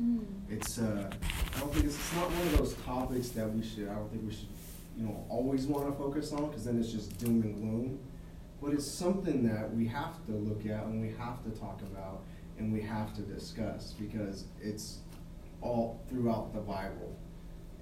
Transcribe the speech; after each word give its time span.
Mm. 0.00 0.24
It's 0.48 0.78
uh, 0.78 1.10
I 1.56 1.60
don't 1.60 1.72
think 1.72 1.86
it's, 1.86 1.96
it's 1.96 2.14
not 2.14 2.30
one 2.30 2.46
of 2.46 2.58
those 2.58 2.74
topics 2.84 3.28
that 3.30 3.52
we 3.52 3.62
should. 3.62 3.88
I 3.88 3.94
don't 3.94 4.10
think 4.10 4.24
we 4.24 4.32
should, 4.32 4.48
you 4.96 5.04
know, 5.04 5.24
always 5.28 5.66
want 5.66 5.86
to 5.86 5.92
focus 5.92 6.32
on 6.32 6.46
because 6.46 6.64
then 6.64 6.78
it's 6.78 6.90
just 6.90 7.18
doom 7.18 7.42
and 7.42 7.54
gloom. 7.56 7.98
But 8.62 8.72
it's 8.72 8.86
something 8.86 9.46
that 9.48 9.74
we 9.74 9.86
have 9.88 10.24
to 10.26 10.32
look 10.32 10.66
at 10.66 10.84
and 10.84 11.00
we 11.00 11.14
have 11.18 11.42
to 11.44 11.50
talk 11.50 11.80
about 11.82 12.22
and 12.58 12.72
we 12.72 12.82
have 12.82 13.14
to 13.14 13.22
discuss 13.22 13.94
because 13.98 14.44
it's 14.60 14.98
all 15.62 16.00
throughout 16.08 16.52
the 16.54 16.60
Bible, 16.60 17.14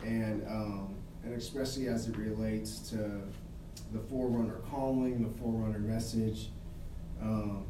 and 0.04 0.44
um, 0.48 0.94
and 1.24 1.34
especially 1.34 1.88
as 1.88 2.08
it 2.08 2.16
relates 2.16 2.78
to 2.90 2.96
the 3.92 3.98
forerunner 4.08 4.60
calling, 4.70 5.22
the 5.22 5.38
forerunner 5.38 5.78
message. 5.78 6.50
Um, 7.20 7.64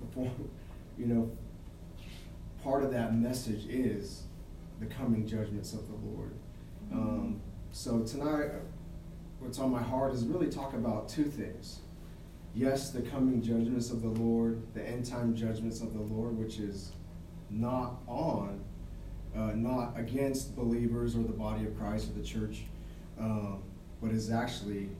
before, 0.00 0.30
you 0.98 1.06
know, 1.06 1.30
part 2.62 2.84
of 2.84 2.92
that 2.92 3.14
message 3.14 3.66
is 3.66 4.22
the 4.80 4.86
coming 4.86 5.26
judgments 5.26 5.72
of 5.72 5.86
the 5.88 5.94
Lord. 5.94 6.32
Um, 6.92 7.40
so 7.72 8.00
tonight, 8.00 8.50
what's 9.40 9.58
on 9.58 9.70
my 9.70 9.82
heart 9.82 10.12
is 10.14 10.24
really 10.24 10.48
talk 10.48 10.74
about 10.74 11.08
two 11.08 11.24
things. 11.24 11.80
Yes, 12.54 12.90
the 12.90 13.02
coming 13.02 13.40
judgments 13.42 13.90
of 13.90 14.02
the 14.02 14.08
Lord, 14.08 14.62
the 14.74 14.86
end 14.86 15.06
time 15.06 15.34
judgments 15.34 15.80
of 15.80 15.94
the 15.94 16.00
Lord, 16.00 16.36
which 16.36 16.58
is 16.58 16.92
not 17.50 18.02
on, 18.06 18.60
uh, 19.34 19.52
not 19.54 19.98
against 19.98 20.54
believers 20.54 21.16
or 21.16 21.22
the 21.22 21.32
body 21.32 21.64
of 21.64 21.76
Christ 21.78 22.10
or 22.10 22.12
the 22.12 22.24
church, 22.24 22.64
um, 23.18 23.62
but 24.02 24.10
is 24.10 24.30
actually 24.30 24.90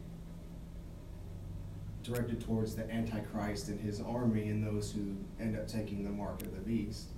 directed 2.02 2.40
towards 2.40 2.74
the 2.74 2.90
Antichrist 2.90 3.68
and 3.68 3.78
his 3.78 4.00
army 4.00 4.48
and 4.48 4.66
those 4.66 4.90
who 4.90 5.14
end 5.38 5.56
up 5.56 5.68
taking 5.68 6.04
the 6.04 6.10
mark 6.10 6.42
of 6.42 6.54
the 6.54 6.60
beast. 6.60 7.11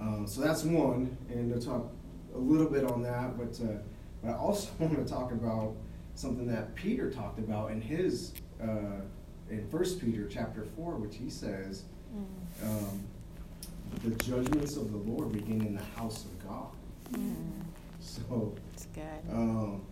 Um, 0.00 0.26
so 0.26 0.40
that's 0.40 0.64
one, 0.64 1.16
and 1.28 1.52
to 1.52 1.64
talk 1.64 1.90
a 2.34 2.38
little 2.38 2.68
bit 2.70 2.84
on 2.84 3.02
that, 3.02 3.36
but, 3.36 3.58
uh, 3.64 3.78
but 4.22 4.30
I 4.30 4.34
also 4.34 4.70
want 4.78 4.96
to 4.96 5.04
talk 5.04 5.32
about 5.32 5.74
something 6.14 6.46
that 6.48 6.74
Peter 6.74 7.10
talked 7.10 7.38
about 7.38 7.70
in 7.70 7.80
his 7.80 8.32
uh, 8.62 9.00
in 9.50 9.66
First 9.70 10.00
Peter 10.00 10.26
chapter 10.28 10.64
four, 10.76 10.96
which 10.96 11.16
he 11.16 11.30
says, 11.30 11.84
mm. 12.14 12.66
um, 12.66 13.02
the 14.04 14.10
judgments 14.24 14.76
of 14.76 14.90
the 14.90 14.98
Lord 14.98 15.32
begin 15.32 15.62
in 15.62 15.74
the 15.74 15.84
house 15.96 16.24
of 16.24 16.46
God. 16.46 16.68
Mm. 17.12 17.34
So, 18.00 18.54
that's 18.72 18.86
good. 18.86 19.32
Um, 19.32 19.82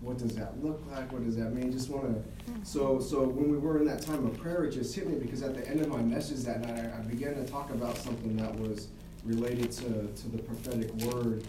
what 0.00 0.16
does 0.18 0.34
that 0.36 0.62
look 0.64 0.82
like? 0.90 1.12
What 1.12 1.24
does 1.24 1.36
that 1.36 1.52
mean? 1.52 1.70
Just 1.70 1.90
want 1.90 2.04
to. 2.04 2.52
Mm-hmm. 2.52 2.62
So, 2.62 3.00
so 3.00 3.22
when 3.22 3.50
we 3.50 3.58
were 3.58 3.78
in 3.78 3.84
that 3.86 4.02
time 4.02 4.26
of 4.26 4.36
prayer, 4.38 4.64
it 4.64 4.72
just 4.72 4.94
hit 4.94 5.06
me 5.06 5.16
because 5.16 5.42
at 5.42 5.54
the 5.54 5.66
end 5.68 5.80
of 5.80 5.88
my 5.88 6.00
message 6.00 6.40
that 6.44 6.62
night, 6.62 6.90
I, 6.94 6.98
I 6.98 7.02
began 7.02 7.34
to 7.34 7.44
talk 7.44 7.70
about 7.70 7.96
something 7.98 8.36
that 8.38 8.54
was 8.58 8.88
related 9.24 9.70
to, 9.72 10.06
to 10.08 10.28
the 10.28 10.38
prophetic 10.38 10.92
word 10.94 11.44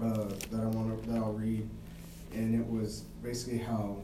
uh, 0.00 0.24
that 0.50 0.60
I 0.60 0.66
want 0.66 1.02
to 1.02 1.10
that 1.10 1.18
I'll 1.18 1.32
read, 1.32 1.68
and 2.32 2.54
it 2.54 2.66
was 2.66 3.04
basically 3.22 3.58
how 3.58 3.96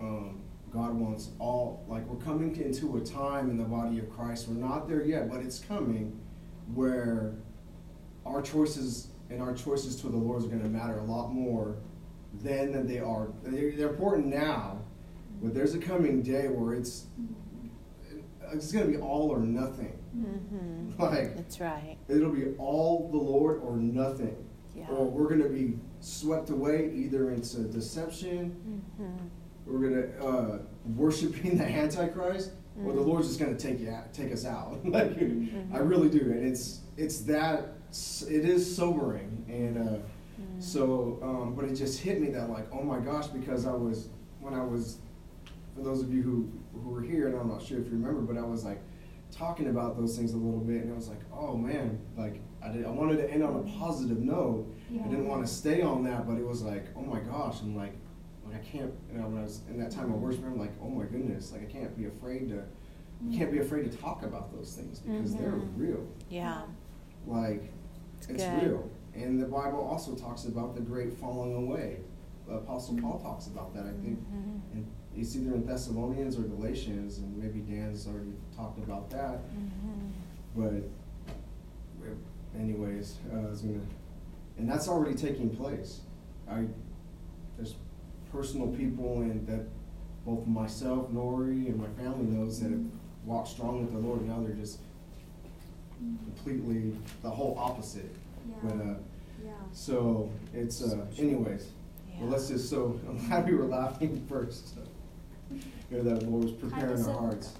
um, 0.00 0.40
God 0.72 0.94
wants 0.94 1.30
all 1.38 1.84
like 1.88 2.06
we're 2.06 2.24
coming 2.24 2.56
into 2.56 2.96
a 2.96 3.00
time 3.00 3.50
in 3.50 3.58
the 3.58 3.64
body 3.64 3.98
of 3.98 4.10
Christ. 4.10 4.48
We're 4.48 4.54
not 4.54 4.88
there 4.88 5.04
yet, 5.04 5.30
but 5.30 5.40
it's 5.40 5.58
coming 5.58 6.18
where 6.74 7.34
our 8.26 8.42
choices 8.42 9.08
and 9.30 9.42
our 9.42 9.54
choices 9.54 9.96
to 9.96 10.08
the 10.08 10.16
Lord 10.16 10.44
are 10.44 10.46
going 10.46 10.62
to 10.62 10.68
matter 10.68 10.98
a 10.98 11.04
lot 11.04 11.32
more 11.32 11.76
than 12.42 12.86
they 12.86 12.98
are. 12.98 13.28
They're, 13.42 13.72
they're 13.72 13.90
important 13.90 14.26
now, 14.26 14.80
but 15.42 15.54
there's 15.54 15.74
a 15.74 15.78
coming 15.78 16.22
day 16.22 16.48
where 16.48 16.74
it's 16.74 17.06
it's 18.52 18.72
going 18.72 18.86
to 18.86 18.92
be 18.92 18.98
all 18.98 19.30
or 19.30 19.40
nothing. 19.40 19.98
Mm-hmm. 20.16 21.02
Like 21.02 21.36
that's 21.36 21.60
right. 21.60 21.96
It'll 22.08 22.30
be 22.30 22.54
all 22.58 23.08
the 23.10 23.18
Lord 23.18 23.60
or 23.62 23.76
nothing. 23.76 24.36
Yeah. 24.74 24.86
Or 24.88 25.04
we're 25.04 25.28
going 25.28 25.42
to 25.42 25.48
be 25.48 25.78
swept 26.00 26.50
away 26.50 26.92
either 26.94 27.30
into 27.30 27.60
deception. 27.62 28.86
Mm-hmm. 29.00 29.26
We're 29.66 29.88
going 29.88 29.94
to 29.94 30.26
uh, 30.26 30.58
worshiping 30.96 31.58
the 31.58 31.64
Antichrist, 31.64 32.50
mm-hmm. 32.50 32.86
or 32.86 32.92
the 32.92 33.00
mm-hmm. 33.00 33.10
Lord's 33.10 33.28
just 33.28 33.40
going 33.40 33.56
to 33.56 33.68
take 33.68 33.80
you 33.80 33.90
out, 33.90 34.12
take 34.12 34.32
us 34.32 34.44
out. 34.44 34.80
like 34.84 35.16
mm-hmm. 35.16 35.74
I 35.74 35.78
really 35.78 36.08
do, 36.08 36.20
and 36.20 36.44
it's 36.46 36.80
it's 36.96 37.20
that 37.20 37.74
it 38.28 38.44
is 38.44 38.76
sobering, 38.76 39.44
and 39.48 39.78
uh, 39.78 39.92
mm-hmm. 39.92 40.60
so 40.60 41.18
um, 41.22 41.54
but 41.54 41.64
it 41.64 41.74
just 41.74 42.00
hit 42.00 42.20
me 42.20 42.28
that 42.30 42.50
like 42.50 42.66
oh 42.72 42.82
my 42.82 42.98
gosh 42.98 43.28
because 43.28 43.66
I 43.66 43.72
was 43.72 44.08
when 44.40 44.54
I 44.54 44.64
was 44.64 44.98
for 45.74 45.82
those 45.82 46.02
of 46.02 46.12
you 46.12 46.22
who 46.22 46.80
who 46.80 46.90
were 46.90 47.02
here, 47.02 47.28
and 47.28 47.38
I'm 47.38 47.48
not 47.48 47.62
sure 47.62 47.78
if 47.78 47.86
you 47.86 47.92
remember, 47.92 48.20
but 48.20 48.40
I 48.40 48.44
was 48.44 48.64
like 48.64 48.80
talking 49.34 49.68
about 49.68 49.96
those 49.98 50.16
things 50.16 50.32
a 50.32 50.36
little 50.36 50.60
bit, 50.60 50.82
and 50.82 50.92
I 50.92 50.96
was 50.96 51.08
like, 51.08 51.20
oh 51.32 51.56
man, 51.56 51.98
like 52.16 52.40
I 52.62 52.68
did, 52.68 52.86
I 52.86 52.90
wanted 52.90 53.16
to 53.18 53.30
end 53.30 53.42
on 53.42 53.56
a 53.56 53.78
positive 53.78 54.18
note. 54.18 54.66
Yeah. 54.90 55.02
I 55.04 55.08
didn't 55.08 55.28
want 55.28 55.46
to 55.46 55.52
stay 55.52 55.82
on 55.82 56.04
that, 56.04 56.26
but 56.26 56.36
it 56.36 56.46
was 56.46 56.62
like, 56.62 56.86
oh 56.96 57.02
my 57.02 57.20
gosh, 57.20 57.60
I'm 57.60 57.76
like, 57.76 57.94
like 58.46 58.56
I 58.56 58.58
can't. 58.58 58.92
You 59.12 59.18
know, 59.18 59.28
when 59.28 59.38
I 59.38 59.44
was 59.44 59.60
in 59.68 59.78
that 59.78 59.90
time 59.90 60.12
of 60.12 60.20
worship, 60.20 60.44
I'm 60.44 60.58
like, 60.58 60.72
oh 60.82 60.88
my 60.88 61.04
goodness, 61.04 61.52
like 61.52 61.62
I 61.62 61.72
can't 61.72 61.96
be 61.96 62.06
afraid 62.06 62.48
to, 62.50 62.62
you 63.26 63.38
can't 63.38 63.52
be 63.52 63.58
afraid 63.58 63.90
to 63.90 63.96
talk 63.96 64.22
about 64.22 64.54
those 64.54 64.74
things 64.74 65.00
because 65.00 65.32
mm-hmm. 65.32 65.42
they're 65.42 65.52
real. 65.76 66.06
Yeah. 66.28 66.62
Like, 67.26 67.72
it's, 68.18 68.28
it's 68.28 68.62
real, 68.62 68.90
and 69.14 69.40
the 69.40 69.46
Bible 69.46 69.80
also 69.80 70.14
talks 70.14 70.44
about 70.44 70.74
the 70.74 70.80
great 70.80 71.12
falling 71.12 71.54
away. 71.54 71.98
Apostle 72.50 72.98
Paul 73.00 73.18
talks 73.20 73.46
about 73.46 73.74
that, 73.74 73.84
I 73.84 73.92
think, 74.02 74.20
mm-hmm. 74.20 74.58
in 74.74 74.86
it's 75.16 75.36
either 75.36 75.54
in 75.54 75.66
Thessalonians 75.66 76.36
or 76.36 76.42
Galatians, 76.42 77.18
and 77.18 77.36
maybe 77.36 77.60
Dan's 77.60 78.06
already 78.06 78.32
talked 78.56 78.78
about 78.78 79.10
that. 79.10 79.38
Mm-hmm. 79.54 80.10
But, 80.56 82.08
anyways, 82.58 83.16
uh, 83.32 83.38
I 83.38 83.50
was 83.50 83.62
gonna, 83.62 83.80
and 84.58 84.68
that's 84.68 84.88
already 84.88 85.14
taking 85.14 85.50
place. 85.54 86.00
I 86.48 86.64
there's 87.56 87.74
personal 88.32 88.68
people 88.68 89.20
and 89.22 89.46
that 89.46 89.66
both 90.26 90.46
myself, 90.46 91.10
Nori, 91.10 91.66
and 91.66 91.76
my 91.76 91.88
family 92.02 92.26
knows 92.26 92.60
that 92.60 92.70
have 92.70 92.84
walked 93.24 93.48
strong 93.48 93.80
with 93.80 93.92
the 93.92 93.98
Lord, 93.98 94.20
and 94.20 94.28
now 94.28 94.40
they're 94.40 94.56
just 94.56 94.80
completely 95.98 96.96
the 97.22 97.30
whole 97.30 97.56
opposite. 97.58 98.14
Yeah. 98.48 98.54
But 98.62 98.72
uh, 98.74 98.94
yeah. 99.44 99.50
so 99.72 100.30
it's 100.52 100.82
uh, 100.82 101.06
anyways. 101.18 101.68
Yeah. 102.08 102.20
Well, 102.20 102.30
let's 102.30 102.48
just 102.48 102.70
so 102.70 102.98
I'm 103.08 103.18
happy 103.18 103.54
we're 103.54 103.66
laughing 103.66 104.24
first. 104.28 104.74
So 104.74 104.80
you 105.90 105.96
know, 105.96 106.02
that 106.02 106.20
the 106.20 106.26
Lord 106.26 106.44
was 106.44 106.52
preparing 106.52 107.04
our 107.04 107.18
hearts. 107.18 107.54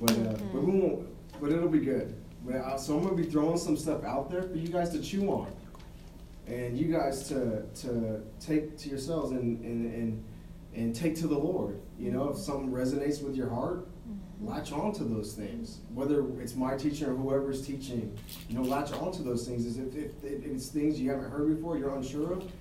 But, 0.00 0.10
uh, 0.10 0.14
mm-hmm. 0.14 0.52
but 0.52 0.62
we 0.64 0.80
won't, 0.80 1.40
but 1.40 1.52
it'll 1.52 1.68
be 1.68 1.80
good. 1.80 2.14
But, 2.44 2.56
uh, 2.56 2.76
so 2.76 2.96
I'm 2.96 3.04
going 3.04 3.16
to 3.16 3.22
be 3.22 3.30
throwing 3.30 3.58
some 3.58 3.76
stuff 3.76 4.04
out 4.04 4.30
there 4.30 4.42
for 4.42 4.56
you 4.56 4.68
guys 4.68 4.90
to 4.90 5.00
chew 5.00 5.28
on. 5.28 5.52
And 6.46 6.76
you 6.76 6.92
guys 6.92 7.26
to, 7.28 7.62
to 7.62 8.20
take 8.38 8.76
to 8.78 8.88
yourselves 8.88 9.30
and, 9.30 9.64
and, 9.64 9.94
and, 9.94 10.24
and 10.74 10.94
take 10.94 11.16
to 11.16 11.26
the 11.26 11.38
Lord. 11.38 11.80
You 11.98 12.10
know, 12.10 12.28
if 12.28 12.36
something 12.38 12.70
resonates 12.70 13.22
with 13.22 13.34
your 13.34 13.48
heart, 13.48 13.86
mm-hmm. 13.86 14.48
latch 14.48 14.72
on 14.72 14.92
to 14.94 15.04
those 15.04 15.32
things. 15.32 15.78
Whether 15.94 16.22
it's 16.42 16.54
my 16.54 16.76
teaching 16.76 17.08
or 17.08 17.14
whoever's 17.14 17.66
teaching, 17.66 18.14
you 18.48 18.56
know, 18.58 18.62
latch 18.62 18.92
on 18.92 19.12
to 19.12 19.22
those 19.22 19.46
things. 19.48 19.64
Is 19.64 19.78
if, 19.78 19.94
if, 19.94 20.12
if 20.22 20.44
it's 20.44 20.68
things 20.68 21.00
you 21.00 21.08
haven't 21.10 21.30
heard 21.30 21.56
before, 21.56 21.78
you're 21.78 21.94
unsure 21.94 22.34
of, 22.34 22.52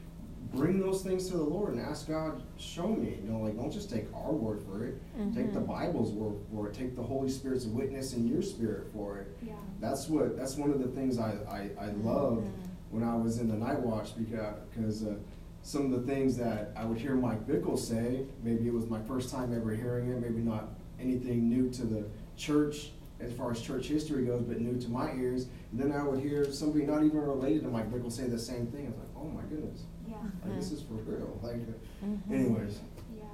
bring 0.53 0.79
those 0.79 1.01
things 1.01 1.27
to 1.29 1.37
the 1.37 1.43
Lord 1.43 1.73
and 1.73 1.81
ask 1.81 2.07
God, 2.07 2.41
show 2.57 2.87
me. 2.87 3.17
You 3.23 3.31
know, 3.31 3.39
like 3.39 3.55
don't 3.55 3.71
just 3.71 3.89
take 3.89 4.05
our 4.13 4.31
word 4.31 4.61
for 4.63 4.85
it. 4.85 5.01
Mm-hmm. 5.17 5.35
Take 5.35 5.53
the 5.53 5.59
mm-hmm. 5.59 5.71
Bible's 5.71 6.11
word 6.11 6.35
for 6.51 6.69
it. 6.69 6.73
Take 6.73 6.95
the 6.95 7.03
Holy 7.03 7.29
Spirit's 7.29 7.65
witness 7.65 8.13
in 8.13 8.27
your 8.27 8.41
spirit 8.41 8.87
for 8.93 9.19
it. 9.19 9.35
Yeah. 9.41 9.53
That's 9.79 10.07
what. 10.07 10.37
That's 10.37 10.55
one 10.55 10.71
of 10.71 10.79
the 10.79 10.89
things 10.89 11.17
I 11.19 11.31
I, 11.49 11.69
I 11.79 11.87
loved 12.03 12.47
mm-hmm. 12.47 12.69
when 12.91 13.03
I 13.03 13.15
was 13.15 13.39
in 13.39 13.47
the 13.47 13.55
night 13.55 13.79
watch 13.79 14.15
because 14.17 14.55
because 14.69 15.03
uh, 15.03 15.15
some 15.61 15.91
of 15.91 16.05
the 16.05 16.11
things 16.11 16.37
that 16.37 16.71
I 16.75 16.85
would 16.85 16.97
hear 16.97 17.15
Mike 17.15 17.47
Bickle 17.47 17.79
say. 17.79 18.25
Maybe 18.43 18.67
it 18.67 18.73
was 18.73 18.87
my 18.87 19.01
first 19.03 19.31
time 19.31 19.55
ever 19.55 19.71
hearing 19.71 20.09
it. 20.09 20.21
Maybe 20.21 20.41
not 20.41 20.69
anything 20.99 21.49
new 21.49 21.69
to 21.71 21.83
the 21.83 22.05
church 22.37 22.91
as 23.19 23.31
far 23.33 23.51
as 23.51 23.61
church 23.61 23.87
history 23.87 24.25
goes, 24.25 24.43
but 24.43 24.59
new 24.59 24.79
to 24.79 24.89
my 24.89 25.13
ears. 25.13 25.47
And 25.71 25.79
then 25.79 25.91
I 25.91 26.03
would 26.03 26.19
hear 26.19 26.51
somebody 26.51 26.85
not 26.85 27.03
even 27.03 27.19
related 27.19 27.63
to 27.63 27.69
Mike 27.69 27.91
Bickle 27.91 28.11
say 28.11 28.27
the 28.27 28.39
same 28.39 28.67
thing. 28.67 28.88
I 28.88 28.89
was 28.89 28.97
like, 28.97 29.07
oh 29.17 29.25
my 29.25 29.41
goodness. 29.44 29.83
Like 30.43 30.55
this 30.55 30.71
is 30.71 30.81
for 30.81 30.95
real. 30.95 31.39
Like, 31.41 31.55
mm-hmm. 31.55 32.33
anyways. 32.33 32.79
Yeah. 33.17 33.25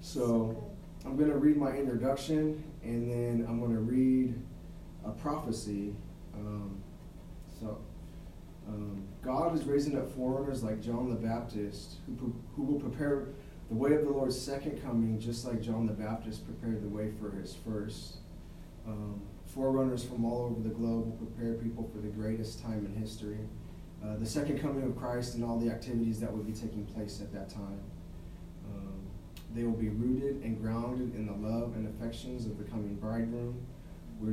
So, 0.00 0.70
I'm 1.04 1.16
gonna 1.16 1.36
read 1.36 1.56
my 1.56 1.72
introduction, 1.72 2.62
and 2.82 3.10
then 3.10 3.46
I'm 3.48 3.60
gonna 3.60 3.80
read 3.80 4.34
a 5.04 5.10
prophecy. 5.10 5.94
Um, 6.34 6.82
so, 7.58 7.78
um, 8.68 9.02
God 9.22 9.54
is 9.54 9.64
raising 9.64 9.98
up 9.98 10.14
forerunners 10.14 10.62
like 10.62 10.80
John 10.80 11.08
the 11.08 11.16
Baptist, 11.16 11.96
who 12.18 12.34
who 12.54 12.62
will 12.62 12.80
prepare 12.80 13.28
the 13.68 13.76
way 13.76 13.94
of 13.94 14.02
the 14.02 14.10
Lord's 14.10 14.40
second 14.40 14.82
coming, 14.82 15.18
just 15.18 15.46
like 15.46 15.62
John 15.62 15.86
the 15.86 15.92
Baptist 15.92 16.44
prepared 16.44 16.82
the 16.82 16.88
way 16.88 17.12
for 17.20 17.30
his 17.30 17.54
first. 17.54 18.16
Um, 18.86 19.20
forerunners 19.46 20.04
from 20.04 20.24
all 20.24 20.44
over 20.44 20.60
the 20.60 20.74
globe 20.74 21.06
will 21.06 21.26
prepare 21.26 21.54
people 21.54 21.88
for 21.92 22.00
the 22.00 22.08
greatest 22.08 22.62
time 22.62 22.84
in 22.84 23.00
history. 23.00 23.38
Uh, 24.02 24.16
the 24.18 24.26
second 24.26 24.58
coming 24.60 24.82
of 24.82 24.96
Christ 24.96 25.34
and 25.34 25.44
all 25.44 25.58
the 25.58 25.70
activities 25.70 26.20
that 26.20 26.32
will 26.32 26.42
be 26.42 26.52
taking 26.52 26.86
place 26.86 27.20
at 27.20 27.32
that 27.34 27.50
time. 27.50 27.80
Um, 28.66 29.00
they 29.54 29.64
will 29.64 29.72
be 29.72 29.88
rooted 29.90 30.42
and 30.42 30.60
grounded 30.60 31.14
in 31.14 31.26
the 31.26 31.32
love 31.32 31.74
and 31.74 31.86
affections 31.86 32.46
of 32.46 32.56
the 32.56 32.64
coming 32.64 32.94
bridegroom. 32.94 33.60
we 34.20 34.32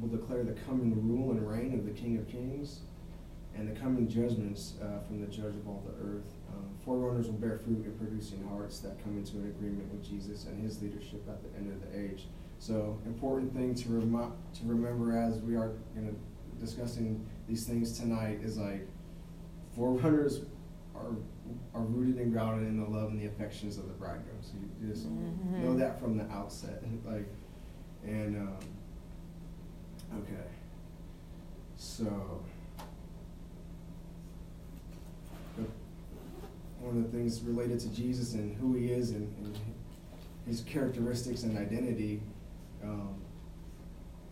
will 0.00 0.08
declare 0.08 0.42
the 0.42 0.58
coming 0.66 0.92
rule 1.08 1.30
and 1.30 1.48
reign 1.48 1.74
of 1.74 1.84
the 1.84 1.92
King 1.92 2.18
of 2.18 2.28
Kings. 2.28 2.80
and 3.56 3.68
the 3.68 3.80
coming 3.80 4.08
judgments 4.08 4.74
uh, 4.82 4.98
from 5.06 5.20
the 5.20 5.28
judge 5.28 5.54
of 5.54 5.68
all 5.68 5.80
the 5.86 5.94
earth. 6.04 6.34
Um, 6.52 6.66
forerunners 6.84 7.26
will 7.26 7.34
bear 7.34 7.56
fruit 7.58 7.84
in 7.84 7.92
producing 7.92 8.42
hearts 8.48 8.80
that 8.80 9.00
come 9.04 9.16
into 9.16 9.36
an 9.36 9.46
agreement 9.46 9.92
with 9.92 10.02
Jesus 10.02 10.46
and 10.46 10.60
his 10.60 10.82
leadership 10.82 11.22
at 11.28 11.40
the 11.40 11.56
end 11.56 11.72
of 11.72 11.80
the 11.80 11.96
age. 11.96 12.26
So, 12.58 12.98
important 13.06 13.54
thing 13.54 13.74
to, 13.76 13.88
rem- 13.90 14.32
to 14.54 14.60
remember 14.64 15.16
as 15.16 15.38
we 15.38 15.54
are 15.54 15.72
you 15.94 16.02
know, 16.02 16.14
discussing 16.58 17.24
these 17.46 17.64
things 17.64 17.96
tonight 17.96 18.40
is 18.42 18.58
like 18.58 18.88
forerunners 19.76 20.40
are 20.94 21.16
are 21.74 21.82
rooted 21.82 22.16
and 22.16 22.32
grounded 22.32 22.66
in 22.66 22.80
the 22.80 22.88
love 22.88 23.10
and 23.10 23.20
the 23.20 23.26
affections 23.26 23.76
of 23.76 23.86
the 23.86 23.92
bridegroom. 23.94 24.38
So 24.40 24.52
you 24.80 24.88
just 24.88 25.06
mm-hmm. 25.06 25.64
know 25.64 25.76
that 25.76 26.00
from 26.00 26.16
the 26.16 26.24
outset, 26.30 26.82
like, 27.04 27.26
and 28.04 28.36
um, 28.36 28.58
okay, 30.20 30.48
so 31.76 32.42
one 36.84 36.98
of 36.98 37.10
the 37.10 37.16
things 37.16 37.40
related 37.42 37.80
to 37.80 37.88
Jesus 37.88 38.34
and 38.34 38.54
who 38.56 38.74
he 38.74 38.92
is 38.92 39.10
and, 39.10 39.34
and 39.38 39.58
his 40.46 40.60
characteristics 40.62 41.42
and 41.42 41.56
identity. 41.56 42.20
Um, 42.82 43.14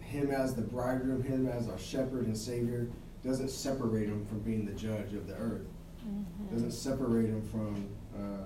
him 0.00 0.30
as 0.30 0.54
the 0.54 0.60
bridegroom, 0.60 1.22
him 1.22 1.48
as 1.48 1.70
our 1.70 1.78
shepherd 1.78 2.26
and 2.26 2.36
savior, 2.36 2.88
doesn't 3.24 3.50
separate 3.50 4.08
him 4.08 4.26
from 4.26 4.40
being 4.40 4.64
the 4.64 4.72
judge 4.72 5.14
of 5.14 5.26
the 5.26 5.34
earth. 5.34 5.66
Mm-hmm. 6.06 6.54
Doesn't 6.54 6.72
separate 6.72 7.26
him 7.26 7.42
from 7.50 7.88
uh, 8.16 8.44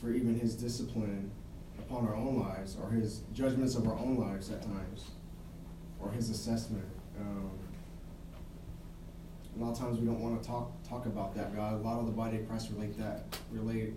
for 0.00 0.10
even 0.10 0.38
his 0.38 0.54
discipline 0.54 1.30
upon 1.78 2.06
our 2.06 2.14
own 2.14 2.38
lives 2.40 2.76
or 2.82 2.90
his 2.90 3.20
judgments 3.32 3.74
of 3.74 3.86
our 3.86 3.98
own 3.98 4.16
lives 4.16 4.50
at 4.50 4.62
times 4.62 5.10
or 6.00 6.10
his 6.10 6.30
assessment. 6.30 6.84
Um, 7.20 7.50
a 9.56 9.64
lot 9.64 9.72
of 9.72 9.78
times 9.78 9.98
we 9.98 10.06
don't 10.06 10.20
want 10.20 10.42
to 10.42 10.48
talk 10.48 10.70
talk 10.88 11.06
about 11.06 11.34
that 11.34 11.54
God. 11.54 11.74
A 11.74 11.76
lot 11.76 11.98
of 11.98 12.06
the 12.06 12.12
body 12.12 12.38
of 12.38 12.48
Christ 12.48 12.70
relate 12.74 12.96
that 12.98 13.24
relate 13.50 13.94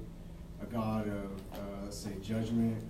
a 0.62 0.66
God 0.66 1.08
of 1.08 1.32
uh, 1.54 1.84
let's 1.84 1.98
say 1.98 2.12
judgment 2.22 2.82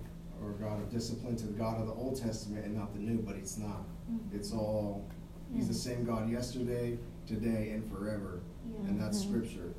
or 0.42 0.50
a 0.50 0.54
God 0.54 0.80
of 0.80 0.90
discipline 0.90 1.36
to 1.36 1.46
the 1.46 1.52
God 1.52 1.80
of 1.80 1.86
the 1.86 1.92
Old 1.92 2.20
Testament 2.20 2.64
and 2.64 2.76
not 2.76 2.92
the 2.94 3.00
New, 3.00 3.18
but 3.18 3.36
it's 3.36 3.58
not. 3.58 3.84
Mm-hmm. 4.10 4.36
It's 4.36 4.52
all 4.52 5.06
He's 5.54 5.68
the 5.68 5.74
same 5.74 6.04
God 6.04 6.30
yesterday, 6.30 6.96
today, 7.26 7.70
and 7.70 7.90
forever, 7.90 8.40
and 8.86 9.00
that's 9.00 9.22
mm-hmm. 9.22 9.42
Scripture. 9.42 9.74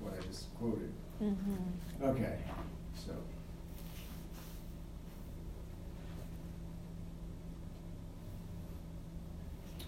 What 0.00 0.14
I 0.14 0.26
just 0.26 0.54
quoted. 0.54 0.92
Mm-hmm. 1.22 2.04
Okay, 2.04 2.38
so. 2.94 3.12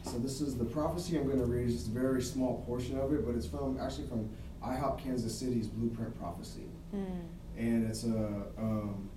So 0.04 0.18
this 0.18 0.42
is 0.42 0.58
the 0.58 0.64
prophecy 0.66 1.16
I'm 1.16 1.24
going 1.24 1.38
to 1.38 1.46
read. 1.46 1.64
It's 1.64 1.74
just 1.74 1.86
a 1.86 1.90
very 1.90 2.20
small 2.20 2.62
portion 2.66 2.98
of 2.98 3.14
it, 3.14 3.24
but 3.24 3.34
it's 3.34 3.46
from 3.46 3.78
actually 3.80 4.08
from 4.08 4.28
IHOP 4.62 4.98
Kansas 4.98 5.34
City's 5.34 5.68
Blueprint 5.68 6.18
Prophecy, 6.20 6.68
mm. 6.94 7.22
and 7.56 7.88
it's 7.88 8.04
a 8.04 8.42
um, 8.58 9.08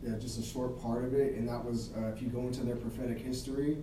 yeah, 0.00 0.16
just 0.18 0.38
a 0.38 0.42
short 0.42 0.80
part 0.80 1.04
of 1.04 1.14
it. 1.14 1.34
And 1.34 1.48
that 1.48 1.64
was 1.64 1.90
uh, 1.96 2.12
if 2.14 2.22
you 2.22 2.28
go 2.28 2.40
into 2.40 2.60
their 2.60 2.76
prophetic 2.76 3.18
history, 3.18 3.78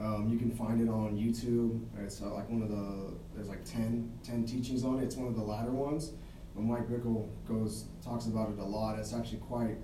um, 0.00 0.28
you 0.28 0.38
can 0.38 0.50
find 0.50 0.80
it 0.80 0.88
on 0.88 1.16
YouTube. 1.16 1.80
It's 2.04 2.22
uh, 2.22 2.32
like 2.32 2.48
one 2.48 2.62
of 2.62 2.68
the 2.68 3.14
there's 3.34 3.48
like 3.48 3.64
10, 3.64 4.12
10 4.22 4.44
teachings 4.46 4.84
on 4.84 5.00
it. 5.00 5.04
It's 5.04 5.16
one 5.16 5.28
of 5.28 5.34
the 5.34 5.42
latter 5.42 5.72
ones. 5.72 6.12
But 6.54 6.62
Mike 6.62 6.88
Bickle 6.88 7.28
goes 7.46 7.86
talks 8.04 8.26
about 8.26 8.50
it 8.50 8.58
a 8.58 8.64
lot. 8.64 8.98
It's 8.98 9.12
actually 9.12 9.38
quite 9.38 9.76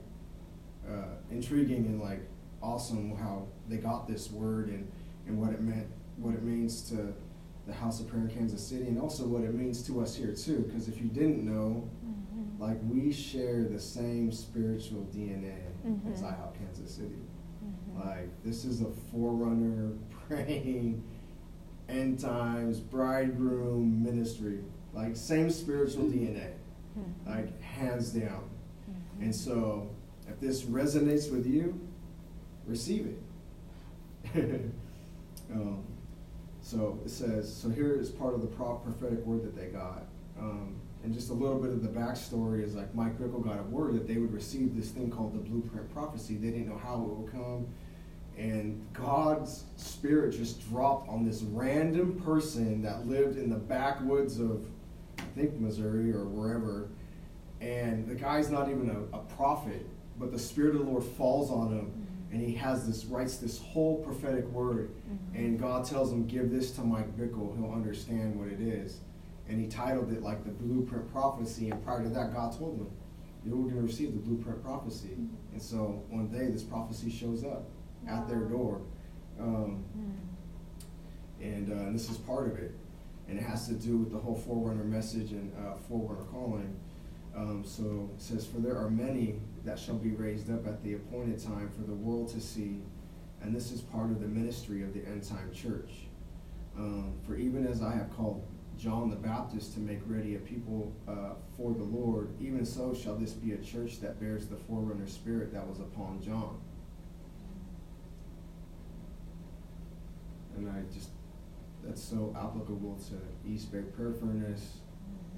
uh, 0.88 1.16
intriguing 1.31 1.87
and 1.87 2.00
like 2.00 2.20
awesome 2.62 3.16
how 3.16 3.46
they 3.69 3.76
got 3.76 4.08
this 4.08 4.31
word 4.31 4.69
and, 4.69 4.90
and 5.26 5.40
what 5.40 5.52
it 5.52 5.61
meant, 5.61 5.87
what 6.17 6.34
it 6.34 6.43
means 6.43 6.88
to 6.90 7.14
the 7.67 7.72
House 7.72 8.00
of 8.00 8.08
Prayer 8.08 8.25
in 8.25 8.31
Kansas 8.31 8.67
City, 8.67 8.87
and 8.88 9.00
also 9.00 9.25
what 9.25 9.43
it 9.43 9.55
means 9.55 9.82
to 9.87 10.00
us 10.00 10.14
here 10.14 10.34
too. 10.34 10.64
Because 10.69 10.88
if 10.88 11.00
you 11.00 11.08
didn't 11.08 11.44
know, 11.44 11.88
mm-hmm. 12.05 12.62
like 12.62 12.76
we 12.88 13.12
share 13.12 13.64
the 13.64 13.81
same 13.81 14.31
spiritual 14.31 15.08
DNA 15.14 15.56
mm-hmm. 15.87 16.12
as 16.12 16.22
IHOP 16.22 16.58
Kansas 16.58 16.94
City. 16.94 17.23
Mm-hmm. 17.94 18.08
Like 18.08 18.44
this 18.44 18.64
is 18.64 18.81
a 18.81 18.91
forerunner, 19.12 19.93
praying, 20.29 21.02
end 21.88 22.19
times, 22.19 22.81
bridegroom 22.81 24.02
ministry. 24.02 24.61
Like 24.93 25.17
same 25.17 25.50
spiritual 25.50 26.05
DNA, 26.05 26.52
mm-hmm. 26.99 27.31
like 27.31 27.61
hands 27.61 28.11
down. 28.11 28.49
Mm-hmm. 28.88 29.25
And 29.25 29.35
so, 29.35 29.91
if 30.29 30.38
this 30.41 30.62
resonates 30.62 31.31
with 31.32 31.46
you, 31.46 31.81
receive 32.67 33.06
it. 33.06 33.19
um, 35.52 35.85
so 36.62 36.99
it 37.05 37.11
says, 37.11 37.55
so 37.55 37.69
here 37.69 37.94
is 37.94 38.11
part 38.11 38.35
of 38.35 38.41
the 38.41 38.46
prophetic 38.46 39.25
word 39.26 39.43
that 39.44 39.55
they 39.55 39.67
got. 39.67 40.06
Um, 40.38 40.76
and 41.05 41.12
just 41.12 41.29
a 41.29 41.35
little 41.35 41.58
bit 41.58 41.70
of 41.70 41.82
the 41.82 41.88
backstory 41.88 42.64
is 42.64 42.75
like 42.75 42.94
Mike 42.94 43.19
Bickle 43.19 43.44
got 43.44 43.58
a 43.58 43.62
word 43.64 43.94
that 43.94 44.08
they 44.08 44.17
would 44.17 44.32
receive 44.32 44.75
this 44.75 44.88
thing 44.91 45.11
called 45.11 45.35
the 45.35 45.38
blueprint 45.38 45.93
prophecy. 45.93 46.37
They 46.37 46.49
didn't 46.49 46.69
know 46.69 46.81
how 46.82 46.94
it 46.94 47.08
would 47.08 47.31
come. 47.31 47.67
And 48.36 48.84
God's 48.92 49.64
spirit 49.76 50.32
just 50.32 50.69
dropped 50.69 51.08
on 51.08 51.25
this 51.25 51.42
random 51.42 52.20
person 52.20 52.82
that 52.82 53.06
lived 53.06 53.38
in 53.38 53.48
the 53.48 53.56
backwoods 53.56 54.40
of, 54.40 54.66
I 55.19 55.22
think, 55.36 55.58
Missouri 55.60 56.12
or 56.12 56.25
wherever. 56.25 56.88
And 57.60 58.08
the 58.08 58.14
guy's 58.14 58.50
not 58.50 58.69
even 58.69 58.90
a, 58.90 59.16
a 59.16 59.20
prophet, 59.20 59.86
but 60.19 60.32
the 60.32 60.38
spirit 60.38 60.75
of 60.75 60.84
the 60.84 60.90
Lord 60.90 61.04
falls 61.04 61.50
on 61.50 61.69
him 61.69 62.04
and 62.34 62.42
he 62.42 62.52
has 62.52 62.84
this 62.84 63.04
writes 63.04 63.36
this 63.36 63.60
whole 63.60 64.02
prophetic 64.02 64.44
word 64.48 64.90
mm-hmm. 64.90 65.36
and 65.36 65.58
god 65.58 65.84
tells 65.84 66.12
him 66.12 66.26
give 66.26 66.50
this 66.50 66.72
to 66.72 66.81
mike 66.81 67.16
bickle 67.16 67.56
he'll 67.56 67.72
understand 67.72 68.36
what 68.38 68.48
it 68.48 68.60
is 68.60 68.98
and 69.48 69.60
he 69.60 69.69
titled 69.69 70.12
it 70.12 70.20
like 70.20 70.44
the 70.44 70.50
blueprint 70.50 71.10
prophecy 71.12 71.70
and 71.70 71.82
prior 71.84 72.02
to 72.02 72.08
that 72.08 72.34
god 72.34 72.56
told 72.58 72.76
him 72.76 72.90
"You're 73.46 73.56
going 73.56 73.76
to 73.76 73.82
receive 73.82 74.12
the 74.12 74.19
blueprint 74.19 74.62
prophecy 74.64 75.10
mm-hmm. 75.10 75.52
and 75.52 75.62
so 75.62 76.02
one 76.10 76.28
day 76.28 76.48
this 76.48 76.64
prophecy 76.64 77.10
shows 77.10 77.44
up. 77.44 77.66
At 78.08 78.28
their 78.28 78.40
door 78.40 78.80
um, 79.40 79.84
mm. 79.98 81.44
and, 81.44 81.70
uh, 81.70 81.86
and, 81.86 81.94
this 81.94 82.08
is 82.10 82.16
part 82.18 82.46
of 82.46 82.56
it 82.56 82.72
and 83.28 83.38
it 83.38 83.42
has 83.42 83.66
to 83.66 83.74
do 83.74 83.98
with 83.98 84.12
the 84.12 84.18
whole 84.18 84.36
forerunner 84.36 84.84
message 84.84 85.32
and 85.32 85.52
uh, 85.58 85.74
forerunner 85.88 86.24
calling 86.30 86.76
um, 87.36 87.64
so 87.64 88.10
it 88.14 88.22
says, 88.22 88.46
For 88.46 88.58
there 88.58 88.76
are 88.76 88.90
many 88.90 89.36
that 89.64 89.78
shall 89.78 89.96
be 89.96 90.10
raised 90.10 90.50
up 90.52 90.66
at 90.66 90.82
the 90.84 90.94
appointed 90.94 91.42
time 91.42 91.70
for 91.70 91.82
the 91.82 91.94
world 91.94 92.28
to 92.28 92.40
see, 92.40 92.80
and 93.42 93.54
this 93.54 93.72
is 93.72 93.80
part 93.80 94.10
of 94.10 94.20
the 94.20 94.28
ministry 94.28 94.82
of 94.82 94.94
the 94.94 95.04
end 95.06 95.24
time 95.24 95.52
church. 95.52 96.06
Um, 96.76 97.14
for 97.26 97.36
even 97.36 97.67
as 97.67 97.82
I 97.82 97.94
have 97.94 98.14
called 98.17 98.46
John 98.79 99.10
the 99.10 99.17
Baptist 99.17 99.74
to 99.74 99.81
make 99.81 100.00
ready 100.06 100.34
a 100.34 100.38
people 100.38 100.93
uh, 101.08 101.34
for 101.56 101.72
the 101.72 101.84
Lord, 101.84 102.31
even 102.40 102.64
so 102.64 102.94
shall 102.94 103.17
this 103.17 103.32
be 103.32 103.52
a 103.52 103.58
church 103.58 104.00
that 104.00 104.20
bears 104.20 104.46
the 104.46 104.56
forerunner 104.56 105.06
spirit 105.06 105.52
that 105.52 105.67
was 105.67 105.79
upon 105.79 106.20
John. 106.22 106.60
And 110.56 110.69
I 110.69 110.82
just, 110.93 111.11
that's 111.82 112.03
so 112.03 112.34
applicable 112.39 112.99
to 113.08 113.51
East 113.51 113.73
Bay 113.73 113.82
Prayer 113.82 114.13
Furnace 114.13 114.79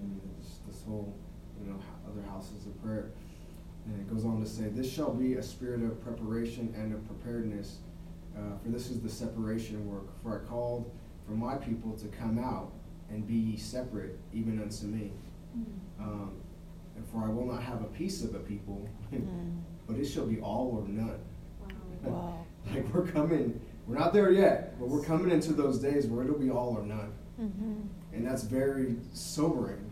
and 0.01 0.21
this, 0.39 0.59
this 0.69 0.83
whole 0.85 1.15
you 1.61 1.71
know, 1.71 1.79
other 2.09 2.23
houses 2.29 2.67
of 2.67 2.83
prayer. 2.83 3.11
And 3.87 4.01
it 4.01 4.13
goes 4.13 4.25
on 4.25 4.41
to 4.41 4.47
say, 4.47 4.65
This 4.65 4.91
shall 4.91 5.15
be 5.15 5.35
a 5.35 5.43
spirit 5.43 5.83
of 5.83 6.03
preparation 6.03 6.75
and 6.77 6.93
of 6.93 7.07
preparedness, 7.07 7.79
uh, 8.37 8.59
for 8.63 8.69
this 8.69 8.91
is 8.91 9.01
the 9.01 9.09
separation 9.09 9.89
work. 9.89 10.07
For 10.23 10.41
I 10.41 10.49
called 10.49 10.91
for 11.27 11.33
my 11.33 11.57
people 11.57 11.97
to 11.97 12.09
come 12.09 12.39
out 12.39 12.73
and 13.11 13.27
be 13.27 13.35
ye 13.35 13.57
separate, 13.57 14.19
even 14.33 14.61
unto 14.61 14.87
me. 14.87 15.13
Mm. 15.57 15.65
Um, 16.01 16.33
and 16.97 17.07
for 17.09 17.25
I 17.25 17.29
will 17.29 17.47
not 17.47 17.63
have 17.63 17.83
a 17.83 17.87
piece 17.87 18.25
of 18.25 18.35
a 18.35 18.41
people, 18.41 18.89
mm. 19.13 19.61
but 19.87 19.97
it 19.97 20.07
shall 20.07 20.27
be 20.27 20.41
all 20.41 20.83
or 20.83 20.89
none. 20.89 21.21
Wow. 21.61 21.69
wow. 22.03 22.47
like 22.75 22.93
we're 22.93 23.07
coming, 23.07 23.61
we're 23.87 23.99
not 23.99 24.13
there 24.13 24.33
yet, 24.33 24.79
but 24.79 24.89
we're 24.89 25.05
coming 25.05 25.31
into 25.31 25.53
those 25.53 25.79
days 25.79 26.07
where 26.07 26.25
it'll 26.25 26.39
be 26.39 26.51
all 26.51 26.77
or 26.77 26.85
none. 26.85 27.13
Mm-hmm. 27.41 27.83
And 28.13 28.27
that's 28.27 28.43
very 28.43 28.97
sobering 29.13 29.87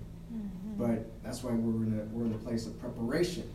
but 0.76 1.06
that's 1.22 1.42
why 1.42 1.52
we're 1.52 1.84
in 1.84 2.00
a, 2.00 2.04
we're 2.14 2.26
in 2.26 2.34
a 2.34 2.38
place 2.38 2.66
of 2.66 2.78
preparation. 2.80 3.50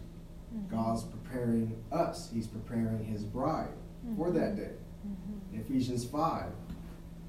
Mm-hmm. 0.55 0.75
God's 0.75 1.03
preparing 1.03 1.81
us. 1.91 2.29
He's 2.33 2.47
preparing 2.47 3.03
His 3.03 3.23
bride 3.23 3.73
mm-hmm. 4.05 4.15
for 4.15 4.31
that 4.31 4.55
day. 4.55 4.71
Mm-hmm. 5.07 5.59
Ephesians 5.59 6.05
5, 6.05 6.45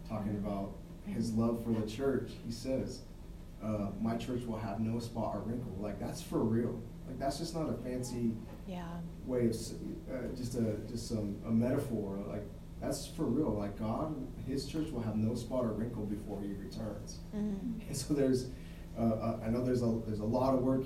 talking 0.09 0.37
about 0.37 0.73
His 1.07 1.33
love 1.33 1.63
for 1.65 1.71
the 1.71 1.87
church, 1.87 2.31
He 2.47 2.53
says, 2.53 3.01
uh, 3.63 3.89
My 4.01 4.17
church 4.17 4.45
will 4.45 4.59
have 4.59 4.81
no 4.81 4.99
spot 5.01 5.37
or 5.37 5.41
wrinkle. 5.41 5.77
Like, 5.81 5.99
that's 5.99 6.23
for 6.23 6.39
real. 6.39 6.81
Like, 7.07 7.19
that's 7.19 7.39
just 7.39 7.55
not 7.55 7.69
a 7.69 7.75
fancy 7.75 8.33
yeah. 8.67 8.85
way 9.27 9.47
of 9.47 9.53
uh, 9.53 10.35
just 10.37 10.55
a 10.55 10.77
just 10.89 11.09
some 11.09 11.37
a 11.47 11.51
metaphor. 11.51 12.21
Like, 12.29 12.45
that's 12.81 13.07
for 13.07 13.25
real. 13.25 13.51
Like, 13.51 13.79
God, 13.79 14.15
His 14.47 14.67
church 14.67 14.91
will 14.91 15.03
have 15.03 15.17
no 15.17 15.35
spot 15.35 15.65
or 15.65 15.73
wrinkle 15.73 16.05
before 16.07 16.41
He 16.43 16.53
returns. 16.53 17.19
Mm-hmm. 17.35 17.89
And 17.89 17.97
so 17.97 18.15
there's 18.15 18.49
uh, 18.99 19.03
uh, 19.03 19.41
I 19.45 19.49
know 19.49 19.65
there's 19.65 19.83
a 19.83 20.01
there's 20.07 20.21
a 20.21 20.25
lot 20.25 20.55
of 20.55 20.63
work 20.63 20.85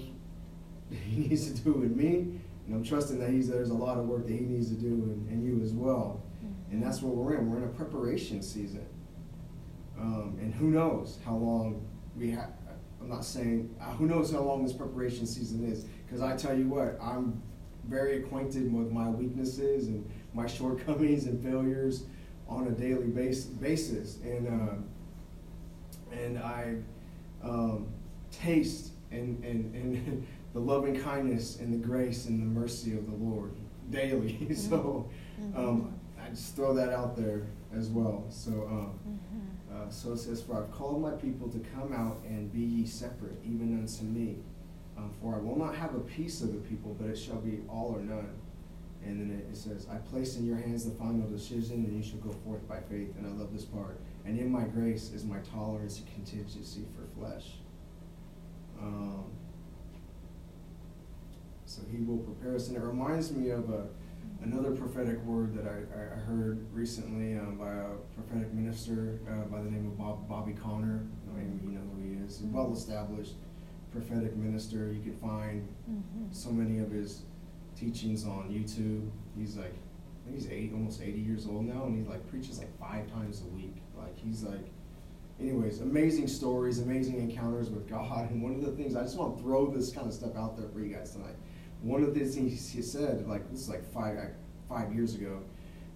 he 0.90 1.16
needs 1.28 1.50
to 1.50 1.60
do 1.60 1.82
in 1.82 1.96
me, 1.96 2.40
and 2.66 2.74
I'm 2.74 2.84
trusting 2.84 3.18
that 3.18 3.30
he's 3.30 3.48
there's 3.48 3.70
a 3.70 3.74
lot 3.74 3.98
of 3.98 4.06
work 4.06 4.26
that 4.26 4.32
he 4.32 4.40
needs 4.40 4.68
to 4.68 4.76
do 4.76 4.86
in, 4.86 5.26
in 5.30 5.42
you 5.44 5.62
as 5.62 5.72
well. 5.72 6.22
Mm-hmm. 6.44 6.72
And 6.72 6.82
that's 6.82 7.02
what 7.02 7.14
we're 7.14 7.36
in. 7.36 7.50
We're 7.50 7.58
in 7.58 7.64
a 7.64 7.68
preparation 7.68 8.42
season. 8.42 8.86
Um, 9.98 10.36
and 10.40 10.52
who 10.52 10.70
knows 10.70 11.18
how 11.24 11.36
long 11.36 11.86
we 12.16 12.30
have. 12.32 12.50
I'm 13.00 13.08
not 13.08 13.24
saying, 13.24 13.74
uh, 13.80 13.92
who 13.92 14.06
knows 14.06 14.32
how 14.32 14.40
long 14.40 14.64
this 14.64 14.72
preparation 14.72 15.26
season 15.26 15.70
is. 15.70 15.84
Because 16.06 16.22
I 16.22 16.36
tell 16.36 16.56
you 16.56 16.68
what, 16.68 16.98
I'm 17.02 17.42
very 17.86 18.22
acquainted 18.22 18.72
with 18.72 18.90
my 18.90 19.08
weaknesses 19.08 19.88
and 19.88 20.10
my 20.34 20.46
shortcomings 20.46 21.26
and 21.26 21.42
failures 21.42 22.04
on 22.48 22.66
a 22.66 22.70
daily 22.72 23.06
base, 23.06 23.44
basis. 23.44 24.18
And, 24.22 24.48
uh, 24.48 24.74
and 26.16 26.38
I 26.38 26.76
um, 27.42 27.86
taste 28.30 28.92
and, 29.10 29.42
and, 29.44 29.74
and 29.74 30.26
the 30.52 30.60
loving 30.60 31.00
kindness 31.00 31.58
and 31.60 31.72
the 31.72 31.78
grace 31.86 32.26
and 32.26 32.40
the 32.40 32.60
mercy 32.60 32.92
of 32.96 33.06
the 33.10 33.16
Lord 33.16 33.52
daily. 33.90 34.54
so 34.54 35.08
Mm-hmm. 35.40 35.58
um, 35.58 35.92
I 36.24 36.30
just 36.30 36.54
throw 36.54 36.72
that 36.74 36.90
out 36.90 37.16
there 37.16 37.42
as 37.76 37.88
well. 37.88 38.24
So, 38.30 38.52
um, 38.52 38.98
Mm-hmm. 39.08 39.76
uh, 39.88 39.90
so 39.90 40.12
it 40.12 40.18
says, 40.18 40.40
For 40.40 40.56
I've 40.62 40.70
called 40.70 41.02
my 41.02 41.10
people 41.10 41.48
to 41.48 41.58
come 41.74 41.92
out 41.92 42.18
and 42.24 42.52
be 42.52 42.60
ye 42.60 42.86
separate, 42.86 43.36
even 43.44 43.76
unto 43.80 44.04
me. 44.04 44.36
Um, 44.96 45.10
for 45.20 45.34
I 45.34 45.38
will 45.38 45.58
not 45.58 45.74
have 45.74 45.92
a 45.96 45.98
piece 45.98 46.40
of 46.40 46.52
the 46.52 46.60
people, 46.60 46.94
but 47.00 47.10
it 47.10 47.18
shall 47.18 47.40
be 47.40 47.62
all 47.68 47.96
or 47.96 48.00
none. 48.00 48.28
And 49.06 49.20
then 49.20 49.38
it, 49.38 49.46
it 49.52 49.56
says, 49.56 49.86
I 49.92 49.96
place 49.96 50.36
in 50.36 50.46
your 50.46 50.56
hands 50.56 50.84
the 50.84 50.92
final 50.92 51.26
decision, 51.28 51.84
and 51.84 51.94
you 51.96 52.02
shall 52.02 52.18
go 52.20 52.32
forth 52.44 52.66
by 52.68 52.80
faith. 52.80 53.14
And 53.18 53.26
I 53.26 53.30
love 53.30 53.52
this 53.52 53.64
part. 53.64 54.00
And 54.24 54.38
in 54.38 54.50
my 54.50 54.64
grace 54.64 55.10
is 55.12 55.24
my 55.24 55.38
tolerance 55.38 55.98
and 55.98 56.06
contingency 56.14 56.84
for 56.96 57.06
flesh. 57.18 57.52
Um, 58.80 59.24
so 61.66 61.82
he 61.90 62.02
will 62.02 62.18
prepare 62.18 62.54
us. 62.54 62.68
And 62.68 62.76
it 62.76 62.80
reminds 62.82 63.32
me 63.32 63.50
of 63.50 63.68
a, 63.70 63.86
another 64.42 64.70
prophetic 64.72 65.22
word 65.24 65.54
that 65.56 65.66
I, 65.66 65.78
I 66.14 66.18
heard 66.20 66.64
recently 66.72 67.38
um, 67.38 67.56
by 67.58 67.72
a 67.72 67.88
prophetic 68.16 68.52
minister 68.52 69.18
uh, 69.28 69.44
by 69.46 69.58
the 69.62 69.70
name 69.70 69.86
of 69.86 69.98
Bob, 69.98 70.28
Bobby 70.28 70.52
Conner. 70.52 71.04
I 71.32 71.38
mean, 71.38 71.60
you 71.64 71.70
know 71.72 71.80
who 71.94 72.02
he 72.02 72.24
is. 72.26 72.40
A 72.42 72.46
well 72.46 72.72
established 72.72 73.32
prophetic 73.92 74.34
minister. 74.36 74.90
You 74.92 75.02
can 75.02 75.16
find 75.18 75.68
Mm-hmm. 75.90 76.32
so 76.32 76.50
many 76.50 76.78
of 76.78 76.90
his 76.90 77.24
teachings 77.84 78.24
on 78.24 78.48
YouTube. 78.50 79.08
He's 79.38 79.56
like, 79.56 79.74
I 79.74 80.30
think 80.30 80.36
he's 80.36 80.50
80, 80.50 80.72
almost 80.72 81.02
80 81.02 81.20
years 81.20 81.46
old 81.46 81.66
now, 81.66 81.84
and 81.84 81.96
he 81.96 82.10
like 82.10 82.26
preaches 82.28 82.58
like 82.58 82.78
five 82.78 83.10
times 83.12 83.42
a 83.42 83.54
week. 83.54 83.76
Like 83.96 84.16
he's 84.16 84.42
like, 84.42 84.66
anyways, 85.40 85.80
amazing 85.80 86.28
stories, 86.28 86.80
amazing 86.80 87.18
encounters 87.18 87.70
with 87.70 87.88
God. 87.88 88.30
And 88.30 88.42
one 88.42 88.54
of 88.54 88.62
the 88.62 88.72
things 88.72 88.96
I 88.96 89.02
just 89.02 89.18
want 89.18 89.36
to 89.36 89.42
throw 89.42 89.70
this 89.70 89.92
kind 89.92 90.06
of 90.06 90.14
stuff 90.14 90.34
out 90.36 90.56
there 90.56 90.68
for 90.68 90.80
you 90.80 90.94
guys 90.94 91.12
tonight. 91.12 91.36
One 91.82 92.02
of 92.02 92.14
the 92.14 92.24
things 92.24 92.70
he 92.70 92.80
said, 92.80 93.26
like 93.28 93.50
this 93.50 93.60
is 93.60 93.68
like 93.68 93.84
five 93.92 94.18
five 94.68 94.94
years 94.94 95.14
ago, 95.14 95.42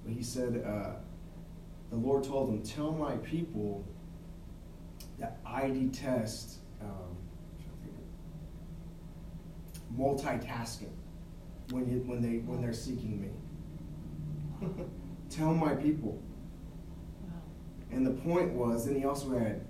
but 0.04 0.12
he 0.12 0.22
said, 0.22 0.62
uh, 0.66 0.96
the 1.88 1.96
Lord 1.96 2.22
told 2.24 2.50
him, 2.50 2.62
"Tell 2.62 2.92
my 2.92 3.16
people 3.18 3.82
that 5.18 5.38
I 5.46 5.70
detest." 5.70 6.58
Um, 6.82 7.16
multitasking 9.96 10.92
when 11.70 11.88
you, 11.90 11.98
when 12.06 12.20
they 12.22 12.38
when 12.38 12.60
they're 12.60 12.72
seeking 12.72 13.20
me. 13.20 13.28
Tell 15.30 15.54
my 15.54 15.74
people. 15.74 16.20
Wow. 17.22 17.30
And 17.92 18.06
the 18.06 18.10
point 18.12 18.52
was, 18.52 18.86
and 18.86 18.96
he 18.96 19.04
also 19.04 19.38
had 19.38 19.60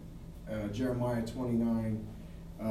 uh, 0.50 0.68
Jeremiah 0.68 1.24
29, 1.26 2.06
uh, 2.62 2.64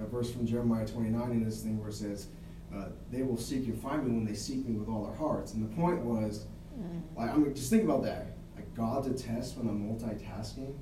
a 0.00 0.06
verse 0.06 0.30
from 0.32 0.46
Jeremiah 0.46 0.86
29 0.86 1.30
in 1.30 1.44
this 1.44 1.62
thing 1.62 1.78
where 1.78 1.88
it 1.88 1.94
says, 1.94 2.26
uh, 2.74 2.86
"They 3.10 3.22
will 3.22 3.36
seek 3.38 3.66
and 3.66 3.80
find 3.80 4.04
me 4.04 4.10
when 4.14 4.24
they 4.24 4.34
seek 4.34 4.66
me 4.66 4.76
with 4.76 4.88
all 4.88 5.04
their 5.04 5.14
hearts." 5.14 5.54
And 5.54 5.62
the 5.68 5.74
point 5.76 6.00
was, 6.02 6.46
Mm. 6.78 7.02
like, 7.16 7.30
I 7.30 7.36
mean, 7.36 7.54
just 7.54 7.68
think 7.68 7.84
about 7.84 8.02
that. 8.04 8.28
Like 8.56 8.72
God 8.74 9.04
detests 9.04 9.56
when 9.58 9.68
I'm 9.68 9.86
multitasking 9.86 10.72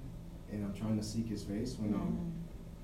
and 0.52 0.64
I'm 0.64 0.72
trying 0.72 0.96
to 0.96 1.02
seek 1.02 1.26
His 1.26 1.42
face 1.42 1.76
when 1.78 1.92
I'm 1.94 2.00
Mm. 2.00 2.30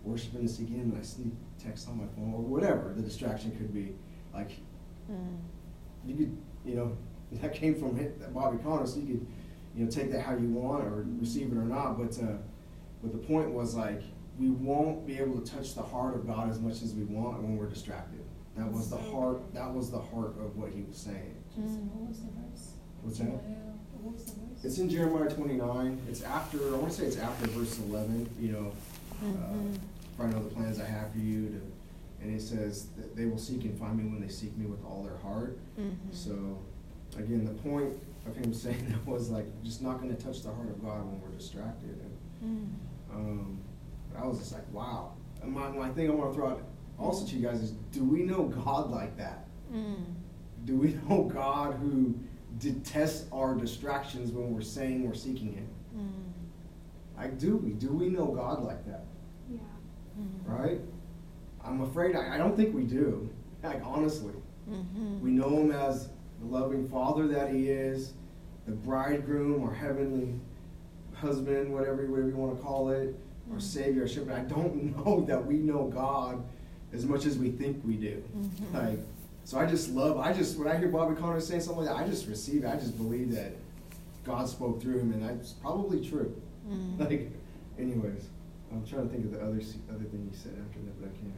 worshiping 0.05 0.41
and 0.41 0.51
seeking 0.51 0.75
Him 0.77 0.91
and 0.91 0.99
I 0.99 1.03
sneak 1.03 1.33
text 1.57 1.89
on 1.89 1.99
my 1.99 2.07
phone 2.09 2.35
or 2.35 2.41
whatever 2.43 2.93
the 2.97 3.03
distraction 3.03 3.53
could 3.53 3.73
be. 3.73 3.95
Like 4.35 4.51
Mm. 5.11 5.39
you 6.07 6.15
could, 6.17 6.37
you 6.65 6.75
know, 6.75 6.97
that 7.33 7.55
came 7.55 7.75
from 7.75 7.99
Bobby 8.33 8.59
Conner, 8.63 8.87
so 8.87 8.99
you 8.99 9.07
could, 9.07 9.27
you 9.77 9.85
know, 9.85 9.91
take 9.91 10.11
that 10.13 10.23
how 10.23 10.35
you 10.37 10.49
want 10.49 10.85
or 10.85 11.05
receive 11.21 11.53
it 11.53 11.57
or 11.57 11.65
not. 11.65 11.99
But, 11.99 12.19
uh, 12.23 12.37
but 13.03 13.13
the 13.13 13.19
point 13.19 13.51
was 13.51 13.75
like 13.75 14.03
we 14.39 14.51
won't 14.51 15.07
be 15.07 15.19
able 15.19 15.41
to 15.41 15.51
touch 15.51 15.75
the 15.75 15.83
heart 15.83 16.15
of 16.15 16.27
God 16.27 16.51
as 16.51 16.61
much 16.61 16.83
as 16.83 16.95
we 16.95 17.05
want 17.05 17.43
when 17.43 17.57
we're 17.57 17.69
distracted. 17.69 18.21
That 18.57 18.71
was 18.73 18.89
the 18.89 18.97
heart. 18.97 19.53
That 19.55 19.73
was 19.73 19.91
the 19.91 19.99
heart 20.01 20.35
of 20.41 20.57
what 20.57 20.71
he 20.73 20.83
was 20.83 20.97
saying. 20.97 21.35
Mm. 21.59 21.89
What 21.93 22.09
was 22.09 22.21
the 22.21 22.27
verse? 22.31 22.71
What's 23.03 23.19
that? 23.19 23.27
What 23.27 24.15
was 24.15 24.25
the 24.25 24.41
verse? 24.41 24.65
It's 24.65 24.79
in 24.79 24.89
Jeremiah 24.89 25.29
29. 25.29 26.01
It's 26.09 26.23
after. 26.23 26.59
I 26.75 26.77
want 26.79 26.91
to 26.91 26.97
say 26.97 27.05
it's 27.05 27.19
after 27.19 27.47
verse 27.49 27.79
11. 27.81 28.29
You 28.41 28.53
know, 28.53 28.73
Mhm. 29.23 29.37
uh, 29.75 29.79
for 30.17 30.25
I 30.25 30.31
know 30.31 30.43
the 30.43 30.55
plans 30.55 30.81
I 30.81 30.87
have 30.87 31.11
for 31.13 31.19
you. 31.19 31.49
To, 31.49 31.61
and 32.27 32.37
it 32.37 32.43
says 32.43 32.89
that 32.97 33.15
they 33.15 33.25
will 33.27 33.39
seek 33.39 33.63
and 33.65 33.79
find 33.79 33.97
me 33.97 34.05
when 34.05 34.21
they 34.21 34.29
seek 34.29 34.57
me 34.57 34.67
with 34.67 34.85
all 34.85 35.03
their 35.05 35.17
heart. 35.19 35.59
Mhm. 35.79 35.95
So, 36.11 36.59
again, 37.17 37.45
the 37.45 37.53
point 37.53 37.95
of 38.27 38.37
him 38.37 38.53
saying 38.65 38.89
that 38.89 39.07
was 39.07 39.31
like 39.31 39.47
just 39.63 39.81
not 39.83 40.01
going 40.03 40.15
to 40.15 40.21
touch 40.23 40.43
the 40.43 40.53
heart 40.53 40.69
of 40.69 40.83
God 40.83 41.05
when 41.07 41.21
we're 41.21 41.37
distracted. 41.37 42.01
And 42.01 42.13
Mm. 42.45 43.15
um, 43.15 43.59
I 44.19 44.27
was 44.27 44.39
just 44.39 44.53
like, 44.53 44.71
wow. 44.73 45.13
And 45.43 45.53
my, 45.53 45.69
my 45.71 45.89
thing 45.91 46.11
I 46.11 46.15
want 46.15 46.33
to 46.33 46.35
throw 46.37 46.49
out 46.51 46.63
also 46.99 47.25
to 47.27 47.37
you 47.37 47.47
guys 47.47 47.63
is, 47.63 47.71
do 47.93 48.05
we 48.05 48.23
know 48.25 48.45
God 48.45 48.91
like 48.91 49.17
that? 49.17 49.47
Mm. 49.73 50.05
Do 50.65 50.77
we 50.77 50.99
know 51.09 51.25
God 51.25 51.75
who 51.75 52.15
detests 52.59 53.27
our 53.33 53.55
distractions 53.55 54.33
when 54.33 54.53
we're 54.53 54.61
saying 54.63 55.07
we're 55.07 55.15
seeking 55.15 55.53
Him? 55.55 55.69
Mm. 55.97 56.11
Like, 57.17 57.39
do 57.39 57.57
we? 57.57 57.71
Do 57.73 57.89
we 57.93 58.09
know 58.11 58.27
God 58.27 58.63
like 58.65 58.85
that? 58.87 59.05
Yeah. 59.51 59.61
Mm. 60.21 60.29
Right? 60.45 60.81
I'm 61.67 61.81
afraid 61.81 62.15
I, 62.17 62.35
I 62.35 62.39
don't 62.39 62.57
think 62.57 62.75
we 62.75 62.85
do. 62.85 63.29
Like, 63.63 63.83
honestly. 63.85 64.33
Mhm. 64.71 65.21
We 65.21 65.31
know 65.31 65.49
him 65.61 65.71
as 65.73 66.09
the 66.41 66.47
loving 66.47 66.89
father 66.89 67.27
that 67.29 67.53
he 67.53 67.69
is, 67.69 68.13
the 68.67 68.73
bridegroom 68.73 69.63
or 69.63 69.73
heavenly 69.73 70.35
husband, 71.15 71.73
whatever, 71.73 72.07
whatever 72.07 72.29
you 72.29 72.37
want 72.37 72.57
to 72.57 72.63
call 72.63 72.91
it, 72.91 73.15
or 73.51 73.57
Mhm. 73.57 73.63
savior 73.63 74.05
or 74.05 74.09
shepherd. 74.09 74.33
I 74.33 74.41
don't 74.45 74.97
know 75.07 75.25
that 75.27 75.45
we 75.47 75.57
know 75.59 75.87
God 75.89 76.43
as 76.93 77.05
much 77.07 77.27
as 77.27 77.39
we 77.39 77.51
think 77.51 77.81
we 77.85 77.97
do. 77.97 78.23
Mhm. 78.37 78.75
Like, 78.75 78.99
so 79.45 79.59
I 79.59 79.67
just 79.67 79.91
love, 79.93 80.19
I 80.19 80.33
just, 80.33 80.59
when 80.59 80.69
I 80.69 80.77
hear 80.77 80.89
Bobby 80.89 81.15
Conner 81.15 81.41
saying 81.41 81.61
something 81.63 81.85
like 81.85 81.95
that, 81.97 82.03
I 82.05 82.09
just 82.09 82.27
receive 82.29 82.65
it. 82.65 82.69
I 82.69 82.77
just 82.77 82.97
believe 82.97 83.33
that 83.33 83.53
God 84.25 84.49
spoke 84.49 84.81
through 84.83 84.99
him, 84.99 85.13
and 85.13 85.23
that's 85.23 85.53
probably 85.53 86.05
true. 86.07 86.35
Mm. 86.69 86.99
Like, 86.99 87.31
anyways, 87.79 88.29
I'm 88.73 88.85
trying 88.85 89.09
to 89.09 89.15
think 89.15 89.27
of 89.27 89.31
the 89.33 89.39
other 89.41 89.61
other 89.91 90.05
thing 90.05 90.29
he 90.31 90.37
said 90.37 90.55
after 90.67 90.81
that, 90.81 91.01
but 91.01 91.07
I 91.09 91.13
can't. 91.13 91.33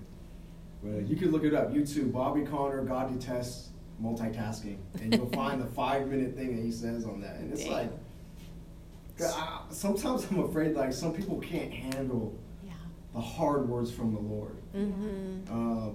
But 0.83 1.09
you 1.09 1.17
could 1.17 1.33
look 1.33 1.45
it 1.45 1.55
up. 1.55 1.73
YouTube, 1.73 2.13
Bobby 2.13 2.43
Conner, 2.43 2.83
God 2.85 3.13
detests 3.19 3.71
multitasking, 4.03 4.77
and 5.01 5.15
you'll 5.15 5.29
find 5.33 5.61
the 5.61 5.67
five 5.67 6.07
minute 6.09 6.37
thing 6.37 6.55
that 6.57 6.63
he 6.65 6.71
says 6.71 7.05
on 7.05 7.21
that. 7.21 7.37
And 7.37 7.53
it's 7.53 7.65
Damn. 7.65 7.73
like, 7.73 7.91
I, 9.21 9.63
sometimes 9.71 10.27
I'm 10.31 10.41
afraid 10.41 10.77
like 10.77 10.93
some 10.93 11.13
people 11.13 11.39
can't 11.41 11.73
handle 11.73 12.39
Yeah. 12.65 12.73
the 13.13 13.21
hard 13.21 13.69
words 13.69 13.91
from 13.91 14.15
the 14.15 14.21
Lord. 14.21 14.57
Mhm. 14.75 15.41
Uh, 15.51 15.91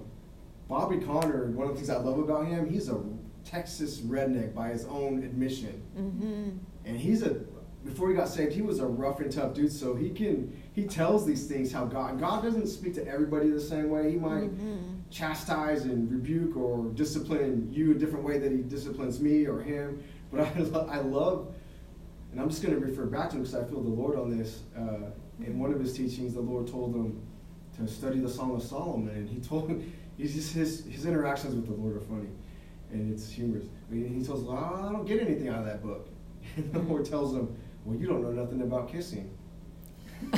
Bobby 0.68 0.98
Conner, 0.98 1.46
one 1.52 1.68
of 1.68 1.72
the 1.74 1.76
things 1.76 1.88
I 1.90 1.96
love 1.98 2.18
about 2.18 2.46
him, 2.46 2.68
he's 2.68 2.88
a 2.90 3.00
Texas 3.44 4.00
redneck 4.00 4.54
by 4.54 4.68
his 4.70 4.84
own 4.86 5.22
admission 5.22 5.82
Mhm. 5.96 6.58
and 6.86 6.96
he's 6.98 7.22
a 7.22 7.40
before 7.84 8.08
he 8.08 8.14
got 8.14 8.28
saved 8.28 8.52
he 8.52 8.62
was 8.62 8.80
a 8.80 8.86
rough 8.86 9.20
and 9.20 9.30
tough 9.30 9.52
dude 9.54 9.70
so 9.72 9.94
he 9.94 10.10
can 10.10 10.50
he 10.72 10.84
tells 10.84 11.26
these 11.26 11.46
things 11.46 11.70
how 11.70 11.84
god 11.84 12.18
god 12.18 12.42
doesn't 12.42 12.66
speak 12.66 12.94
to 12.94 13.06
everybody 13.06 13.50
the 13.50 13.60
same 13.60 13.90
way. 13.90 14.10
He 14.10 14.16
might 14.16 14.50
Mhm. 14.58 15.00
chastise 15.10 15.84
and 15.84 16.10
rebuke 16.10 16.56
or 16.56 16.86
discipline 16.94 17.68
you 17.72 17.92
a 17.92 17.94
different 17.94 18.24
way 18.24 18.38
that 18.38 18.50
he 18.50 18.58
disciplines 18.58 19.20
me 19.20 19.46
or 19.46 19.60
him 19.60 20.02
but 20.32 20.40
i, 20.56 20.58
lo- 20.74 20.88
I 20.90 20.98
love 21.00 21.54
and 22.32 22.40
i'm 22.40 22.48
just 22.48 22.62
going 22.62 22.74
to 22.74 22.80
refer 22.84 23.06
back 23.06 23.30
to 23.30 23.36
him 23.36 23.42
because 23.42 23.54
i 23.54 23.62
feel 23.64 23.80
the 23.82 23.90
lord 23.90 24.18
on 24.18 24.36
this 24.36 24.62
uh, 24.76 25.10
in 25.44 25.58
one 25.58 25.72
of 25.72 25.78
his 25.78 25.92
teachings 25.96 26.34
the 26.34 26.40
lord 26.40 26.66
told 26.66 26.94
him 26.94 27.20
to 27.76 27.86
study 27.86 28.18
the 28.18 28.28
song 28.28 28.54
of 28.56 28.62
solomon 28.62 29.14
and 29.14 29.28
he 29.28 29.38
told 29.40 29.68
him 29.68 29.92
he's 30.16 30.34
just 30.34 30.52
his 30.54 30.84
his 30.86 31.04
interactions 31.06 31.54
with 31.54 31.66
the 31.66 31.74
lord 31.74 31.96
are 31.96 32.00
funny 32.00 32.28
and 32.92 33.12
it's 33.12 33.28
humorous. 33.30 33.64
But 33.88 33.98
he, 33.98 34.06
he 34.06 34.22
tells 34.24 34.42
him 34.42 34.56
i 34.56 34.90
don't 34.92 35.04
get 35.06 35.20
anything 35.20 35.48
out 35.48 35.58
of 35.60 35.66
that 35.66 35.82
book. 35.82 36.08
And 36.56 36.72
the 36.72 36.80
lord 36.80 37.04
tells 37.04 37.34
him 37.34 37.54
well 37.84 37.96
you 37.98 38.06
don't 38.06 38.22
know 38.22 38.30
nothing 38.30 38.62
about 38.62 38.90
kissing 38.90 39.30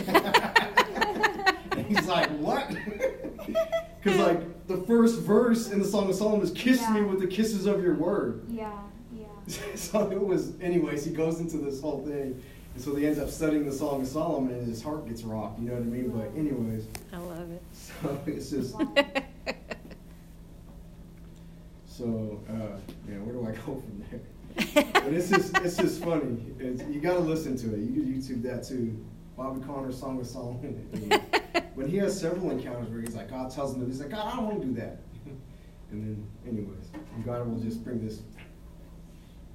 and 1.77 1.87
he's 1.87 2.07
like, 2.07 2.31
what? 2.39 2.75
Because 4.03 4.21
like 4.21 4.67
the 4.69 4.77
first 4.87 5.21
verse 5.21 5.71
in 5.71 5.81
the 5.81 5.85
Song 5.85 6.09
of 6.09 6.15
Solomon 6.15 6.41
is 6.41 6.53
"Kiss 6.53 6.89
me 6.91 7.03
with 7.03 7.19
the 7.19 7.27
kisses 7.27 7.67
of 7.67 7.83
your 7.83 7.95
word." 7.95 8.45
Yeah. 8.49 8.71
Yeah. 9.13 9.27
so 9.75 10.09
it 10.13 10.25
was, 10.25 10.53
anyways. 10.61 11.05
He 11.05 11.13
goes 11.13 11.41
into 11.41 11.57
this 11.57 11.81
whole 11.81 12.05
thing, 12.05 12.41
and 12.75 12.85
so 12.85 12.95
he 12.95 13.05
ends 13.05 13.19
up 13.19 13.29
studying 13.31 13.67
the 13.67 13.73
Song 13.73 14.03
of 14.03 14.07
Solomon, 14.07 14.55
and 14.55 14.69
his 14.69 14.81
heart 14.81 15.09
gets 15.09 15.25
rocked. 15.25 15.59
You 15.59 15.71
know 15.71 15.75
what 15.75 15.83
I 15.83 15.87
mean? 15.87 16.11
But 16.11 16.39
anyways, 16.39 16.87
I 17.13 17.17
love 17.17 17.51
it. 17.51 17.63
so 17.73 18.21
it's 18.27 18.51
just 18.51 18.77
so. 21.89 22.41
Uh, 22.49 22.79
yeah, 23.09 23.17
where 23.19 23.35
do 23.35 23.45
I 23.45 23.51
go 23.67 23.81
from 23.81 24.05
there? 24.09 24.21
But 24.57 25.13
it's 25.13 25.31
just 25.31 25.57
it's 25.59 25.77
just 25.77 26.03
funny. 26.03 26.39
It's, 26.59 26.83
you 26.85 27.01
got 27.01 27.15
to 27.15 27.21
listen 27.21 27.57
to 27.59 27.75
it. 27.75 27.81
You 27.81 27.93
can 27.93 28.13
YouTube 28.13 28.43
that 28.43 28.65
too. 28.65 29.05
Bobby 29.37 29.61
Conner's 29.61 29.99
Song 29.99 30.19
of 30.19 30.27
Solomon. 30.27 30.89
but 31.77 31.87
he 31.87 31.99
has 31.99 32.19
several 32.19 32.51
encounters 32.51 32.89
where 32.89 33.01
he's 33.01 33.15
like, 33.15 33.31
God 33.31 33.51
tells 33.51 33.75
him, 33.75 33.81
to, 33.81 33.87
he's 33.87 34.01
like, 34.01 34.11
God, 34.11 34.33
I 34.33 34.37
don't 34.37 34.47
want 34.47 34.61
to 34.63 34.67
do 34.67 34.75
that. 34.75 35.01
and 35.91 36.03
then, 36.03 36.27
anyways, 36.47 36.91
God 37.25 37.47
will 37.47 37.61
just 37.61 37.85
bring 37.85 38.05
this 38.05 38.23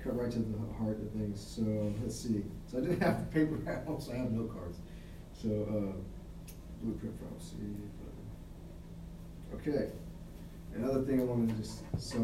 cut 0.04 0.18
right 0.18 0.32
to 0.32 0.40
the 0.40 0.58
heart 0.80 1.00
of 1.00 1.12
things. 1.12 1.40
So 1.40 1.94
let's 2.02 2.16
see. 2.16 2.44
So 2.68 2.78
I 2.78 2.82
didn't 2.82 3.02
have 3.02 3.20
the 3.20 3.40
paper 3.40 3.58
at 3.70 3.86
home, 3.86 4.00
so 4.00 4.12
I 4.12 4.18
have 4.18 4.32
note 4.32 4.54
cards. 4.54 4.78
So 5.34 5.50
uh, 5.50 6.54
blueprint 6.84 7.20
prophecy. 7.20 7.58
Okay. 9.56 9.92
Another 10.76 11.02
thing 11.02 11.20
I 11.20 11.24
wanted 11.24 11.50
to 11.50 11.62
just 11.62 11.84
so 11.98 12.18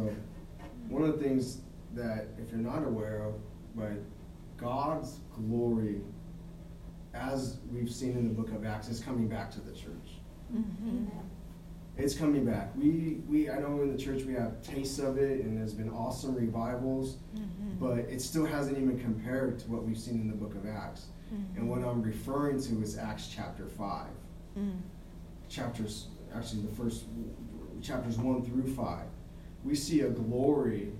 one 0.88 1.04
of 1.04 1.20
the 1.20 1.24
things 1.24 1.62
that 1.94 2.28
if 2.42 2.52
you're 2.52 2.60
not 2.60 2.84
aware 2.86 3.24
of, 3.24 3.36
but 3.76 3.92
God's 4.58 5.20
glory, 5.36 6.02
as 7.14 7.58
we've 7.72 7.92
seen 7.92 8.12
in 8.12 8.28
the 8.28 8.34
book 8.34 8.52
of 8.52 8.66
Acts, 8.66 8.90
is 8.90 9.00
coming 9.00 9.28
back 9.28 9.52
to 9.52 9.62
the 9.62 9.72
church. 9.72 10.20
Mm-hmm. 10.56 11.06
It's 11.98 12.14
coming 12.14 12.46
back. 12.46 12.76
We 12.76 13.22
we 13.28 13.50
I 13.50 13.60
know 13.60 13.82
in 13.82 13.92
the 13.92 13.98
church 13.98 14.24
we 14.24 14.34
have 14.34 14.62
tastes 14.62 15.00
of 15.00 15.18
it, 15.18 15.44
and 15.44 15.58
there's 15.58 15.74
been 15.74 15.90
awesome 15.90 16.36
revivals, 16.36 17.18
Mm-hmm. 17.36 17.80
but 17.80 18.00
it 18.00 18.22
still 18.22 18.46
hasn't 18.46 18.78
even 18.78 19.00
compared 19.00 19.58
to 19.60 19.72
what 19.72 19.84
we've 19.84 19.98
seen 19.98 20.22
in 20.22 20.28
the 20.28 20.36
book 20.36 20.54
of 20.56 20.68
Acts. 20.68 21.08
And 21.58 21.70
what 21.70 21.84
I'm 21.84 22.02
referring 22.02 22.62
to 22.62 22.82
is 22.82 22.98
Acts 22.98 23.28
chapter 23.28 23.66
five. 23.68 24.08
Mm. 24.58 24.80
chapters, 25.50 26.08
actually 26.34 26.62
the 26.64 26.74
first 26.76 27.06
chapters 27.82 28.18
one 28.18 28.44
through 28.44 28.74
five, 28.74 29.06
we 29.64 29.76
see 29.76 30.02
a 30.02 30.10
glory 30.10 30.94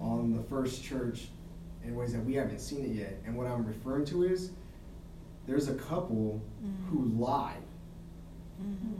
on 0.00 0.34
the 0.36 0.42
first 0.44 0.82
church 0.84 1.28
in 1.84 1.94
ways 1.94 2.12
that 2.12 2.24
we 2.24 2.34
haven't 2.34 2.60
seen 2.60 2.84
it 2.84 2.90
yet. 2.94 3.20
And 3.26 3.36
what 3.36 3.46
I'm 3.46 3.64
referring 3.66 4.04
to 4.06 4.24
is 4.24 4.50
there's 5.46 5.68
a 5.68 5.74
couple 5.74 6.42
who 6.90 7.04
lied 7.18 7.56
Mm-hmm. 8.62 8.94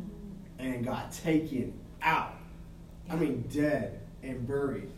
and 0.58 0.84
got 0.84 1.12
taken 1.12 1.72
out. 2.02 2.34
I 3.08 3.14
mean, 3.14 3.44
dead 3.52 4.00
and 4.24 4.46
buried. 4.48 4.90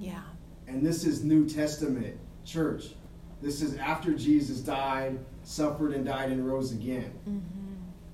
Yeah. 0.00 0.20
And 0.66 0.84
this 0.84 1.04
is 1.04 1.22
New 1.22 1.48
Testament 1.48 2.18
church. 2.44 2.86
This 3.40 3.62
is 3.62 3.76
after 3.76 4.12
Jesus 4.14 4.58
died, 4.58 5.20
suffered, 5.44 5.92
and 5.92 6.04
died 6.04 6.30
and 6.32 6.44
rose 6.44 6.72
again. 6.72 7.12
Mm-hmm. 7.20 7.36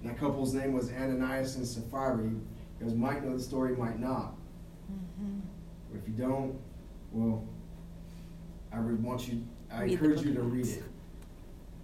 And 0.03 0.11
that 0.11 0.19
couple's 0.19 0.53
name 0.53 0.75
was 0.75 0.93
Ananias 0.93 1.57
and 1.57 1.67
Sapphira. 1.67 2.23
You 2.25 2.43
guys 2.79 2.93
might 2.95 3.25
know 3.25 3.35
the 3.35 3.43
story, 3.43 3.75
might 3.75 3.99
not. 3.99 4.35
Mm-hmm. 4.93 5.41
But 5.91 5.99
if 5.99 6.07
you 6.07 6.15
don't, 6.15 6.59
well, 7.15 7.45
I 8.73 8.81
would 8.81 9.03
want 9.03 9.29
you. 9.29 9.43
I 9.73 9.83
Read 9.83 9.93
encourage 9.93 10.23
you 10.23 10.35
to 10.35 10.43
read 10.43 10.67
it. 10.67 10.83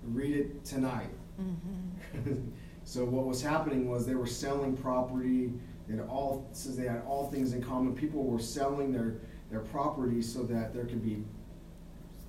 Read 0.05 0.37
it 0.37 0.65
tonight. 0.65 1.11
Mm-hmm. 1.41 2.49
so 2.85 3.05
what 3.05 3.27
was 3.27 3.41
happening 3.41 3.89
was 3.89 4.07
they 4.07 4.17
were 4.17 4.27
selling 4.27 4.77
property. 4.77 5.53
They 5.89 5.97
had 5.97 6.07
all 6.07 6.49
says 6.53 6.77
they 6.77 6.87
had 6.87 7.03
all 7.07 7.31
things 7.31 7.53
in 7.53 7.63
common. 7.63 7.95
People 7.95 8.25
were 8.25 8.41
selling 8.41 8.93
their 8.93 9.21
their 9.51 9.61
property 9.61 10.21
so 10.21 10.43
that 10.45 10.75
there 10.75 10.85
could 10.85 11.03
be 11.03 11.25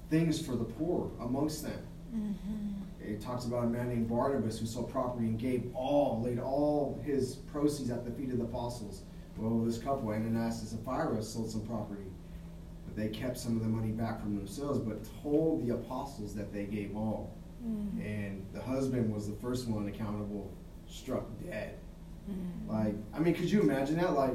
things 0.10 0.43
for 0.43 0.55
the 0.55 0.63
poor 0.63 1.10
amongst 1.22 1.63
them. 1.63 1.79
Mm-hmm. 2.15 3.12
It 3.12 3.22
talks 3.22 3.46
about 3.46 3.63
a 3.63 3.67
man 3.67 3.89
named 3.89 4.10
Barnabas 4.10 4.60
who 4.60 4.65
sold 4.65 4.91
property 4.91 5.27
and 5.27 5.39
gave 5.39 5.72
all, 5.74 6.22
laid 6.22 6.39
all 6.39 7.01
his 7.03 7.36
proceeds 7.36 7.89
at 7.89 8.05
the 8.05 8.12
feet 8.12 8.31
of 8.31 8.38
the 8.38 8.43
apostles. 8.43 9.03
Well, 9.38 9.63
this 9.63 9.77
couple, 9.77 10.10
Ananias 10.10 10.60
and 10.60 10.70
Sapphira, 10.70 11.24
sold 11.24 11.50
some 11.50 11.65
property, 11.65 12.03
they 12.96 13.08
kept 13.08 13.38
some 13.38 13.56
of 13.56 13.64
the 13.64 13.70
money 13.70 13.92
back 13.92 14.22
from 14.22 14.36
themselves, 14.36 14.80
but 14.80 15.00
told 15.24 15.66
the 15.66 15.74
apostles 15.74 16.36
that 16.36 16.52
they 16.54 16.66
gave 16.66 16.96
all. 16.96 17.36
Mm-hmm. 17.66 18.02
And 18.02 18.46
the 18.54 18.62
husband 18.62 19.14
was 19.14 19.28
the 19.28 19.36
first 19.36 19.68
one 19.68 19.88
accountable, 19.88 20.52
struck 20.88 21.25
dead. 21.46 21.75
Mm-hmm. 22.30 22.72
Like, 22.72 22.96
I 23.14 23.20
mean, 23.20 23.34
could 23.34 23.50
you 23.51 23.62
imagine 23.62 23.98
that? 23.98 24.14
Like, 24.14 24.34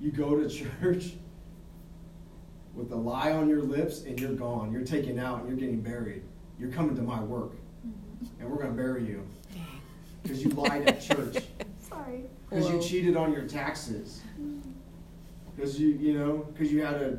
you 0.00 0.10
go 0.10 0.36
to 0.36 0.48
church 0.80 1.12
with 2.74 2.92
a 2.92 2.96
lie 2.96 3.32
on 3.32 3.48
your 3.48 3.62
lips 3.62 4.02
and 4.02 4.18
you're 4.20 4.32
gone. 4.34 4.72
You're 4.72 4.84
taken 4.84 5.18
out 5.18 5.40
and 5.40 5.48
you're 5.48 5.58
getting 5.58 5.80
buried. 5.80 6.22
You're 6.58 6.70
coming 6.70 6.94
to 6.96 7.02
my 7.02 7.22
work 7.22 7.52
Mhm. 7.86 8.28
and 8.40 8.50
we're 8.50 8.56
going 8.58 8.70
to 8.70 8.76
bury 8.76 9.06
you 9.06 9.26
because 10.22 10.44
you 10.44 10.50
lied 10.50 10.86
at 10.86 11.00
church, 11.00 11.38
Sorry. 11.88 12.24
because 12.48 12.68
you 12.70 12.80
cheated 12.80 13.16
on 13.16 13.32
your 13.32 13.46
taxes, 13.46 14.20
because 15.56 15.80
you, 15.80 15.88
you 15.88 16.18
know, 16.18 16.46
because 16.52 16.70
you 16.72 16.84
had 16.84 16.94
a 16.96 17.18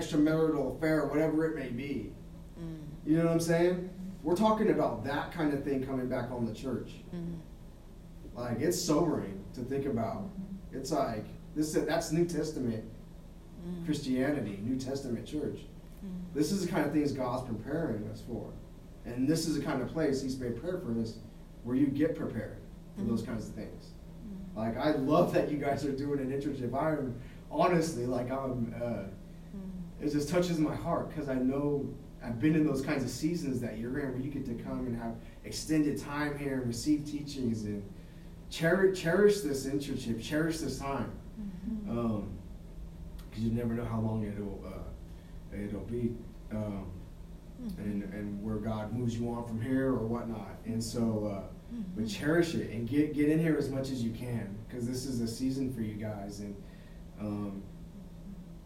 extramarital 0.00 0.76
affair, 0.76 1.06
whatever 1.06 1.46
it 1.46 1.56
may 1.56 1.68
be. 1.68 2.12
Mm. 2.60 2.76
You 3.06 3.18
know 3.18 3.24
what 3.26 3.32
I'm 3.32 3.40
saying? 3.40 3.90
We're 4.22 4.36
talking 4.36 4.70
about 4.70 5.04
that 5.04 5.32
kind 5.32 5.52
of 5.54 5.62
thing 5.64 5.84
coming 5.86 6.08
back 6.08 6.30
on 6.30 6.44
the 6.44 6.52
church. 6.54 6.90
Mm. 7.14 7.36
Like 8.34 8.60
it's 8.60 8.80
sobering 8.80 9.42
to 9.54 9.60
think 9.62 9.86
about. 9.86 10.28
It's 10.72 10.92
like 10.92 11.24
this. 11.54 11.72
That's 11.72 12.12
New 12.12 12.24
Testament 12.26 12.84
Mm. 13.66 13.84
Christianity, 13.84 14.60
New 14.62 14.76
Testament 14.78 15.26
church. 15.26 15.60
Mm. 16.04 16.10
This 16.34 16.52
is 16.52 16.64
the 16.64 16.70
kind 16.70 16.86
of 16.86 16.92
things 16.92 17.10
God's 17.12 17.48
preparing 17.48 18.06
us 18.12 18.20
for, 18.28 18.52
and 19.04 19.26
this 19.26 19.48
is 19.48 19.58
the 19.58 19.64
kind 19.64 19.82
of 19.82 19.88
place 19.88 20.22
He's 20.22 20.38
made 20.38 20.60
prayer 20.60 20.78
for 20.78 21.00
us, 21.00 21.18
where 21.64 21.74
you 21.74 21.86
get 21.86 22.14
prepared 22.14 22.58
for 22.96 23.02
those 23.02 23.22
Mhm. 23.22 23.26
kinds 23.26 23.48
of 23.48 23.54
things. 23.54 23.90
Mm. 24.54 24.56
Like 24.56 24.76
I 24.76 24.92
love 24.92 25.32
that 25.32 25.50
you 25.50 25.56
guys 25.58 25.84
are 25.84 25.90
doing 25.96 26.20
an 26.20 26.30
internship. 26.30 26.72
I'm 26.74 27.14
honestly 27.50 28.06
like 28.06 28.30
I'm. 28.30 28.72
Uh, 28.80 28.84
Mm. 28.86 29.08
It 30.00 30.12
just 30.12 30.28
touches 30.28 30.58
my 30.58 30.74
heart 30.74 31.08
because 31.08 31.28
I 31.28 31.34
know 31.34 31.88
I've 32.22 32.40
been 32.40 32.54
in 32.54 32.66
those 32.66 32.82
kinds 32.82 33.02
of 33.04 33.10
seasons 33.10 33.60
that 33.60 33.78
you're 33.78 33.98
in 34.00 34.12
where 34.12 34.20
you 34.20 34.30
get 34.30 34.44
to 34.46 34.54
come 34.62 34.86
and 34.86 34.96
have 35.00 35.14
extended 35.44 35.98
time 36.00 36.36
here 36.38 36.54
and 36.58 36.66
receive 36.66 37.04
teachings 37.04 37.64
and 37.64 37.82
cherish 38.50 39.00
cherish 39.00 39.40
this 39.40 39.66
internship, 39.66 40.20
cherish 40.22 40.58
this 40.58 40.78
time, 40.78 41.10
Mhm. 41.40 41.88
um, 41.90 42.28
because 43.28 43.44
you 43.44 43.50
never 43.52 43.74
know 43.74 43.84
how 43.84 44.00
long 44.00 44.24
it'll 44.24 44.62
uh, 44.66 45.56
it'll 45.56 45.80
be, 45.82 46.14
um, 46.52 46.86
Mhm. 47.62 47.78
and 47.78 48.02
and 48.14 48.42
where 48.42 48.56
God 48.56 48.92
moves 48.92 49.18
you 49.18 49.28
on 49.30 49.44
from 49.46 49.60
here 49.60 49.88
or 49.92 50.06
whatnot. 50.06 50.58
And 50.66 50.82
so, 50.82 51.26
uh, 51.26 51.42
but 51.94 52.04
Mhm. 52.04 52.08
cherish 52.10 52.54
it 52.54 52.70
and 52.70 52.88
get 52.88 53.14
get 53.14 53.28
in 53.28 53.38
here 53.38 53.56
as 53.56 53.70
much 53.70 53.90
as 53.90 54.02
you 54.02 54.10
can 54.12 54.54
because 54.68 54.86
this 54.86 55.06
is 55.06 55.20
a 55.20 55.28
season 55.28 55.72
for 55.72 55.80
you 55.82 55.94
guys 55.94 56.40
and. 56.40 56.54
Um, 57.20 57.62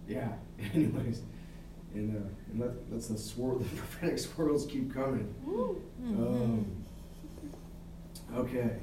yeah. 0.09 0.33
Anyways, 0.75 1.23
and 1.95 2.17
uh, 2.17 2.29
and 2.51 2.61
let 2.61 2.71
let's 2.91 3.09
the 3.09 3.19
swirl 3.19 3.59
the 3.59 3.65
prophetic 3.65 4.19
swirls 4.19 4.67
keep 4.67 4.93
coming. 4.93 5.35
Woo. 5.45 5.83
Um, 6.03 6.67
okay, 8.35 8.77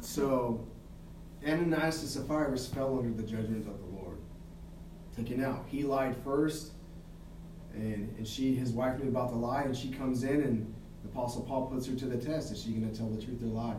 so 0.00 0.66
Ananias 1.46 2.00
and 2.00 2.10
Sapphira 2.10 2.56
fell 2.56 2.98
under 2.98 3.10
the 3.10 3.22
judgment 3.22 3.66
of 3.66 3.78
the 3.80 4.02
Lord, 4.02 4.18
taken 5.16 5.42
out. 5.42 5.64
He 5.68 5.82
lied 5.82 6.16
first, 6.24 6.72
and 7.74 8.14
and 8.16 8.26
she 8.26 8.54
his 8.54 8.70
wife 8.70 8.98
knew 8.98 9.08
about 9.08 9.30
the 9.30 9.36
lie, 9.36 9.62
and 9.62 9.76
she 9.76 9.90
comes 9.90 10.24
in, 10.24 10.42
and 10.42 10.74
the 11.02 11.08
apostle 11.08 11.42
Paul 11.42 11.66
puts 11.66 11.86
her 11.86 11.94
to 11.94 12.06
the 12.06 12.18
test: 12.18 12.52
Is 12.52 12.62
she 12.62 12.70
going 12.70 12.90
to 12.90 12.96
tell 12.96 13.08
the 13.08 13.20
truth 13.20 13.42
or 13.42 13.46
lie? 13.46 13.76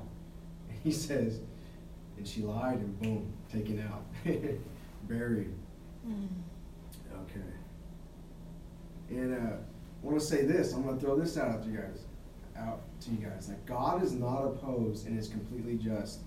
And 0.69 0.79
he 0.83 0.91
says, 0.91 1.39
and 2.17 2.27
she 2.27 2.41
lied, 2.41 2.77
and 2.77 2.99
boom, 2.99 3.33
taken 3.51 3.81
out, 3.81 4.05
buried. 5.07 5.51
Mm. 6.07 6.27
And 9.11 9.33
uh, 9.35 9.51
I 9.55 10.05
want 10.05 10.19
to 10.19 10.25
say 10.25 10.45
this. 10.45 10.73
I'm 10.73 10.83
going 10.83 10.97
to 10.97 11.01
throw 11.05 11.19
this 11.19 11.37
out 11.37 11.63
to 11.63 11.69
you 11.69 11.77
guys. 11.77 12.05
Out 12.57 12.81
to 13.01 13.11
you 13.11 13.17
guys. 13.17 13.47
That 13.47 13.65
God 13.65 14.03
is 14.03 14.13
not 14.13 14.43
opposed 14.45 15.07
and 15.07 15.17
is 15.19 15.27
completely 15.27 15.75
just 15.77 16.21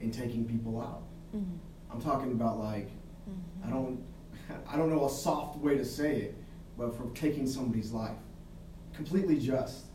in 0.00 0.10
taking 0.10 0.44
people 0.46 0.80
out. 0.80 1.02
Mm. 1.36 1.44
I'm 1.92 2.00
talking 2.00 2.32
about 2.32 2.58
like 2.58 2.88
Mhm. 3.28 3.66
I 3.66 3.70
don't 3.70 4.02
I 4.68 4.76
don't 4.76 4.90
know 4.90 5.04
a 5.06 5.10
soft 5.10 5.58
way 5.58 5.76
to 5.76 5.84
say 5.84 6.20
it, 6.22 6.34
but 6.78 6.96
for 6.96 7.10
taking 7.14 7.46
somebody's 7.46 7.92
life. 7.92 8.16
Completely 8.94 9.38
just. 9.38 9.86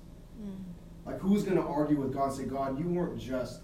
Mm. 0.41 0.55
Like 1.05 1.19
who's 1.19 1.43
going 1.43 1.57
to 1.57 1.63
argue 1.63 1.99
with 1.99 2.13
God 2.13 2.29
and 2.29 2.37
say, 2.37 2.43
God, 2.45 2.77
you 2.79 2.87
weren't 2.87 3.17
just 3.19 3.61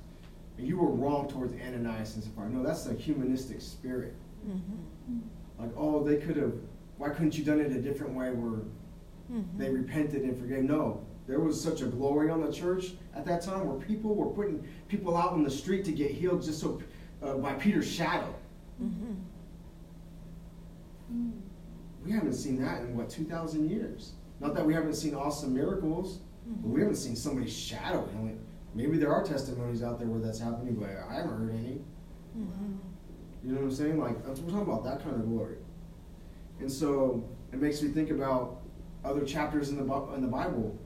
and 0.58 0.68
you 0.68 0.78
were 0.78 0.90
wrong 0.92 1.28
towards 1.28 1.54
Ananias 1.54 2.16
and 2.16 2.24
Sapphira. 2.24 2.50
No, 2.50 2.64
that's 2.64 2.86
a 2.88 2.94
humanistic 2.94 3.62
spirit. 3.62 4.16
Mhm. 4.48 5.22
Like, 5.60 5.72
oh, 5.78 6.04
they 6.04 6.18
could 6.18 6.38
have. 6.38 6.54
Why 7.02 7.10
couldn't 7.10 7.36
you 7.36 7.44
done 7.44 7.60
it 7.60 7.72
a 7.72 7.82
different 7.82 8.14
way 8.14 8.32
where 8.32 8.62
Mhm. 9.32 9.58
they 9.58 9.72
repented 9.72 10.22
and 10.22 10.38
forgave? 10.38 10.64
No, 10.66 11.02
there 11.26 11.40
was 11.40 11.60
such 11.60 11.82
a 11.82 11.88
glory 11.88 12.30
on 12.30 12.42
the 12.46 12.52
church 12.52 12.96
at 13.16 13.26
that 13.26 13.42
time 13.42 13.66
where 13.68 13.78
people 13.80 14.14
were 14.14 14.28
putting 14.28 14.64
people 14.88 15.18
out 15.18 15.32
on 15.32 15.42
the 15.44 15.50
street 15.50 15.84
to 15.86 15.92
get 15.92 16.12
healed 16.12 16.44
just 16.44 16.60
so 16.60 16.80
uh, 17.24 17.38
by 17.38 17.54
Peter's 17.56 17.88
shadow. 17.88 18.32
Mhm. 18.80 19.16
Mm. 21.12 21.32
We 22.06 22.12
haven't 22.12 22.34
seen 22.34 22.62
that 22.62 22.84
in 22.84 22.96
what 22.96 23.10
two 23.10 23.26
thousand 23.26 23.68
years. 23.72 24.14
Not 24.40 24.54
that 24.54 24.64
we 24.66 24.74
haven't 24.76 24.94
seen 24.94 25.16
awesome 25.16 25.56
miracles, 25.56 26.20
but 26.46 26.70
we 26.70 26.82
haven't 26.82 26.98
seen 26.98 27.16
somebody's 27.16 27.52
shadow 27.52 28.06
healing. 28.14 28.40
Maybe 28.76 29.00
there 29.00 29.12
are 29.12 29.24
testimonies 29.24 29.82
out 29.82 29.98
there 29.98 30.08
where 30.08 30.20
that's 30.20 30.40
happening, 30.40 30.76
but 30.76 30.90
I 31.10 31.16
haven't 31.16 31.36
heard 31.36 31.50
any. 31.56 31.82
Mhm. 32.38 32.78
You 33.44 33.54
know 33.54 33.62
what 33.62 33.64
I'm 33.66 33.72
saying? 33.72 33.98
Like 34.00 34.24
we're 34.28 34.36
talking 34.36 34.62
about 34.62 34.84
that 34.84 35.02
kind 35.04 35.16
of 35.16 35.28
glory. 35.28 35.58
And 36.62 36.72
so 36.72 37.28
it 37.52 37.60
makes 37.60 37.82
me 37.82 37.90
think 37.90 38.10
about 38.12 38.62
other 39.04 39.26
chapters 39.26 39.70
in 39.70 39.76
the 39.78 39.94
in 40.14 40.22
the 40.22 40.28
Bible. 40.28 40.78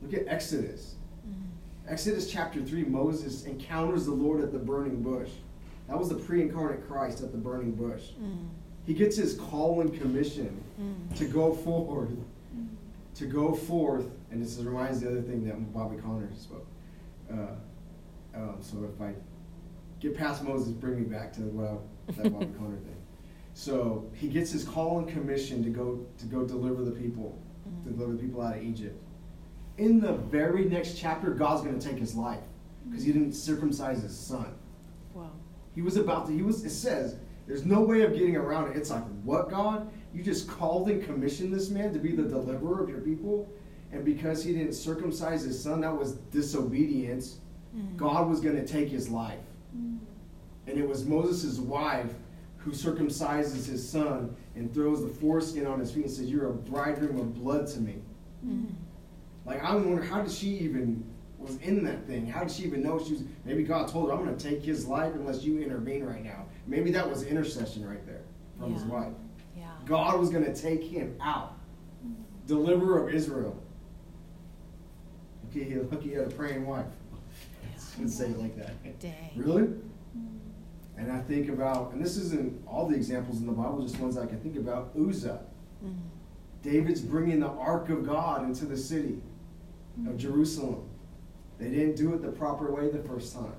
Look 0.00 0.14
at 0.14 0.26
Exodus. 0.26 0.94
Mm-hmm. 1.28 1.92
Exodus 1.92 2.30
chapter 2.30 2.60
3, 2.62 2.84
Moses 2.84 3.44
encounters 3.44 4.06
the 4.06 4.12
Lord 4.12 4.40
at 4.40 4.52
the 4.52 4.58
burning 4.58 5.02
bush. 5.02 5.30
That 5.88 5.98
was 5.98 6.08
the 6.08 6.14
pre 6.14 6.40
incarnate 6.42 6.86
Christ 6.88 7.22
at 7.22 7.32
the 7.32 7.38
burning 7.38 7.72
bush. 7.72 8.10
Mm-hmm. 8.20 8.46
He 8.86 8.94
gets 8.94 9.16
his 9.16 9.34
call 9.34 9.80
and 9.80 9.92
commission 10.00 10.62
Mm-hmm. 10.80 11.14
to 11.16 11.24
go 11.26 11.52
forward, 11.52 12.16
to 13.14 13.26
go 13.26 13.54
forth, 13.54 14.06
and 14.30 14.42
this 14.42 14.56
reminds 14.58 15.00
the 15.00 15.08
other 15.10 15.20
thing 15.20 15.44
that 15.44 15.72
Bobby 15.72 15.96
Conner 15.98 16.30
spoke. 16.34 16.66
Uh, 17.30 17.54
um, 18.34 18.56
so 18.60 18.88
if 18.92 19.00
I 19.00 19.12
get 20.00 20.16
past 20.16 20.42
Moses, 20.42 20.72
bring 20.72 20.96
me 20.96 21.02
back 21.04 21.32
to 21.34 21.42
what 21.42 21.82
I, 22.18 22.22
that 22.22 22.32
Bobby 22.32 22.48
Conner 22.58 22.78
thing. 22.78 22.96
So 23.54 24.06
he 24.14 24.28
gets 24.28 24.50
his 24.50 24.64
call 24.64 24.98
and 24.98 25.08
commission 25.08 25.62
to 25.64 25.70
go 25.70 26.06
to 26.18 26.26
go 26.26 26.44
deliver 26.44 26.84
the 26.84 26.90
people, 26.90 27.38
to 27.84 27.90
Mhm. 27.90 27.94
deliver 27.96 28.12
the 28.12 28.18
people 28.18 28.40
out 28.40 28.56
of 28.56 28.62
Egypt. 28.62 28.98
In 29.78 30.00
the 30.00 30.14
very 30.14 30.64
next 30.68 30.96
chapter, 30.96 31.30
God's 31.32 31.62
going 31.62 31.78
to 31.78 31.86
take 31.86 31.98
his 31.98 32.14
life 32.14 32.42
because 32.88 33.04
he 33.04 33.12
didn't 33.12 33.32
circumcise 33.32 34.02
his 34.02 34.16
son. 34.16 34.46
Wow. 35.14 35.30
He 35.74 35.82
was 35.82 35.96
about 35.96 36.26
to, 36.26 36.32
he 36.32 36.42
was, 36.42 36.64
it 36.64 36.70
says, 36.70 37.16
there's 37.46 37.64
no 37.64 37.82
way 37.82 38.02
of 38.02 38.12
getting 38.12 38.36
around 38.36 38.70
it. 38.70 38.76
It's 38.76 38.90
like, 38.90 39.04
what, 39.24 39.50
God? 39.50 39.90
You 40.14 40.22
just 40.22 40.46
called 40.48 40.88
and 40.90 41.02
commissioned 41.02 41.52
this 41.52 41.70
man 41.70 41.92
to 41.92 41.98
be 41.98 42.12
the 42.12 42.22
deliverer 42.24 42.82
of 42.82 42.88
your 42.88 43.00
people. 43.00 43.48
And 43.92 44.04
because 44.04 44.42
he 44.44 44.52
didn't 44.54 44.74
circumcise 44.74 45.42
his 45.42 45.58
son, 45.62 45.80
that 45.82 45.96
was 45.96 46.12
disobedience. 46.30 47.38
Mhm. 47.74 47.96
God 47.96 48.28
was 48.28 48.40
going 48.40 48.56
to 48.56 48.66
take 48.66 48.88
his 48.88 49.08
life. 49.10 49.40
And 50.66 50.78
it 50.78 50.86
was 50.88 51.04
Moses' 51.06 51.58
wife 51.58 52.14
who 52.64 52.70
circumcises 52.70 53.66
his 53.66 53.86
son 53.86 54.34
and 54.54 54.72
throws 54.72 55.02
the 55.02 55.08
foreskin 55.08 55.66
on 55.66 55.80
his 55.80 55.90
feet 55.90 56.04
and 56.04 56.12
says, 56.12 56.30
You're 56.30 56.48
a 56.50 56.54
bridegroom 56.54 57.18
of 57.18 57.34
blood 57.34 57.66
to 57.68 57.80
me. 57.80 57.96
Mhm. 58.46 58.66
Like, 59.44 59.62
I 59.62 59.74
wonder, 59.74 60.02
how 60.02 60.22
did 60.22 60.30
she 60.30 60.48
even 60.58 61.04
was 61.38 61.56
in 61.58 61.82
that 61.84 62.06
thing? 62.06 62.26
How 62.26 62.44
did 62.44 62.52
she 62.52 62.62
even 62.64 62.82
know 62.82 63.02
she 63.02 63.14
was? 63.14 63.24
Maybe 63.44 63.64
God 63.64 63.88
told 63.88 64.08
her, 64.08 64.14
I'm 64.16 64.24
going 64.24 64.36
to 64.36 64.50
take 64.50 64.62
his 64.62 64.86
life 64.86 65.14
unless 65.14 65.42
you 65.42 65.60
intervene 65.60 66.04
right 66.04 66.22
now. 66.22 66.44
Maybe 66.68 66.92
that 66.92 67.08
was 67.08 67.24
intercession 67.24 67.84
right 67.86 68.04
there 68.06 68.22
from 68.58 68.72
his 68.74 68.84
wife. 68.84 69.12
Yeah. 69.56 69.70
God 69.84 70.20
was 70.20 70.30
going 70.30 70.44
to 70.44 70.54
take 70.54 70.84
him 70.84 71.16
out, 71.20 71.54
deliverer 72.46 73.08
of 73.08 73.12
Israel. 73.12 73.60
Okay, 75.50 75.74
look, 75.90 76.02
he 76.02 76.12
had 76.12 76.28
a 76.28 76.30
praying 76.30 76.64
wife. 76.64 76.86
Yeah. 77.12 77.68
Let's 78.00 78.16
say 78.16 78.26
it 78.26 78.38
like 78.38 78.56
that. 78.56 79.00
Dang. 79.00 79.12
Really? 79.34 79.68
And 81.02 81.10
I 81.10 81.18
think 81.20 81.48
about, 81.48 81.92
and 81.92 82.00
this 82.00 82.16
isn't 82.16 82.62
all 82.64 82.86
the 82.86 82.94
examples 82.94 83.40
in 83.40 83.46
the 83.46 83.52
Bible, 83.52 83.82
just 83.82 83.98
ones 83.98 84.16
I 84.16 84.24
can 84.24 84.38
think 84.38 84.56
about. 84.56 84.92
Uzzah. 84.96 85.40
Mhm. 85.84 85.94
David's 86.62 87.00
bringing 87.00 87.40
the 87.40 87.48
ark 87.48 87.88
of 87.88 88.06
God 88.06 88.44
into 88.44 88.66
the 88.66 88.76
city 88.76 89.20
of 90.06 90.16
Jerusalem. 90.16 90.82
They 91.58 91.70
didn't 91.70 91.96
do 91.96 92.14
it 92.14 92.22
the 92.22 92.30
proper 92.30 92.72
way 92.72 92.88
the 92.88 93.02
first 93.02 93.34
time. 93.34 93.54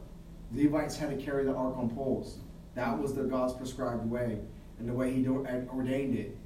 Levites 0.53 0.95
had 0.95 1.09
to 1.09 1.17
carry 1.17 1.43
the 1.43 1.53
ark 1.53 1.77
on 1.77 1.89
poles. 1.89 2.39
That 2.75 2.97
was 2.97 3.13
the 3.13 3.23
God's 3.23 3.53
prescribed 3.53 4.09
way 4.09 4.39
and 4.79 4.87
the 4.87 4.93
way 4.93 5.11
He 5.11 5.27
ordained 5.27 6.15
it. 6.15 6.37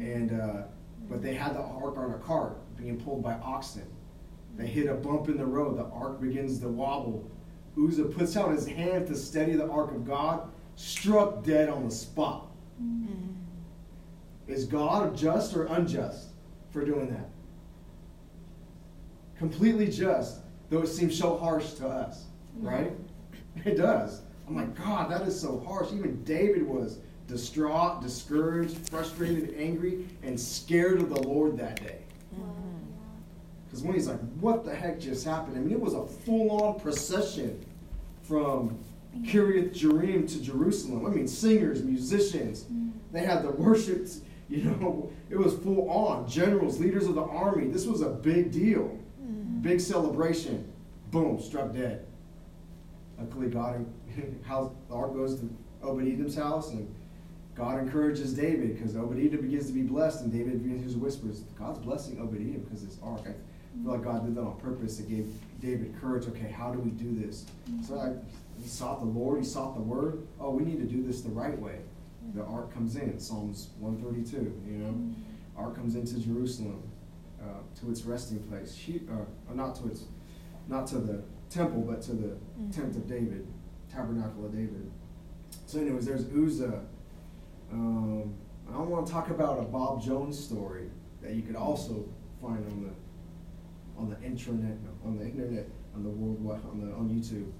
And 0.00 0.32
uh, 0.32 0.62
but 1.08 1.22
they 1.22 1.34
had 1.34 1.54
the 1.54 1.60
ark 1.62 1.96
on 1.96 2.10
a 2.10 2.18
cart 2.18 2.56
being 2.76 3.00
pulled 3.00 3.22
by 3.22 3.34
oxen. 3.34 3.86
They 4.56 4.66
hit 4.66 4.88
a 4.88 4.94
bump 4.94 5.28
in 5.28 5.36
the 5.36 5.46
road. 5.46 5.78
The 5.78 5.86
ark 5.86 6.20
begins 6.20 6.58
to 6.60 6.68
wobble. 6.68 7.30
Uzzah 7.82 8.04
puts 8.04 8.36
out 8.36 8.52
his 8.52 8.66
hand 8.66 9.06
to 9.08 9.16
steady 9.16 9.54
the 9.54 9.68
ark 9.68 9.92
of 9.92 10.06
God, 10.06 10.48
struck 10.76 11.44
dead 11.44 11.68
on 11.68 11.84
the 11.84 11.90
spot. 11.90 12.46
Mhm. 12.82 13.34
Is 14.46 14.64
God 14.64 15.16
just 15.16 15.54
or 15.56 15.64
unjust 15.66 16.28
for 16.70 16.84
doing 16.84 17.08
that? 17.10 17.28
Completely 19.36 19.88
just, 19.88 20.40
though 20.68 20.82
it 20.82 20.88
seems 20.88 21.16
so 21.16 21.36
harsh 21.36 21.72
to 21.74 21.86
us, 21.88 22.26
right? 22.60 22.92
It 23.64 23.76
does. 23.76 24.22
I'm 24.46 24.56
like, 24.56 24.74
God, 24.76 25.10
that 25.10 25.22
is 25.22 25.38
so 25.38 25.60
harsh. 25.60 25.92
Even 25.92 26.22
David 26.24 26.66
was 26.66 26.98
distraught, 27.26 28.02
discouraged, 28.02 28.76
frustrated, 28.90 29.54
angry, 29.56 30.06
and 30.22 30.38
scared 30.38 31.00
of 31.00 31.08
the 31.08 31.22
Lord 31.22 31.56
that 31.58 31.80
day. 31.80 32.00
Mhm. 32.34 32.40
Because 33.64 33.84
when 33.84 33.94
he's 33.94 34.08
like, 34.08 34.20
what 34.40 34.64
the 34.64 34.74
heck 34.74 34.98
just 34.98 35.24
happened? 35.24 35.56
I 35.56 35.60
mean, 35.60 35.72
it 35.72 35.80
was 35.80 35.94
a 35.94 36.04
full 36.04 36.50
on 36.62 36.80
procession 36.80 37.64
from 38.22 38.78
Kiriath 39.22 39.72
Jearim 39.74 40.28
to 40.32 40.40
Jerusalem. 40.40 41.06
I 41.06 41.10
mean, 41.10 41.26
singers, 41.26 41.82
musicians, 41.82 42.66
they 43.12 43.20
had 43.20 43.42
the 43.42 43.50
worship, 43.50 44.06
you 44.48 44.64
know, 44.64 45.10
it 45.28 45.36
was 45.38 45.54
full 45.54 45.88
on. 45.90 46.28
Generals, 46.28 46.78
leaders 46.80 47.06
of 47.06 47.14
the 47.14 47.22
army. 47.22 47.68
This 47.68 47.86
was 47.86 48.00
a 48.02 48.08
big 48.10 48.52
deal. 48.52 48.98
Mhm. 49.22 49.62
Big 49.62 49.80
celebration. 49.80 50.70
Boom, 51.10 51.40
struck 51.40 51.72
dead. 51.72 52.06
Luckily, 53.18 53.48
God, 53.48 53.84
how 54.44 54.72
the 54.88 54.94
ark 54.94 55.14
goes 55.14 55.40
to 55.40 55.48
Obed 55.82 56.06
Edom's 56.06 56.36
house, 56.36 56.70
and 56.70 56.92
God 57.54 57.80
encourages 57.80 58.32
David 58.32 58.76
because 58.76 58.96
Obed 58.96 59.18
Edom 59.18 59.42
begins 59.42 59.66
to 59.66 59.72
be 59.72 59.82
blessed, 59.82 60.22
and 60.22 60.32
David 60.32 60.62
begins 60.62 60.92
to 60.94 60.98
whispers, 60.98 61.40
God's 61.58 61.78
blessing 61.78 62.20
Obed 62.20 62.36
Edom 62.36 62.60
because 62.68 62.84
this 62.84 62.98
ark. 63.02 63.20
I 63.26 63.82
feel 63.82 63.92
like 63.92 64.02
God 64.02 64.24
did 64.24 64.34
that 64.36 64.42
on 64.42 64.56
purpose. 64.58 64.98
It 65.00 65.08
gave 65.08 65.32
David 65.60 65.94
courage. 66.00 66.26
Okay, 66.26 66.50
how 66.50 66.72
do 66.72 66.78
we 66.78 66.90
do 66.90 67.14
this? 67.14 67.46
So 67.86 67.98
I, 67.98 68.12
he 68.60 68.68
sought 68.68 69.00
the 69.00 69.06
Lord, 69.06 69.38
he 69.38 69.44
sought 69.44 69.74
the 69.74 69.80
word. 69.80 70.26
Oh, 70.38 70.50
we 70.50 70.64
need 70.64 70.78
to 70.78 70.86
do 70.86 71.02
this 71.02 71.20
the 71.22 71.30
right 71.30 71.58
way. 71.58 71.78
The 72.34 72.44
ark 72.44 72.72
comes 72.72 72.96
in, 72.96 73.18
Psalms 73.18 73.70
132, 73.78 74.62
you 74.66 74.78
know. 74.78 74.94
Ark 75.56 75.74
comes 75.74 75.94
into 75.94 76.18
Jerusalem, 76.18 76.82
uh, 77.40 77.80
to 77.80 77.90
its 77.90 78.02
resting 78.02 78.38
place. 78.44 78.74
She, 78.74 79.02
uh, 79.10 79.50
or 79.50 79.54
not 79.54 79.74
to 79.76 79.88
its, 79.88 80.04
not 80.68 80.86
to 80.88 80.98
the 80.98 81.22
temple, 81.48 81.80
but 81.80 82.02
to 82.02 82.12
the 82.12 82.36
tent 82.72 82.96
of 82.96 83.08
David, 83.08 83.46
tabernacle 83.92 84.46
of 84.46 84.52
David. 84.52 84.90
So, 85.66 85.80
anyways, 85.80 86.06
there's 86.06 86.26
Uzzah. 86.26 86.84
Um, 87.72 88.34
I 88.72 88.78
want 88.78 89.06
to 89.06 89.12
talk 89.12 89.30
about 89.30 89.58
a 89.58 89.62
Bob 89.62 90.02
Jones 90.02 90.38
story 90.38 90.90
that 91.22 91.32
you 91.32 91.42
could 91.42 91.56
also 91.56 92.08
find 92.40 92.64
on 92.70 92.82
the 92.82 94.00
on 94.00 94.08
the 94.08 94.16
intranet, 94.16 94.78
on 95.04 95.18
the 95.18 95.24
internet, 95.24 95.68
on 95.94 96.02
the 96.02 96.08
world, 96.10 96.38
Wi- 96.44 96.60
on 96.70 96.80
the 96.80 96.94
on 96.94 97.08
YouTube. 97.08 97.50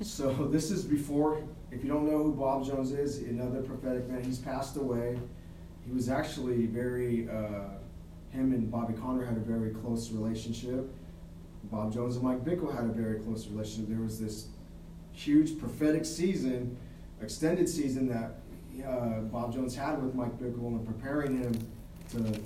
so 0.04 0.32
this 0.46 0.70
is 0.70 0.84
before. 0.84 1.42
If 1.70 1.82
you 1.82 1.88
don't 1.90 2.06
know 2.08 2.22
who 2.22 2.32
Bob 2.32 2.64
Jones 2.64 2.92
is, 2.92 3.18
another 3.18 3.60
prophetic 3.62 4.08
man. 4.08 4.22
He's 4.22 4.38
passed 4.38 4.76
away. 4.76 5.18
He 5.86 5.92
was 5.92 6.08
actually 6.08 6.66
very. 6.66 7.28
Uh, 7.28 7.70
him 8.30 8.52
and 8.52 8.70
Bobby 8.70 8.92
Conner 8.94 9.24
had 9.24 9.36
a 9.36 9.40
very 9.40 9.70
close 9.70 10.10
relationship. 10.10 10.92
Bob 11.64 11.92
Jones 11.92 12.16
and 12.16 12.24
Mike 12.24 12.44
Bickle 12.44 12.74
had 12.74 12.84
a 12.84 12.88
very 12.92 13.18
close 13.20 13.46
relationship. 13.48 13.88
There 13.88 14.00
was 14.02 14.20
this 14.20 14.48
huge 15.12 15.58
prophetic 15.58 16.04
season, 16.04 16.76
extended 17.22 17.68
season 17.68 18.08
that 18.08 18.34
uh, 18.86 19.20
Bob 19.22 19.54
Jones 19.54 19.74
had 19.74 20.02
with 20.02 20.14
Mike 20.14 20.38
Bickle 20.38 20.66
and 20.68 20.86
preparing 20.86 21.38
him 21.42 21.54
to 22.10 22.40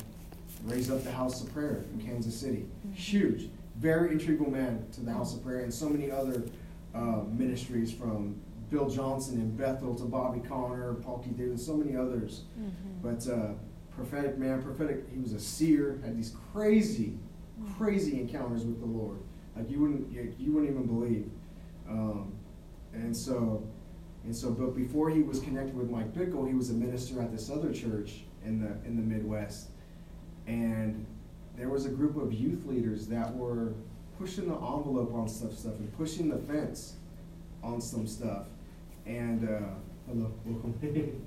raise 0.64 0.90
up 0.90 1.02
the 1.02 1.10
House 1.10 1.42
of 1.42 1.52
Prayer 1.52 1.84
in 1.92 2.00
Kansas 2.06 2.38
City. 2.38 2.66
Mhm. 2.88 2.94
Huge, 2.94 3.48
very 3.76 4.12
integral 4.12 4.50
man 4.50 4.87
to 4.92 5.00
the 5.00 5.12
House 5.12 5.35
of 5.35 5.42
Prayer 5.44 5.61
and 5.61 5.72
so 5.72 5.88
many 5.88 6.11
other 6.11 6.44
uh, 6.94 7.22
ministries 7.30 7.92
from 7.92 8.37
Bill 8.70 8.88
Johnson 8.88 9.40
in 9.40 9.56
Bethel 9.56 9.94
to 9.96 10.04
Bobby 10.04 10.40
Conner, 10.40 10.94
Paul 10.94 11.18
Keith 11.18 11.37
Davis, 11.37 11.64
so 11.64 11.76
many 11.76 11.96
others. 11.96 12.42
Mhm. 12.59 12.70
But 13.02 13.26
uh, 13.28 13.52
prophetic 13.90 14.38
man, 14.38 14.62
prophetic. 14.62 15.04
He 15.12 15.18
was 15.20 15.33
a 15.33 15.40
seer. 15.40 16.00
Had 16.04 16.16
these 16.16 16.35
crazy, 16.52 17.18
crazy 17.76 18.20
encounters 18.20 18.64
with 18.64 18.80
the 18.80 18.87
Lord, 18.87 19.18
like 19.56 19.70
you 19.70 19.80
wouldn't, 19.80 20.12
you, 20.12 20.33
you 20.38 20.52
wouldn't 20.52 20.70
even 20.70 20.87
believe. 20.87 21.30
Um, 21.88 22.33
and 22.92 23.16
so, 23.16 23.66
and 24.24 24.35
so, 24.35 24.50
but 24.52 24.76
before 24.76 25.11
he 25.11 25.22
was 25.22 25.40
connected 25.40 25.74
with 25.76 25.90
Mike 25.90 26.12
Bickle, 26.14 26.46
he 26.46 26.54
was 26.54 26.70
a 26.70 26.74
minister 26.74 27.20
at 27.20 27.33
this 27.33 27.50
other 27.50 27.72
church 27.72 28.22
in 28.44 28.61
the 28.61 28.68
in 28.87 28.96
the 28.96 29.02
Midwest, 29.02 29.68
and 30.46 31.04
there 31.60 31.68
was 31.68 31.84
a 31.84 31.90
group 31.90 32.16
of 32.16 32.32
youth 32.32 32.64
leaders 32.64 33.06
that 33.08 33.36
were 33.36 33.74
pushing 34.18 34.48
the 34.48 34.54
envelope 34.54 35.12
on 35.12 35.28
stuff, 35.28 35.52
stuff, 35.52 35.74
and 35.74 35.94
pushing 35.98 36.30
the 36.30 36.38
fence 36.38 36.94
on 37.62 37.82
some 37.82 38.06
stuff. 38.06 38.46
And 39.04 39.46
uh, 39.46 39.74
hello, 40.08 40.32
welcome. 40.46 40.74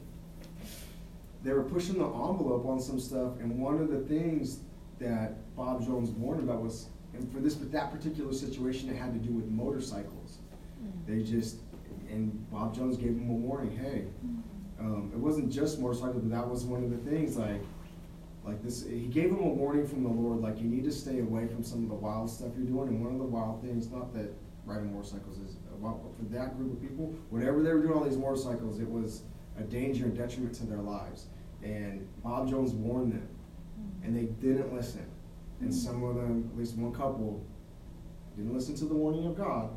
they 1.43 1.53
were 1.53 1.61
pushing 1.61 1.99
the 1.99 2.05
envelope 2.05 2.65
on 2.65 2.81
some 2.81 2.99
stuff, 2.99 3.33
and 3.41 3.59
one 3.59 3.79
of 3.79 3.91
the 3.91 3.99
things 3.99 4.61
that 4.97 5.55
Bob 5.55 5.85
Jones 5.85 6.09
warned 6.09 6.41
about 6.41 6.63
was, 6.63 6.87
and 7.13 7.31
for 7.31 7.37
this 7.37 7.53
but 7.53 7.71
that 7.71 7.91
particular 7.91 8.33
situation, 8.33 8.89
it 8.89 8.95
had 8.95 9.13
to 9.13 9.19
do 9.19 9.31
with 9.31 9.45
motorcycles. 9.45 10.39
Mhm. 10.83 11.05
They 11.05 11.21
just, 11.21 11.57
and 12.09 12.49
Bob 12.49 12.73
Jones 12.73 12.97
gave 12.97 13.15
them 13.19 13.29
a 13.29 13.33
warning. 13.33 13.77
Hey, 13.77 14.05
um, 14.79 15.11
it 15.13 15.19
wasn't 15.19 15.51
just 15.51 15.79
motorcycles, 15.79 16.23
but 16.23 16.31
that 16.31 16.49
was 16.49 16.65
one 16.65 16.83
of 16.83 16.89
the 16.89 16.97
things. 17.07 17.37
Like, 17.37 17.61
like 18.45 18.61
this, 18.61 18.85
he 18.85 19.07
gave 19.07 19.29
them 19.29 19.39
a 19.39 19.47
warning 19.47 19.87
from 19.87 20.03
the 20.03 20.09
Lord. 20.09 20.41
Like, 20.41 20.59
you 20.59 20.67
need 20.67 20.83
to 20.83 20.91
stay 20.91 21.19
away 21.19 21.47
from 21.47 21.63
some 21.63 21.83
of 21.83 21.89
the 21.89 21.95
wild 21.95 22.29
stuff 22.29 22.49
you're 22.57 22.67
doing. 22.67 22.89
And 22.89 23.03
one 23.03 23.13
of 23.13 23.19
the 23.19 23.25
wild 23.25 23.61
things, 23.61 23.89
not 23.89 24.13
that 24.13 24.33
riding 24.65 24.93
motorcycles 24.93 25.37
is 25.37 25.57
about, 25.73 26.01
but 26.03 26.17
for 26.17 26.25
that 26.35 26.57
group 26.57 26.73
of 26.73 26.81
people, 26.81 27.13
whatever 27.29 27.61
they 27.61 27.73
were 27.73 27.81
doing 27.81 27.97
on 27.97 28.07
these 28.07 28.17
motorcycles, 28.17 28.79
it 28.79 28.89
was 28.89 29.23
a 29.57 29.63
danger 29.63 30.05
and 30.05 30.17
detriment 30.17 30.53
to 30.55 30.65
their 30.65 30.79
lives. 30.79 31.27
And 31.63 32.07
Bob 32.21 32.49
Jones 32.49 32.73
warned 32.73 33.13
them, 33.13 33.27
and 34.03 34.15
they 34.15 34.25
didn't 34.45 34.73
listen. 34.73 35.05
And 35.61 35.73
some 35.73 36.03
of 36.03 36.15
them, 36.15 36.49
at 36.51 36.57
least 36.57 36.75
one 36.75 36.91
couple, 36.93 37.45
didn't 38.35 38.53
listen 38.53 38.75
to 38.75 38.85
the 38.85 38.93
warning 38.93 39.25
of 39.27 39.37
God, 39.37 39.69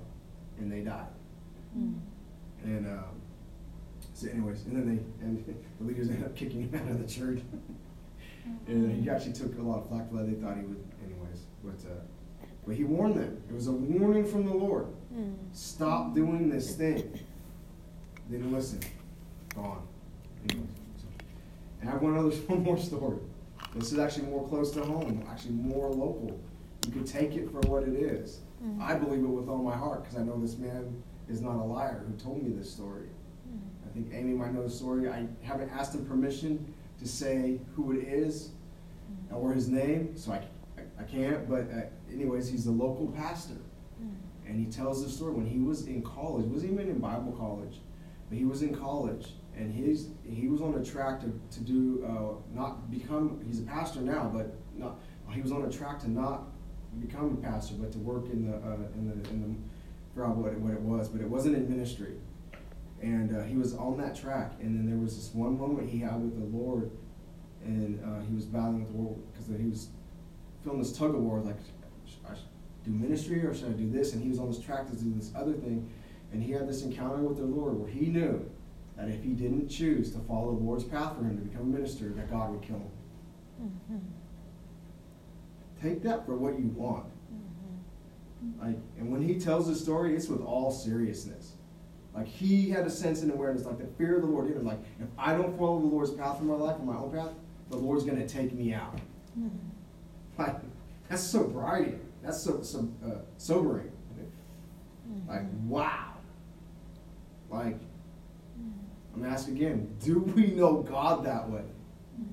and 0.58 0.72
they 0.72 0.80
died. 0.80 1.06
Mm. 1.76 1.98
And 2.64 2.86
um, 2.88 3.20
so, 4.14 4.28
anyways, 4.28 4.64
and 4.64 4.76
then 4.76 4.86
they 4.86 5.24
and 5.24 5.44
the 5.80 5.84
leaders 5.84 6.08
ended 6.08 6.24
up 6.24 6.34
kicking 6.34 6.62
him 6.62 6.74
out 6.74 6.90
of 6.90 6.98
the 6.98 7.06
church. 7.06 7.40
And 8.66 9.02
he 9.02 9.08
actually 9.10 9.32
took 9.32 9.56
a 9.58 9.62
lot 9.62 9.78
of 9.78 9.88
flack 9.88 10.08
for 10.10 10.16
that. 10.16 10.26
They 10.26 10.34
thought 10.34 10.56
he 10.56 10.62
would, 10.64 10.82
anyways. 11.04 11.44
But 11.64 11.90
uh, 11.90 11.94
but 12.66 12.74
he 12.74 12.84
warned 12.84 13.14
them. 13.16 13.42
It 13.48 13.54
was 13.54 13.68
a 13.68 13.72
warning 13.72 14.24
from 14.24 14.44
the 14.46 14.54
Lord. 14.54 14.86
Mm. 15.14 15.34
Stop 15.52 16.14
doing 16.14 16.48
this 16.50 16.74
thing. 16.74 17.18
They 18.28 18.36
Didn't 18.38 18.52
listen. 18.52 18.80
Gone. 19.54 19.86
Anyways, 20.48 20.68
so- 20.96 21.06
And 21.80 21.88
I 21.88 21.92
have 21.92 22.02
one 22.02 22.16
other 22.16 22.30
one 22.48 22.62
more 22.62 22.78
story. 22.78 23.18
This 23.74 23.92
is 23.92 23.98
actually 23.98 24.26
more 24.26 24.46
close 24.48 24.70
to 24.72 24.82
home. 24.82 25.24
Actually 25.30 25.52
more 25.54 25.88
local. 25.88 26.40
You 26.86 26.92
can 26.92 27.04
take 27.04 27.34
it 27.36 27.50
for 27.50 27.60
what 27.68 27.82
it 27.84 27.94
is. 27.94 28.40
Mm. 28.64 28.80
I 28.80 28.94
believe 28.94 29.20
it 29.20 29.28
with 29.28 29.48
all 29.48 29.62
my 29.62 29.76
heart 29.76 30.02
because 30.02 30.18
I 30.18 30.22
know 30.22 30.40
this 30.40 30.56
man 30.56 31.02
is 31.28 31.40
not 31.40 31.56
a 31.56 31.62
liar 31.62 32.04
who 32.06 32.14
told 32.16 32.42
me 32.42 32.50
this 32.50 32.70
story. 32.70 33.06
Mm. 33.48 33.58
I 33.88 33.92
think 33.92 34.08
Amy 34.12 34.34
might 34.34 34.54
know 34.54 34.62
the 34.62 34.70
story. 34.70 35.08
I 35.08 35.26
haven't 35.42 35.70
asked 35.70 35.94
him 35.94 36.04
permission 36.06 36.72
to 36.98 37.06
say 37.08 37.60
who 37.74 37.92
it 37.92 38.04
is 38.08 38.50
or 39.32 39.52
his 39.52 39.68
name, 39.68 40.16
so 40.16 40.32
I, 40.32 40.36
I, 40.78 40.82
I 41.00 41.04
can't. 41.04 41.48
But 41.48 41.68
uh, 41.72 41.82
anyways, 42.12 42.48
he's 42.48 42.66
a 42.66 42.72
local 42.72 43.08
pastor, 43.08 43.54
Mm. 44.02 44.10
and 44.46 44.60
he 44.60 44.66
tells 44.70 45.02
the 45.02 45.08
story 45.10 45.32
when 45.32 45.46
he 45.46 45.58
was 45.58 45.86
in 45.86 46.02
college. 46.02 46.44
wasn't 46.44 46.72
even 46.72 46.86
in 46.88 46.98
Bible 46.98 47.32
college, 47.32 47.80
but 48.28 48.36
he 48.36 48.44
was 48.44 48.60
in 48.60 48.74
college, 48.74 49.28
and 49.56 49.72
his 49.72 50.08
he 50.22 50.48
was 50.48 50.60
on 50.60 50.74
a 50.74 50.84
track 50.84 51.18
to 51.20 51.32
to 51.50 51.60
do 51.64 52.04
uh, 52.06 52.34
not 52.54 52.90
become. 52.90 53.40
He's 53.46 53.60
a 53.60 53.62
pastor 53.62 54.02
now, 54.02 54.30
but 54.34 54.54
not. 54.76 54.98
He 55.30 55.40
was 55.40 55.50
on 55.50 55.62
a 55.64 55.70
track 55.70 55.98
to 56.00 56.10
not 56.10 56.42
become 57.00 57.38
a 57.42 57.46
pastor, 57.48 57.74
but 57.78 57.90
to 57.92 57.98
work 57.98 58.26
in 58.26 58.50
the 58.50 58.56
uh, 58.58 58.74
in 58.98 59.08
the 59.08 59.30
in 59.30 59.40
the. 59.42 59.54
Forgot 60.14 60.36
what 60.36 60.52
it, 60.52 60.58
what 60.60 60.72
it 60.74 60.80
was, 60.80 61.08
but 61.08 61.20
it 61.22 61.28
wasn't 61.28 61.56
in 61.56 61.68
ministry 61.70 62.14
and 63.02 63.36
uh, 63.36 63.42
he 63.42 63.56
was 63.56 63.74
on 63.74 63.96
that 63.98 64.16
track. 64.16 64.54
And 64.60 64.76
then 64.76 64.86
there 64.86 64.98
was 64.98 65.16
this 65.16 65.34
one 65.34 65.58
moment 65.58 65.88
he 65.88 65.98
had 65.98 66.20
with 66.20 66.34
the 66.34 66.56
Lord, 66.56 66.90
and 67.64 68.00
uh, 68.04 68.24
he 68.24 68.34
was 68.34 68.44
battling 68.44 68.84
with 68.84 68.92
the 68.92 68.98
Lord 68.98 69.18
because 69.32 69.46
he 69.60 69.68
was 69.68 69.88
feeling 70.62 70.78
this 70.78 70.92
tug 70.92 71.14
of 71.14 71.20
war, 71.20 71.40
like, 71.40 71.56
should 72.06 72.18
I 72.28 72.34
do 72.84 72.90
ministry 72.90 73.44
or 73.44 73.54
should 73.54 73.68
I 73.68 73.72
do 73.72 73.90
this? 73.90 74.12
And 74.12 74.22
he 74.22 74.28
was 74.28 74.38
on 74.38 74.48
this 74.48 74.60
track 74.60 74.88
to 74.90 74.96
do 74.96 75.12
this 75.14 75.32
other 75.36 75.52
thing, 75.52 75.90
and 76.32 76.42
he 76.42 76.52
had 76.52 76.68
this 76.68 76.82
encounter 76.82 77.22
with 77.22 77.38
the 77.38 77.44
Lord 77.44 77.78
where 77.78 77.90
he 77.90 78.06
knew 78.06 78.48
that 78.96 79.08
if 79.08 79.22
he 79.22 79.30
didn't 79.30 79.68
choose 79.68 80.12
to 80.12 80.18
follow 80.20 80.54
the 80.54 80.62
Lord's 80.62 80.84
path 80.84 81.16
for 81.16 81.24
him 81.24 81.36
to 81.36 81.44
become 81.44 81.62
a 81.62 81.76
minister, 81.76 82.08
that 82.10 82.30
God 82.30 82.50
would 82.50 82.62
kill 82.62 82.76
him. 82.76 82.90
Mhm. 83.90 84.00
Take 85.80 86.02
that 86.02 86.24
for 86.24 86.36
what 86.36 86.58
you 86.58 86.68
want. 86.68 87.06
Mhm. 87.32 88.60
Like, 88.60 88.78
and 88.98 89.12
when 89.12 89.20
he 89.22 89.38
tells 89.38 89.66
his 89.66 89.80
story, 89.80 90.16
it's 90.16 90.28
with 90.28 90.40
all 90.40 90.70
seriousness. 90.70 91.55
Like 92.16 92.26
he 92.26 92.70
had 92.70 92.86
a 92.86 92.90
sense 92.90 93.20
and 93.22 93.30
awareness, 93.30 93.66
like 93.66 93.78
the 93.78 93.86
fear 93.98 94.16
of 94.16 94.22
the 94.22 94.28
Lord 94.28 94.46
in 94.46 94.54
him. 94.54 94.64
Like, 94.64 94.78
if 94.98 95.06
I 95.18 95.34
don't 95.34 95.56
follow 95.58 95.78
the 95.80 95.86
Lord's 95.86 96.10
path 96.12 96.38
for 96.38 96.44
my 96.44 96.54
life, 96.54 96.76
or 96.80 96.84
my 96.84 96.96
own 96.96 97.10
path, 97.12 97.30
the 97.68 97.76
Lord's 97.76 98.04
gonna 98.04 98.26
take 98.26 98.54
me 98.54 98.72
out. 98.72 98.98
Mhm. 99.38 99.50
Like, 100.38 100.56
that's 101.08 101.22
sobriety. 101.22 101.98
That's 102.22 102.40
so, 102.40 102.62
so 102.62 102.88
uh, 103.04 103.16
sobering. 103.36 103.92
Mhm. 105.08 105.28
Like, 105.28 105.42
wow. 105.66 106.14
Like, 107.50 107.78
Mhm. 107.78 108.72
I'm 109.14 109.24
ask 109.24 109.48
again: 109.48 109.94
Do 110.02 110.20
we 110.20 110.52
know 110.52 110.82
God 110.82 111.22
that 111.24 111.50
way? 111.50 111.64
Mhm. 112.18 112.24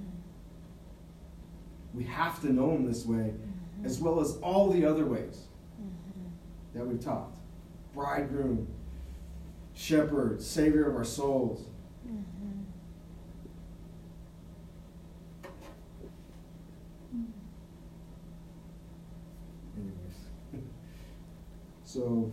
We 1.93 2.03
have 2.05 2.39
to 2.41 2.53
know 2.53 2.71
Him 2.71 2.85
this 2.85 3.05
way, 3.05 3.33
Mhm. 3.35 3.85
as 3.85 3.99
well 3.99 4.21
as 4.21 4.37
all 4.37 4.71
the 4.71 4.85
other 4.85 5.05
ways 5.05 5.47
Mhm. 5.79 6.73
that 6.73 6.87
we've 6.87 6.99
talked. 7.01 7.37
Bridegroom, 7.93 8.67
shepherd, 9.73 10.41
savior 10.41 10.89
of 10.89 10.95
our 10.95 11.03
souls. 11.03 11.67
Mhm. 12.07 12.65
Anyways. 19.77 20.63
so, 21.83 22.31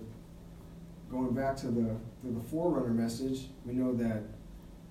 going 1.10 1.32
back 1.34 1.56
to 1.56 1.66
the 1.68 1.96
to 2.22 2.30
the 2.30 2.40
forerunner 2.40 2.92
message, 2.92 3.48
we 3.64 3.72
know 3.72 3.94
that 3.94 4.22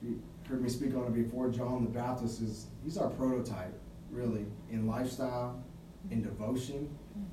you 0.02 0.22
heard 0.48 0.62
me 0.64 0.70
speak 0.70 0.96
on 0.96 1.06
it 1.06 1.14
before. 1.14 1.50
John 1.50 1.84
the 1.84 1.90
Baptist 1.90 2.42
is 2.42 2.68
he's 2.84 2.98
our 2.98 3.10
prototype, 3.10 3.74
really, 4.10 4.46
in 4.72 4.88
lifestyle, 4.88 5.64
in 6.10 6.24
devotion, 6.24 6.90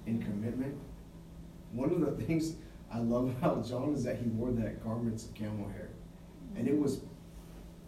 in 0.07 0.23
commitment. 0.23 0.77
One 1.73 1.91
of 1.93 2.01
the 2.01 2.11
things 2.25 2.57
I 2.97 3.01
love 3.01 3.29
about 3.29 3.67
John 3.67 3.93
is 3.93 4.05
that 4.05 4.17
he 4.17 4.29
wore 4.31 4.51
that 4.53 4.83
garments 4.83 5.27
of 5.27 5.35
camel 5.35 5.69
hair, 5.69 5.91
and 6.57 6.67
it 6.67 6.79
was 6.79 7.01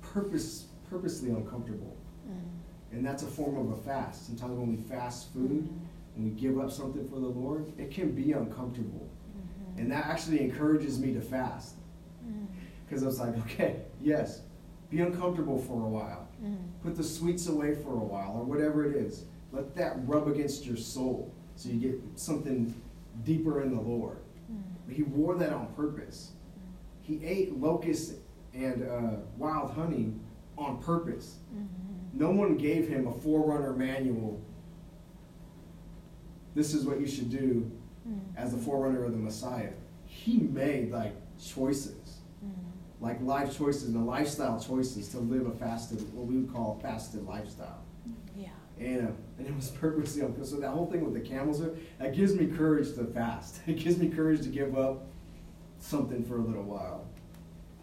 purpose 0.03 0.67
purposely 0.91 1.31
uncomfortable. 1.31 1.97
Mhm. 2.29 2.97
And 2.97 3.07
that's 3.07 3.23
a 3.23 3.27
form 3.27 3.57
of 3.57 3.71
a 3.79 3.83
fast. 3.83 4.27
Sometimes 4.27 4.59
when 4.59 4.69
we 4.71 4.77
fast 4.77 5.33
food, 5.33 5.69
when 6.15 6.25
we 6.25 6.31
give 6.31 6.59
up 6.59 6.71
something 6.71 7.07
for 7.09 7.21
the 7.21 7.29
Lord, 7.29 7.73
it 7.79 7.91
can 7.91 8.13
be 8.13 8.33
uncomfortable. 8.33 9.07
Mhm. 9.07 9.81
And 9.81 9.93
that 9.93 10.07
actually 10.07 10.41
encourages 10.43 10.99
me 10.99 11.13
to 11.15 11.21
fast. 11.21 11.77
Mhm. 12.27 12.47
Because 12.87 13.03
I 13.03 13.07
was 13.07 13.19
like, 13.21 13.39
okay, 13.47 13.83
yes, 14.01 14.43
be 14.91 15.01
uncomfortable 15.01 15.59
for 15.59 15.85
a 15.85 15.89
while. 15.89 16.27
Mhm. 16.43 16.57
Put 16.83 16.97
the 16.97 17.05
sweets 17.05 17.49
away 17.49 17.75
for 17.75 17.95
a 17.95 18.05
while, 18.05 18.37
or 18.39 18.45
whatever 18.45 18.85
it 18.85 18.97
is. 18.97 19.25
Let 19.53 19.75
that 19.77 20.07
rub 20.07 20.29
against 20.29 20.67
your 20.67 20.77
soul 20.77 21.31
so 21.57 21.69
you 21.71 21.79
get 21.81 22.01
something 22.15 22.75
deeper 23.25 23.61
in 23.63 23.75
the 23.75 23.81
Lord. 23.81 24.19
He 24.89 25.03
wore 25.03 25.35
that 25.37 25.53
on 25.53 25.67
purpose. 25.75 26.33
He 27.03 27.25
ate 27.25 27.57
locusts 27.59 28.15
and 28.55 28.83
uh, 28.89 29.11
wild 29.37 29.71
honey 29.73 30.13
on 30.57 30.79
purpose. 30.83 31.37
Mhm. 31.55 31.67
No 32.15 32.31
one 32.31 32.57
gave 32.57 32.89
him 32.89 33.07
a 33.07 33.13
forerunner 33.13 33.75
manual. 33.75 34.41
This 36.55 36.75
is 36.75 36.85
what 36.87 37.01
you 37.01 37.07
should 37.07 37.31
do 37.31 37.71
Mhm. 38.09 38.19
as 38.37 38.53
the 38.53 38.59
forerunner 38.59 39.05
of 39.05 39.13
the 39.13 39.19
Messiah. 39.19 39.73
He 40.07 40.39
made 40.39 40.91
like 40.91 41.15
choices, 41.39 42.21
Mhm. 42.45 42.51
like 43.01 43.21
life 43.23 43.57
choices 43.57 43.95
and 43.95 44.07
lifestyle 44.07 44.59
choices 44.59 45.09
to 45.11 45.21
live 45.21 45.47
a 45.47 45.51
fasted, 45.53 46.01
what 46.15 46.27
we 46.27 46.39
would 46.39 46.51
call 46.53 46.77
a 46.79 46.81
fasted 46.83 47.25
lifestyle. 47.27 47.83
And, 48.81 49.17
and 49.39 49.47
it 49.47 49.55
was 49.57 49.71
purposely 49.71 50.23
on. 50.23 50.45
So 50.45 50.57
that 50.57 50.71
whole 50.71 50.87
thing 50.87 51.05
with 51.05 51.15
the 51.15 51.21
camels, 51.29 51.61
uh, 51.61 51.71
that 51.99 52.15
gives 52.15 52.35
me 52.35 52.47
courage 52.47 52.95
to 52.95 53.05
fast. 53.05 53.61
It 53.67 53.79
gives 53.79 53.99
me 53.99 54.09
courage 54.09 54.43
to 54.43 54.49
give 54.49 54.79
up 54.79 55.07
something 55.81 56.25
for 56.25 56.37
a 56.39 56.43
little 56.43 56.63
while. 56.63 57.07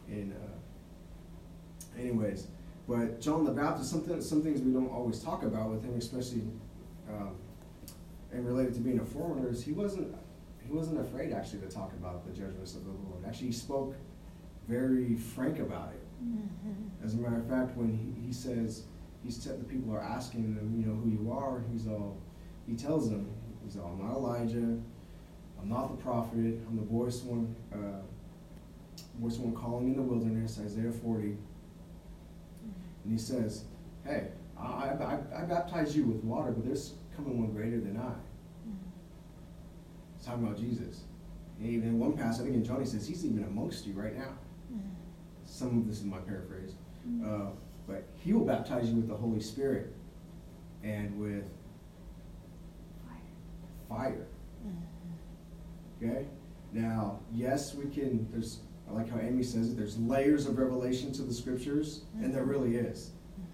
And 0.07 0.33
uh, 0.33 1.99
anyways, 1.99 2.47
but 2.87 3.19
John 3.19 3.43
the 3.43 3.51
Baptist, 3.51 3.89
something, 3.89 4.21
some 4.21 4.41
things 4.41 4.61
we 4.61 4.71
don't 4.71 4.89
always 4.91 5.19
talk 5.19 5.43
about 5.43 5.71
with 5.71 5.83
him, 5.83 5.95
especially 5.97 6.43
um, 7.09 7.35
and 8.31 8.45
related 8.45 8.73
to 8.75 8.79
being 8.79 8.99
a 8.99 9.05
forerunner, 9.05 9.49
is 9.49 9.63
he 9.63 9.71
wasn't 9.71 10.13
he 10.65 10.71
wasn't 10.71 10.99
afraid 10.99 11.31
actually 11.31 11.59
to 11.59 11.67
talk 11.67 11.93
about 11.93 12.25
the 12.25 12.31
judgments 12.31 12.75
of 12.75 12.85
the 12.85 12.91
Lord. 12.91 13.23
Actually, 13.27 13.47
he 13.47 13.53
spoke 13.53 13.95
very 14.67 15.15
frank 15.15 15.59
about 15.59 15.93
it. 15.93 16.01
Mhm. 16.23 17.05
As 17.05 17.13
a 17.13 17.17
matter 17.17 17.37
of 17.37 17.47
fact, 17.47 17.77
when 17.77 17.89
he, 17.95 18.25
he 18.27 18.33
says, 18.33 18.83
he's 19.25 19.37
te- 19.43 19.49
the 19.49 19.63
people 19.63 19.93
are 19.93 20.01
asking 20.01 20.43
him, 20.43 20.73
you 20.79 20.85
know, 20.85 20.95
who 20.95 21.09
you 21.09 21.31
are, 21.31 21.63
he's 21.71 21.87
all, 21.87 22.17
he 22.67 22.75
tells 22.75 23.09
them, 23.09 23.27
he's 23.63 23.75
all, 23.75 23.97
I'm 23.99 24.07
not 24.07 24.15
Elijah, 24.15 24.77
I'm 25.61 25.69
not 25.69 25.89
the 25.97 26.01
prophet, 26.03 26.59
I'm 26.67 26.75
the 26.77 26.83
voice 26.83 27.23
one, 27.23 27.55
uh, 27.73 28.01
voice 29.19 29.37
one 29.37 29.53
calling 29.55 29.87
in 29.87 29.95
the 29.95 30.01
wilderness, 30.01 30.59
Isaiah 30.63 30.91
40. 30.91 31.27
And 33.03 33.11
he 33.11 33.17
says, 33.17 33.63
hey, 34.03 34.27
I, 34.59 34.63
I, 34.63 35.19
I 35.35 35.41
baptize 35.41 35.95
you 35.97 36.03
with 36.05 36.23
water, 36.23 36.51
but 36.51 36.65
there's 36.65 36.93
coming 37.15 37.39
one 37.41 37.51
greater 37.51 37.79
than 37.79 37.97
I. 37.97 38.11
It's 40.17 40.25
talking 40.25 40.43
about 40.45 40.57
Jesus. 40.57 41.01
And 41.59 41.69
even 41.69 41.89
in 41.89 41.99
one 41.99 42.13
passage, 42.13 42.41
I 42.41 42.43
think 42.45 42.55
in 42.57 42.63
John, 42.65 42.79
he 42.79 42.85
says, 42.85 43.07
he's 43.07 43.25
even 43.25 43.43
amongst 43.43 43.85
you 43.85 43.93
right 43.93 44.17
now. 44.17 44.33
Mhm. 44.73 44.81
Some 45.45 45.77
of 45.79 45.87
this 45.87 45.99
is 45.99 46.03
my 46.05 46.17
paraphrase. 46.17 46.73
Uh, 47.23 47.49
but 47.87 48.03
he 48.17 48.33
will 48.33 48.45
baptize 48.45 48.89
you 48.89 48.95
with 48.95 49.07
the 49.07 49.15
Holy 49.15 49.39
Spirit 49.39 49.93
and 50.83 51.17
with 51.19 51.45
fire. 53.89 54.27
Mhm. 54.65 56.03
Okay? 56.03 56.25
Now, 56.73 57.19
yes, 57.33 57.75
we 57.75 57.85
can, 57.85 58.27
there's, 58.31 58.59
I 58.89 58.93
like 58.93 59.09
how 59.09 59.19
Amy 59.19 59.43
says 59.43 59.69
it, 59.71 59.77
there's 59.77 59.97
layers 59.99 60.45
of 60.45 60.57
revelation 60.57 61.11
to 61.13 61.21
the 61.21 61.33
scriptures, 61.33 62.01
and 62.21 62.33
there 62.33 62.43
really 62.43 62.75
is. 62.75 63.11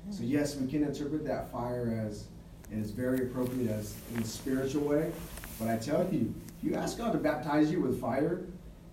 Mhm. 0.08 0.14
So, 0.14 0.24
yes, 0.24 0.56
we 0.56 0.68
can 0.68 0.84
interpret 0.84 1.24
that 1.26 1.52
fire 1.52 2.04
as, 2.08 2.28
and 2.72 2.82
it's 2.82 2.92
very 2.92 3.28
appropriate 3.28 3.70
as 3.70 3.96
in 4.16 4.22
a 4.22 4.26
spiritual 4.26 4.88
way. 4.88 5.12
But 5.60 5.68
I 5.70 5.78
tell 5.78 6.12
you, 6.12 6.34
if 6.58 6.64
you 6.64 6.76
ask 6.76 6.98
God 6.98 7.12
to 7.12 7.18
baptize 7.20 7.72
you 7.72 7.82
with 7.82 8.00
fire, 8.00 8.42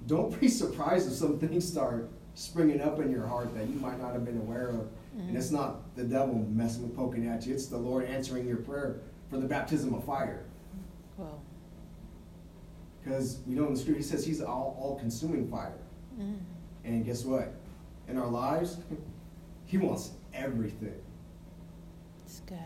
don't 0.07 0.39
be 0.41 0.49
surprised 0.63 1.07
if 1.09 1.15
some 1.15 1.39
things 1.39 1.67
start 1.67 2.09
springing 2.35 2.81
up 2.81 3.01
in 3.01 3.11
your 3.11 3.27
heart 3.27 3.55
that 3.55 3.69
you 3.69 3.79
might 3.81 4.01
not 4.01 4.13
have 4.13 4.25
been 4.25 4.39
aware 4.39 4.69
of. 4.69 4.89
And 5.27 5.37
it's 5.37 5.51
not 5.51 5.97
the 5.97 6.05
devil 6.05 6.47
messing 6.51 6.83
with 6.83 6.97
poking 6.97 7.27
at 7.27 7.45
you. 7.47 7.55
It's 7.55 7.67
the 7.67 7.77
Lord 7.77 8.05
answering 8.05 8.47
your 8.47 8.59
prayer 8.59 9.01
for 9.29 9.39
the 9.39 9.47
baptism 9.47 9.93
of 9.93 10.05
fire. 10.05 10.45
Whoa. 11.17 11.41
Because 13.03 13.39
we 13.47 13.55
know 13.55 13.67
in 13.67 13.75
the 13.75 13.81
scripture, 13.81 13.99
he 13.99 14.05
says 14.05 14.25
he's 14.25 14.41
all, 14.41 14.77
all 14.81 14.99
consuming 14.99 15.49
fire. 15.49 15.79
Mm. 16.21 16.39
And 16.85 17.05
guess 17.05 17.25
what? 17.25 17.55
In 18.07 18.17
our 18.17 18.29
lives, 18.29 18.79
he 19.67 19.79
wants 19.79 20.13
everything. 20.33 21.01
It's 22.25 22.41
good. 22.41 22.59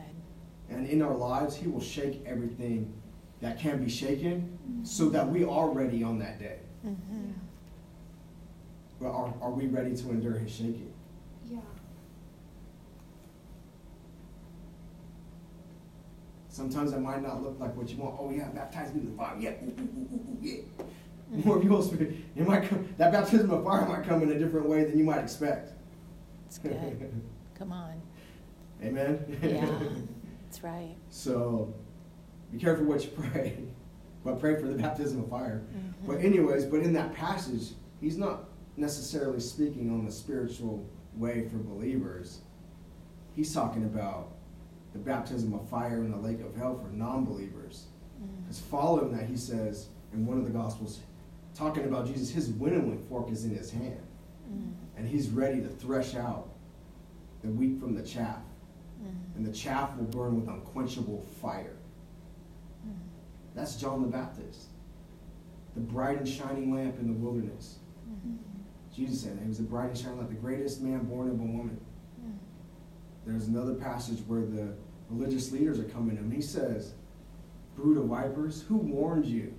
And 0.68 0.86
in 0.86 1.02
our 1.02 1.14
lives, 1.14 1.56
he 1.56 1.68
will 1.68 1.80
shake 1.80 2.22
everything 2.26 2.92
that 3.40 3.58
can 3.58 3.82
be 3.82 3.90
shaken 3.90 4.58
so 4.84 5.08
that 5.08 5.28
we 5.28 5.44
are 5.44 5.68
ready 5.68 6.02
on 6.02 6.18
that 6.18 6.38
day. 6.38 6.58
Mm-hmm. 6.86 7.30
But 9.00 9.08
are, 9.08 9.34
are 9.40 9.50
we 9.50 9.66
ready 9.66 9.96
to 9.96 10.10
endure 10.10 10.34
his 10.34 10.52
shaking? 10.52 10.91
Sometimes 16.52 16.92
it 16.92 17.00
might 17.00 17.22
not 17.22 17.42
look 17.42 17.58
like 17.58 17.74
what 17.74 17.88
you 17.88 17.96
want. 17.96 18.14
Oh 18.20 18.30
yeah, 18.30 18.48
baptize 18.50 18.92
me 18.92 19.00
with 19.00 19.16
fire. 19.16 19.34
Yeah, 19.40 19.52
ooh, 19.64 19.74
ooh, 19.80 20.14
ooh, 20.14 20.38
yeah. 20.42 21.50
Or 21.50 21.62
you 21.62 21.74
also, 21.74 21.96
it 21.96 22.46
might 22.46 22.68
come, 22.68 22.86
that 22.98 23.10
baptism 23.10 23.50
of 23.50 23.64
fire 23.64 23.86
might 23.88 24.04
come 24.04 24.22
in 24.22 24.30
a 24.32 24.38
different 24.38 24.68
way 24.68 24.84
than 24.84 24.98
you 24.98 25.04
might 25.04 25.20
expect. 25.22 25.72
It's 26.44 26.58
good. 26.58 27.10
Come 27.58 27.72
on. 27.72 28.02
Amen. 28.82 29.24
Yeah. 29.42 29.66
That's 30.44 30.62
right. 30.62 30.94
So, 31.08 31.72
be 32.52 32.58
careful 32.58 32.84
what 32.84 33.02
you 33.02 33.10
pray, 33.12 33.56
but 34.22 34.38
pray 34.38 34.60
for 34.60 34.66
the 34.66 34.74
baptism 34.74 35.20
of 35.24 35.30
fire. 35.30 35.62
Mhm. 35.74 36.06
But 36.06 36.18
anyways, 36.20 36.66
but 36.66 36.80
in 36.80 36.92
that 36.92 37.14
passage, 37.14 37.70
he's 37.98 38.18
not 38.18 38.44
necessarily 38.76 39.40
speaking 39.40 39.90
on 39.90 40.04
the 40.04 40.12
spiritual 40.12 40.86
way 41.16 41.48
for 41.48 41.56
believers. 41.56 42.40
He's 43.34 43.54
talking 43.54 43.84
about 43.84 44.32
the 44.92 44.98
baptism 44.98 45.54
of 45.54 45.68
fire 45.68 45.98
in 46.00 46.10
the 46.10 46.16
lake 46.16 46.40
of 46.40 46.54
hell 46.54 46.76
for 46.76 46.88
non-believers. 46.88 47.86
Mm. 48.22 48.42
Because 48.42 48.60
following 48.60 49.12
that, 49.16 49.26
he 49.26 49.36
says 49.36 49.88
in 50.12 50.26
one 50.26 50.38
of 50.38 50.44
the 50.44 50.50
gospels, 50.50 51.00
talking 51.54 51.84
about 51.84 52.06
Jesus, 52.06 52.30
his 52.30 52.50
winnowing 52.50 52.98
fork 53.08 53.30
is 53.30 53.44
in 53.44 53.54
his 53.54 53.70
hand, 53.70 54.00
Mm. 54.50 54.72
and 54.96 55.08
he's 55.08 55.30
ready 55.30 55.60
to 55.62 55.68
thresh 55.68 56.14
out 56.14 56.48
the 57.42 57.48
wheat 57.48 57.78
from 57.80 57.94
the 57.94 58.02
chaff, 58.02 58.42
Mm. 59.02 59.36
and 59.36 59.46
the 59.46 59.52
chaff 59.52 59.96
will 59.96 60.04
burn 60.04 60.36
with 60.36 60.48
unquenchable 60.48 61.20
fire. 61.40 61.76
Mm. 62.86 62.92
That's 63.54 63.76
John 63.76 64.02
the 64.02 64.08
Baptist, 64.08 64.68
the 65.74 65.80
bright 65.80 66.18
and 66.18 66.28
shining 66.28 66.74
lamp 66.74 66.98
in 66.98 67.06
the 67.06 67.12
wilderness. 67.14 67.78
Mhm. 68.08 68.36
Jesus 68.92 69.22
said 69.22 69.38
he 69.40 69.48
was 69.48 69.58
a 69.58 69.62
bright 69.62 69.88
and 69.88 69.96
shining 69.98 70.18
lamp, 70.18 70.28
the 70.30 70.36
greatest 70.36 70.82
man 70.82 71.06
born 71.06 71.28
of 71.30 71.40
a 71.40 71.42
woman. 71.42 71.80
There's 73.26 73.46
another 73.48 73.74
passage 73.74 74.18
where 74.26 74.40
the 74.42 74.74
religious 75.10 75.52
leaders 75.52 75.78
are 75.78 75.84
coming 75.84 76.16
to 76.16 76.22
him. 76.22 76.30
He 76.30 76.42
says, 76.42 76.94
Brood 77.76 77.96
of 77.98 78.04
vipers, 78.04 78.62
who 78.62 78.76
warned 78.76 79.24
you 79.26 79.54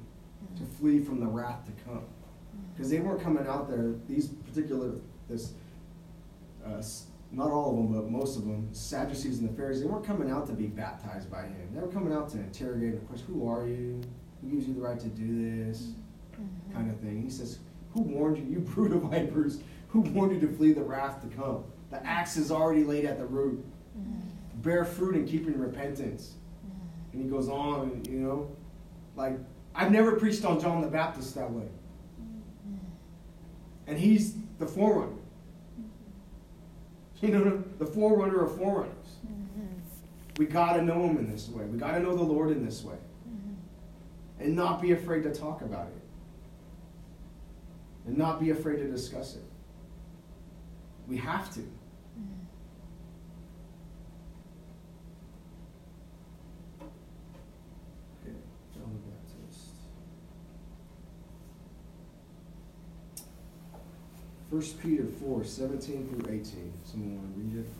to 0.58 0.64
flee 0.78 1.00
from 1.00 1.20
the 1.20 1.26
wrath 1.28 1.66
to 1.66 1.72
come? 1.84 2.04
Because 2.74 2.90
they 2.90 3.00
weren't 3.00 3.22
coming 3.22 3.48
out 3.48 3.70
there, 3.70 3.96
these 4.08 4.28
particular, 4.28 4.94
this, 5.30 5.54
uh, 6.66 6.82
not 7.32 7.50
all 7.52 7.72
of 7.72 7.78
them, 7.78 7.94
but 7.94 8.10
most 8.12 8.38
of 8.38 8.44
them, 8.46 8.68
Sadducees 8.72 9.40
and 9.40 9.50
the 9.50 9.54
Pharisees, 9.54 9.84
they 9.84 9.90
weren't 9.90 10.06
coming 10.06 10.30
out 10.30 10.46
to 10.48 10.54
be 10.54 10.68
baptized 10.68 11.32
by 11.32 11.44
him. 11.44 11.70
They 11.74 11.80
were 11.82 11.88
coming 11.88 12.14
out 12.14 12.30
to 12.30 12.38
interrogate 12.40 12.94
and 12.94 13.08
question, 13.08 13.28
who 13.28 13.48
are 13.48 13.68
you? 13.68 14.02
Who 14.42 14.50
gives 14.50 14.68
you 14.68 14.74
the 14.76 14.82
right 14.82 15.00
to 15.00 15.08
do 15.08 15.66
this? 15.68 15.94
Mhm. 16.34 16.74
kind 16.74 16.90
of 16.92 17.00
thing. 17.00 17.22
He 17.22 17.30
says, 17.30 17.60
Who 17.94 18.02
warned 18.02 18.38
you, 18.38 18.46
you 18.46 18.60
brood 18.74 18.92
of 18.92 19.04
vipers? 19.04 19.62
Who 19.90 20.02
warned 20.02 20.34
you 20.34 20.48
to 20.48 20.54
flee 20.56 20.74
the 20.74 20.82
wrath 20.84 21.22
to 21.22 21.28
come? 21.36 21.64
The 21.94 22.04
axe 22.08 22.38
is 22.38 22.52
already 22.52 22.84
laid 22.84 23.06
at 23.06 23.20
the 23.20 23.26
root. 23.26 23.64
Bear 24.64 24.84
fruit 24.84 25.14
and 25.14 25.30
keep 25.30 25.46
in 25.46 25.60
repentance. 25.60 26.34
And 27.12 27.22
he 27.22 27.30
goes 27.30 27.48
on, 27.48 28.02
you 28.10 28.18
know, 28.18 28.50
like, 29.16 29.38
I've 29.76 29.92
never 29.92 30.14
preached 30.14 30.44
on 30.44 30.60
John 30.60 30.82
the 30.82 30.88
Baptist 30.88 31.36
that 31.36 31.52
way. 31.52 31.68
And 33.86 34.00
he's 34.00 34.34
the 34.58 34.66
forerunner. 34.66 35.14
You 37.22 37.30
know, 37.30 37.64
the 37.78 37.86
forerunner 37.86 38.44
of 38.44 38.58
forerunners. 38.58 39.18
We 40.38 40.48
got 40.48 40.74
to 40.74 40.82
know 40.82 41.06
him 41.08 41.18
in 41.18 41.32
this 41.32 41.48
way. 41.48 41.64
We 41.66 41.78
got 41.78 41.92
to 41.92 42.00
know 42.00 42.16
the 42.16 42.24
Lord 42.24 42.50
in 42.50 42.66
this 42.66 42.84
way. 42.84 42.98
And 44.40 44.56
not 44.56 44.82
be 44.82 44.94
afraid 44.94 45.22
to 45.24 45.32
talk 45.32 45.62
about 45.62 45.90
it. 45.90 46.02
And 48.08 48.18
not 48.18 48.40
be 48.40 48.50
afraid 48.50 48.78
to 48.78 48.90
discuss 48.90 49.36
it. 49.36 49.44
We 51.08 51.18
have 51.18 51.54
to. 51.54 51.60
Mm. 51.60 51.68
Okay, 58.22 58.36
John 58.74 58.92
the 58.94 59.00
Baptist. 59.10 59.70
First 64.54 64.80
Peter 64.84 65.04
4, 65.20 65.44
17 65.44 66.10
through 66.10 66.32
18. 66.32 66.74
Someone 66.84 67.18
want 67.18 67.34
to 67.34 67.42
read 67.42 67.66
it? 67.66 67.72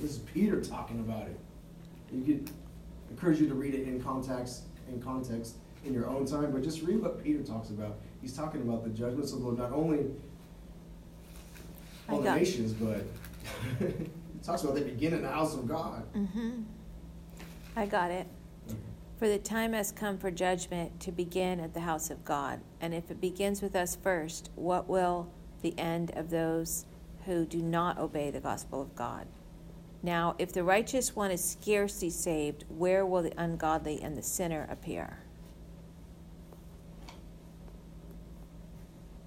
This 0.00 0.10
is 0.10 0.18
Peter 0.18 0.60
talking 0.60 0.98
about 0.98 1.28
it. 1.28 1.38
You 2.12 2.24
could 2.24 2.50
encourage 3.08 3.40
you 3.40 3.46
to 3.46 3.54
read 3.54 3.72
it 3.74 3.86
in 3.86 4.02
context, 4.02 4.64
in 4.88 5.00
context 5.00 5.58
in 5.84 5.94
your 5.94 6.08
own 6.08 6.26
time, 6.26 6.50
but 6.50 6.64
just 6.64 6.82
read 6.82 7.00
what 7.00 7.22
Peter 7.22 7.40
talks 7.44 7.70
about. 7.70 8.00
He's 8.20 8.36
talking 8.36 8.62
about 8.62 8.82
the 8.82 8.90
judgments 8.90 9.30
of 9.32 9.38
the 9.38 9.44
Lord, 9.44 9.58
not 9.58 9.70
only 9.70 10.06
on 12.08 12.24
the 12.24 12.34
nations, 12.34 12.72
but 12.72 13.04
he 13.78 14.08
talks 14.42 14.64
about 14.64 14.74
they 14.74 14.82
begin 14.82 15.14
in 15.14 15.22
the 15.22 15.30
house 15.30 15.54
of 15.54 15.68
God. 15.68 16.02
Mhm. 16.16 16.64
I 17.76 17.86
got 17.86 18.10
it. 18.10 18.26
For 19.22 19.28
the 19.28 19.38
time 19.38 19.72
has 19.72 19.92
come 19.92 20.18
for 20.18 20.32
judgment 20.32 20.98
to 20.98 21.12
begin 21.12 21.60
at 21.60 21.74
the 21.74 21.80
house 21.82 22.10
of 22.10 22.24
God. 22.24 22.60
And 22.80 22.92
if 22.92 23.08
it 23.08 23.20
begins 23.20 23.62
with 23.62 23.76
us 23.76 23.94
first, 23.94 24.50
what 24.56 24.88
will 24.88 25.30
the 25.60 25.78
end 25.78 26.10
of 26.16 26.28
those 26.30 26.86
who 27.24 27.46
do 27.46 27.62
not 27.62 27.98
obey 27.98 28.32
the 28.32 28.40
gospel 28.40 28.82
of 28.82 28.96
God? 28.96 29.28
Now, 30.02 30.34
if 30.40 30.52
the 30.52 30.64
righteous 30.64 31.14
one 31.14 31.30
is 31.30 31.44
scarcely 31.44 32.10
saved, 32.10 32.64
where 32.68 33.06
will 33.06 33.22
the 33.22 33.32
ungodly 33.40 34.02
and 34.02 34.18
the 34.18 34.24
sinner 34.24 34.66
appear? 34.68 35.20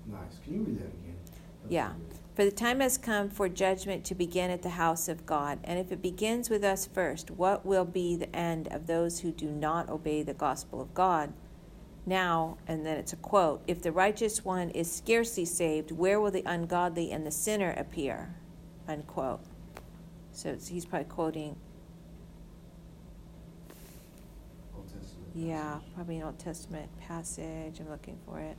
Nice. 0.05 0.19
Can 0.43 0.55
you 0.55 0.59
read 0.59 0.77
that 0.77 0.87
again? 0.87 1.15
That's 1.61 1.71
Yeah. 1.71 1.93
good. 1.93 2.14
For 2.35 2.43
the 2.43 2.51
time 2.51 2.81
has 2.81 2.97
come 2.97 3.29
for 3.29 3.47
judgment 3.47 4.03
to 4.05 4.15
begin 4.15 4.51
at 4.51 4.61
the 4.61 4.71
house 4.71 5.07
of 5.07 5.25
God. 5.25 5.59
And 5.63 5.79
if 5.79 5.89
it 5.89 6.01
begins 6.01 6.49
with 6.49 6.65
us 6.65 6.85
first, 6.85 7.31
what 7.31 7.65
will 7.65 7.85
be 7.85 8.17
the 8.17 8.35
end 8.35 8.67
of 8.67 8.87
those 8.87 9.21
who 9.21 9.31
do 9.31 9.49
not 9.49 9.89
obey 9.89 10.21
the 10.21 10.33
gospel 10.33 10.81
of 10.81 10.93
God? 10.93 11.31
Now, 12.05 12.57
and 12.67 12.85
then 12.85 12.97
it's 12.97 13.13
a 13.13 13.17
quote 13.17 13.63
If 13.67 13.81
the 13.81 13.93
righteous 13.93 14.43
one 14.43 14.69
is 14.71 14.91
scarcely 14.91 15.45
saved, 15.45 15.91
where 15.91 16.19
will 16.19 16.29
the 16.29 16.43
ungodly 16.45 17.09
and 17.09 17.25
the 17.25 17.31
sinner 17.31 17.71
appear? 17.77 18.35
Unquote. 18.85 19.39
So 20.33 20.49
it's, 20.49 20.67
he's 20.67 20.85
probably 20.85 21.07
quoting, 21.07 21.55
Old 24.75 24.87
Testament 24.89 25.29
yeah, 25.33 25.61
passage. 25.61 25.93
probably 25.95 26.17
an 26.17 26.23
Old 26.23 26.39
Testament 26.39 26.89
passage. 26.99 27.79
I'm 27.79 27.89
looking 27.89 28.17
for 28.25 28.39
it. 28.39 28.57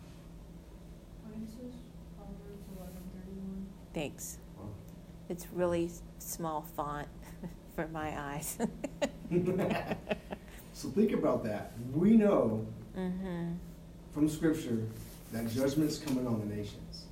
Thanks. 3.96 4.36
Wow. 4.58 4.66
It's 5.30 5.46
really 5.54 5.90
small 6.18 6.66
font 6.76 7.08
for 7.74 7.88
my 7.88 8.34
eyes. 8.34 8.58
So 10.74 10.90
think 10.90 11.12
about 11.12 11.42
that. 11.44 11.72
We 11.94 12.18
know 12.18 12.66
mm-hmm. 12.94 13.52
from 14.12 14.28
Scripture 14.28 14.86
that 15.32 15.48
judgment's 15.48 15.96
coming 15.96 16.26
on 16.26 16.38
the 16.38 16.54
nations 16.54 17.06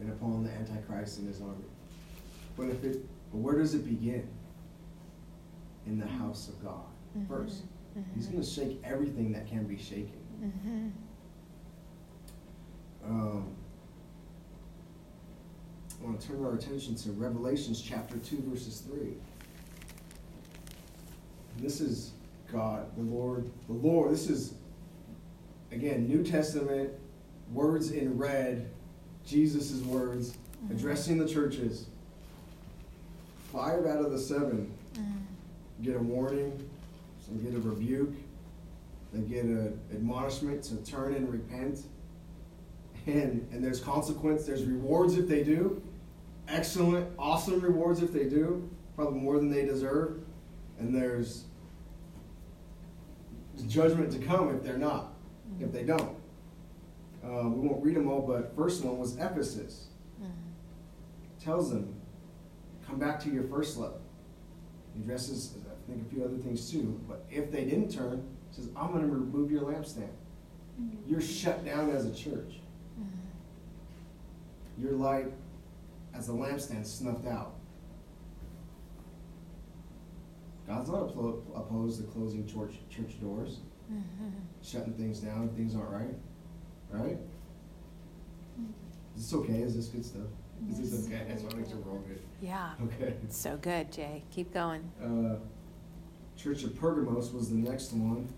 and 0.00 0.12
upon 0.12 0.44
the 0.44 0.50
Antichrist 0.52 1.18
and 1.18 1.26
his 1.26 1.40
army. 1.40 1.64
But 2.56 2.68
if 2.68 2.84
it, 2.84 3.04
but 3.32 3.38
where 3.38 3.58
does 3.58 3.74
it 3.74 3.84
begin? 3.84 4.28
In 5.88 5.98
the 5.98 6.06
house 6.06 6.46
of 6.46 6.64
God 6.64 6.86
1st 7.28 7.62
He's 8.14 8.28
going 8.28 8.40
to 8.40 8.48
shake 8.48 8.80
everything 8.84 9.32
that 9.32 9.48
can 9.48 9.64
be 9.64 9.76
shaken. 9.76 10.22
Mm-hmm. 10.40 10.90
Um, 13.10 13.56
I 16.00 16.06
want 16.06 16.20
to 16.20 16.26
turn 16.28 16.44
our 16.44 16.54
attention 16.54 16.94
to 16.96 17.12
Revelations 17.12 17.80
chapter 17.80 18.16
2, 18.18 18.42
verses 18.48 18.80
3. 18.80 19.14
This 21.58 21.80
is 21.80 22.12
God, 22.52 22.94
the 22.96 23.02
Lord, 23.02 23.48
the 23.68 23.74
Lord. 23.74 24.12
This 24.12 24.28
is, 24.28 24.54
again, 25.72 26.06
New 26.06 26.22
Testament, 26.22 26.90
words 27.52 27.90
in 27.90 28.18
red, 28.18 28.68
Jesus' 29.24 29.80
words, 29.82 30.36
Mhm. 30.66 30.72
addressing 30.72 31.18
the 31.18 31.26
churches. 31.28 31.86
Five 33.52 33.86
out 33.86 34.04
of 34.04 34.10
the 34.10 34.18
seven 34.18 34.72
get 35.82 35.96
a 35.96 35.98
warning, 35.98 36.52
some 37.24 37.42
get 37.42 37.54
a 37.54 37.60
rebuke, 37.60 38.14
they 39.12 39.20
get 39.20 39.44
an 39.44 39.78
admonishment 39.92 40.62
to 40.64 40.76
turn 40.76 41.14
and 41.14 41.30
repent. 41.30 41.84
And 43.06 43.46
and 43.52 43.62
there's 43.62 43.80
consequence, 43.80 44.44
there's 44.44 44.64
rewards 44.64 45.16
if 45.16 45.28
they 45.28 45.42
do, 45.42 45.82
excellent, 46.48 47.08
awesome 47.18 47.60
rewards 47.60 48.02
if 48.02 48.12
they 48.12 48.24
do, 48.24 48.68
probably 48.96 49.20
more 49.20 49.36
than 49.38 49.50
they 49.50 49.64
deserve. 49.64 50.20
And 50.78 50.94
there's 50.94 51.44
judgment 53.68 54.10
to 54.12 54.18
come 54.18 54.54
if 54.54 54.62
they're 54.62 54.78
not, 54.78 55.14
if 55.60 55.72
they 55.72 55.84
don't. 55.84 56.16
Uh, 57.24 57.48
we 57.48 57.68
won't 57.68 57.82
read 57.82 57.96
them 57.96 58.08
all, 58.08 58.20
but 58.20 58.54
first 58.54 58.84
one 58.84 58.98
was 58.98 59.16
Ephesus. 59.16 59.86
Tells 61.42 61.70
them, 61.70 61.94
come 62.86 62.98
back 62.98 63.20
to 63.20 63.30
your 63.30 63.44
first 63.44 63.76
love. 63.78 64.00
He 64.94 65.02
addresses, 65.02 65.54
I 65.66 65.90
think, 65.90 66.06
a 66.06 66.14
few 66.14 66.24
other 66.24 66.36
things 66.36 66.70
too. 66.70 67.00
But 67.08 67.24
if 67.30 67.50
they 67.50 67.64
didn't 67.64 67.90
turn, 67.90 68.26
he 68.50 68.56
says, 68.56 68.70
I'm 68.76 68.92
going 68.92 69.02
to 69.02 69.08
remove 69.08 69.50
your 69.50 69.62
lampstand. 69.62 70.08
You're 71.06 71.20
shut 71.20 71.64
down 71.64 71.90
as 71.90 72.06
a 72.06 72.14
church. 72.14 72.60
Your 74.78 74.92
light 74.92 75.32
as 76.14 76.28
a 76.28 76.32
lampstand 76.32 76.86
snuffed 76.86 77.26
out. 77.26 77.54
God's 80.66 80.88
not 80.88 81.10
opposed 81.54 82.00
to 82.00 82.06
closing 82.06 82.46
church 82.46 82.76
church 82.88 83.20
doors, 83.20 83.58
shutting 84.62 84.94
things 84.94 85.20
down 85.20 85.48
if 85.48 85.56
things 85.56 85.76
aren't 85.76 85.90
right. 85.90 86.14
Right? 86.90 87.18
Is 89.16 89.30
this 89.30 89.34
okay? 89.34 89.60
Is 89.60 89.76
this 89.76 89.86
good 89.88 90.04
stuff? 90.04 90.26
Is 90.70 90.90
this 90.90 91.06
okay? 91.06 91.24
That's 91.28 91.42
what 91.42 91.56
makes 91.56 91.70
it 91.70 91.76
roll 91.84 91.98
good. 92.08 92.20
Yeah. 92.40 92.70
Okay. 92.82 93.14
So 93.28 93.56
good, 93.58 93.92
Jay. 93.92 94.22
Keep 94.30 94.54
going. 94.54 94.90
Uh, 95.02 95.36
Church 96.36 96.64
of 96.64 96.78
Pergamos 96.78 97.32
was 97.32 97.50
the 97.50 97.56
next 97.56 97.92
one. 97.92 98.28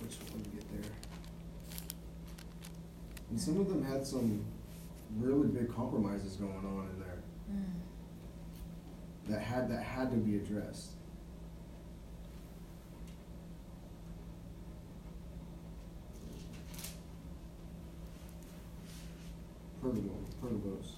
Which 0.00 0.16
one 0.30 0.42
did 0.42 0.52
we 0.52 0.58
get 0.58 0.82
there? 0.82 0.90
And 3.30 3.40
some 3.40 3.60
of 3.60 3.68
them 3.68 3.84
had 3.84 4.06
some 4.06 4.44
really 5.18 5.48
big 5.48 5.74
compromises 5.74 6.36
going 6.36 6.52
on 6.52 6.88
in 6.92 7.00
there 7.00 7.22
that 9.28 9.40
had 9.40 9.70
that 9.70 9.82
had 9.82 10.10
to 10.10 10.16
be 10.16 10.36
addressed. 10.36 10.92
Pergamo, 19.82 20.14
Pergamos. 20.40 20.96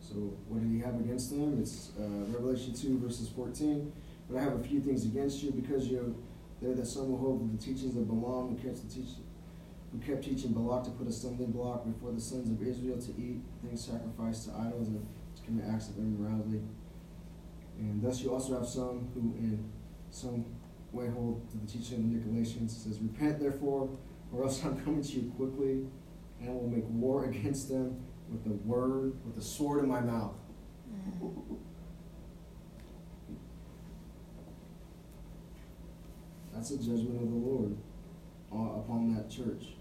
So 0.00 0.14
what 0.48 0.62
did 0.62 0.70
he 0.72 0.80
have 0.80 0.94
against 1.00 1.30
them? 1.30 1.58
It's 1.60 1.90
uh, 2.00 2.02
Revelation 2.32 2.72
2, 2.74 2.98
verses 2.98 3.28
14. 3.28 3.92
But 4.28 4.38
I 4.38 4.42
have 4.42 4.54
a 4.54 4.64
few 4.64 4.80
things 4.80 5.04
against 5.04 5.42
you 5.42 5.52
because 5.52 5.88
you're 5.88 6.10
there 6.60 6.74
that 6.74 6.86
some 6.86 7.10
will 7.10 7.18
hold 7.18 7.58
the 7.58 7.62
teachings 7.62 7.96
of 7.96 8.08
Balaam 8.08 8.48
who 8.48 8.54
kept 8.56 8.88
the 8.88 8.92
teach, 8.92 9.10
who 9.92 9.98
kept 9.98 10.24
teaching 10.24 10.52
Balak 10.52 10.84
to 10.84 10.90
put 10.90 11.08
a 11.08 11.12
stumbling 11.12 11.52
block 11.52 11.84
before 11.84 12.12
the 12.12 12.20
sons 12.20 12.50
of 12.50 12.66
Israel 12.66 12.98
to 12.98 13.10
eat 13.20 13.40
things 13.62 13.84
sacrificed 13.84 14.46
to 14.46 14.54
idols 14.54 14.88
and 14.88 15.06
to 15.36 15.42
commit 15.42 15.64
acts 15.66 15.88
of 15.88 15.98
immorality. 15.98 16.60
And 17.78 18.02
thus 18.02 18.20
you 18.22 18.32
also 18.32 18.58
have 18.58 18.66
some 18.66 19.08
who 19.14 19.34
in 19.38 19.70
some 20.10 20.44
way 20.92 21.08
hold 21.08 21.48
to 21.50 21.58
the 21.58 21.66
teaching 21.66 21.98
of 21.98 22.10
the 22.10 22.40
Nicolaitans. 22.40 22.64
It 22.64 22.70
says, 22.70 22.98
Repent 23.00 23.40
therefore, 23.40 23.88
or 24.32 24.44
else 24.44 24.64
I'm 24.64 24.78
coming 24.82 25.02
to 25.02 25.12
you 25.12 25.32
quickly, 25.36 25.86
and 26.40 26.54
will 26.54 26.68
make 26.68 26.84
war 26.88 27.24
against 27.24 27.68
them 27.68 28.00
with 28.30 28.44
the 28.44 28.52
word, 28.68 29.14
with 29.24 29.36
the 29.36 29.42
sword 29.42 29.82
in 29.82 29.88
my 29.88 30.00
mouth. 30.00 30.34
That's 36.52 36.72
a 36.72 36.76
judgment 36.78 37.22
of 37.22 37.30
the 37.30 37.36
Lord 37.36 37.76
uh, 38.52 38.80
upon 38.80 39.14
that 39.14 39.30
church, 39.30 39.76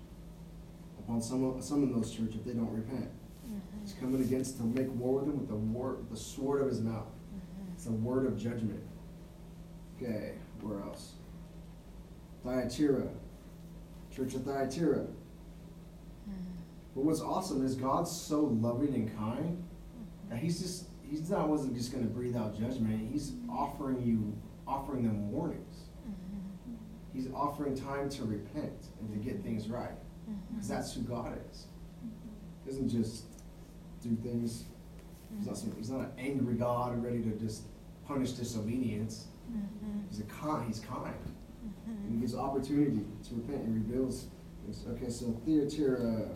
upon 1.08 1.22
some 1.22 1.44
of, 1.44 1.64
some 1.64 1.84
of 1.84 1.94
those 1.94 2.12
church 2.12 2.36
if 2.36 2.44
they 2.44 2.52
don't 2.52 2.72
repent. 2.74 3.10
Mm-hmm. 3.46 3.82
He's 3.82 3.94
coming 3.94 4.22
against 4.22 4.58
to 4.58 4.64
make 4.64 4.90
war 4.94 5.20
with 5.20 5.28
them 5.28 5.40
with 5.40 5.48
the 5.48 5.56
war, 5.56 6.00
the 6.12 6.18
sword 6.18 6.62
of 6.62 6.68
his 6.68 6.82
mouth. 6.82 7.08
Mm-hmm. 7.08 7.72
It's 7.74 7.86
a 7.86 7.92
word 7.92 8.26
of 8.26 8.38
judgment. 8.38 8.84
Okay, 9.96 10.34
where 10.62 10.82
else? 10.82 11.14
Thyatira, 12.44 13.08
Church 14.14 14.36
of 14.36 14.44
Thyatira. 14.44 14.98
Mm-hmm. 15.00 16.34
But 16.94 17.04
what's 17.06 17.22
awesome 17.22 17.66
is 17.66 17.76
God's 17.76 18.12
so 18.12 18.42
loving 18.42 18.94
and 18.94 19.18
kind 19.18 19.64
that 20.30 20.40
He's 20.40 20.60
just 20.60 20.88
He's 21.10 21.30
not 21.30 21.48
wasn't 21.48 21.74
just 21.74 21.94
going 21.94 22.04
to 22.04 22.10
breathe 22.10 22.36
out 22.36 22.60
judgment. 22.60 23.10
He's 23.12 23.32
offering 23.50 24.06
you 24.06 24.36
offering 24.68 25.04
them 25.04 25.32
warnings. 25.32 25.76
He's 27.14 27.30
offering 27.34 27.76
time 27.76 28.10
to 28.10 28.26
repent 28.26 28.88
and 29.00 29.10
to 29.12 29.18
get 29.18 29.42
things 29.42 29.70
right 29.70 29.98
Mm-hmm. 30.30 30.56
because 30.56 30.68
that's 30.68 30.94
who 30.94 31.02
God 31.02 31.38
is. 31.50 31.66
Mm-hmm. 32.06 32.66
He 32.66 32.72
doesn't 32.72 32.90
just 32.90 33.24
do 34.02 34.16
things. 34.24 34.66
He's 35.38 35.48
not, 35.48 35.58
some, 35.58 35.76
he's 35.78 35.90
not 35.90 36.02
an 36.02 36.12
angry 36.18 36.56
God 36.56 37.04
ready 37.04 37.22
to 37.22 37.32
just 37.32 37.64
punish 38.06 38.32
disobedience. 38.32 39.28
Mm-hmm. 39.52 40.00
He's 40.10 40.20
a 40.20 40.24
kind. 40.24 40.68
He's 40.68 40.80
kind. 40.80 41.14
And 41.86 42.14
he 42.14 42.20
gives 42.20 42.36
opportunity 42.36 43.06
to 43.28 43.36
repent 43.36 43.64
and 43.64 43.76
rebuilds 43.76 44.28
things. 44.66 44.86
Okay, 44.90 45.10
so 45.10 45.40
Thyatira. 45.46 46.30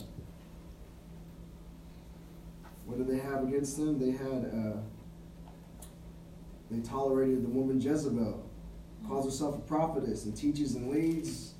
What 2.86 2.98
did 2.98 3.08
they 3.08 3.18
have 3.18 3.44
against 3.44 3.76
them? 3.76 3.98
They 3.98 4.10
had 4.10 4.50
uh, 4.52 4.80
they 6.70 6.80
tolerated 6.80 7.44
the 7.44 7.48
woman 7.48 7.80
Jezebel, 7.80 8.44
calls 9.06 9.24
herself 9.24 9.56
a 9.56 9.60
prophetess, 9.60 10.24
and 10.24 10.36
teaches 10.36 10.74
and 10.74 10.90
leads 10.90 11.54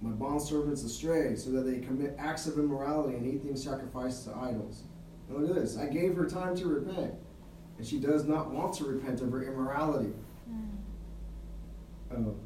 my 0.00 0.10
bondservants 0.10 0.84
astray, 0.84 1.34
so 1.34 1.50
that 1.50 1.62
they 1.62 1.78
commit 1.78 2.14
acts 2.18 2.46
of 2.46 2.58
immorality 2.58 3.16
and 3.16 3.26
eat 3.26 3.42
things 3.42 3.64
sacrificed 3.64 4.24
to 4.24 4.36
idols. 4.36 4.84
And 5.28 5.38
look 5.38 5.50
at 5.50 5.60
this. 5.60 5.76
I 5.76 5.86
gave 5.86 6.14
her 6.14 6.26
time 6.26 6.56
to 6.56 6.66
repent, 6.66 7.14
and 7.76 7.86
she 7.86 7.98
does 7.98 8.24
not 8.24 8.50
want 8.50 8.74
to 8.74 8.84
repent 8.84 9.20
of 9.20 9.32
her 9.32 9.42
immorality. 9.42 10.12
Hmm. 10.46 12.16
Oh, 12.16 12.36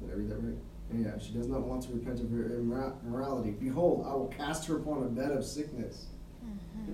did 0.00 0.10
I 0.10 0.14
read 0.14 0.30
that 0.30 0.38
right? 0.38 0.56
Yeah, 0.94 1.18
she 1.18 1.32
does 1.32 1.48
not 1.48 1.62
want 1.62 1.82
to 1.82 1.92
repent 1.92 2.20
of 2.20 2.30
her 2.30 2.56
immorality. 2.56 3.50
Behold, 3.50 4.06
I 4.08 4.14
will 4.14 4.28
cast 4.28 4.66
her 4.68 4.76
upon 4.76 5.02
a 5.02 5.06
bed 5.06 5.32
of 5.32 5.44
sickness. 5.44 6.06
Hmm. 6.40 6.92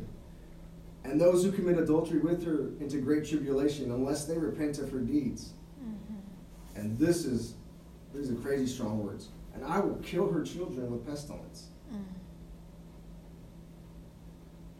And 1.05 1.21
those 1.21 1.45
who 1.45 1.53
commit 1.53 1.79
adultery 1.79 2.21
with 2.21 2.45
her 2.45 2.71
into 2.81 2.99
great 2.99 3.29
tribulation, 3.29 3.91
unless 3.91 4.25
they 4.25 4.39
repent 4.39 4.79
of 4.79 4.91
her 4.91 5.01
deeds. 5.01 5.53
Hmm. 5.79 6.15
And 6.75 6.99
this 6.99 7.25
is 7.25 7.55
these 8.15 8.31
are 8.31 8.35
crazy 8.35 8.67
strong 8.67 9.03
words. 9.05 9.29
And 9.55 9.65
I 9.65 9.81
will 9.81 9.97
kill 9.97 10.31
her 10.31 10.43
children 10.43 10.91
with 10.91 11.07
pestilence. 11.07 11.69
Mm. 11.93 12.05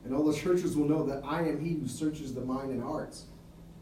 And 0.05 0.15
all 0.15 0.25
the 0.25 0.37
churches 0.37 0.77
will 0.77 0.89
know 0.89 1.05
that 1.07 1.23
I 1.25 1.43
am 1.43 1.61
he 1.61 1.75
who 1.75 1.87
searches 1.87 2.35
the 2.35 2.41
mind 2.41 2.71
and 2.71 2.83
hearts. 2.83 3.27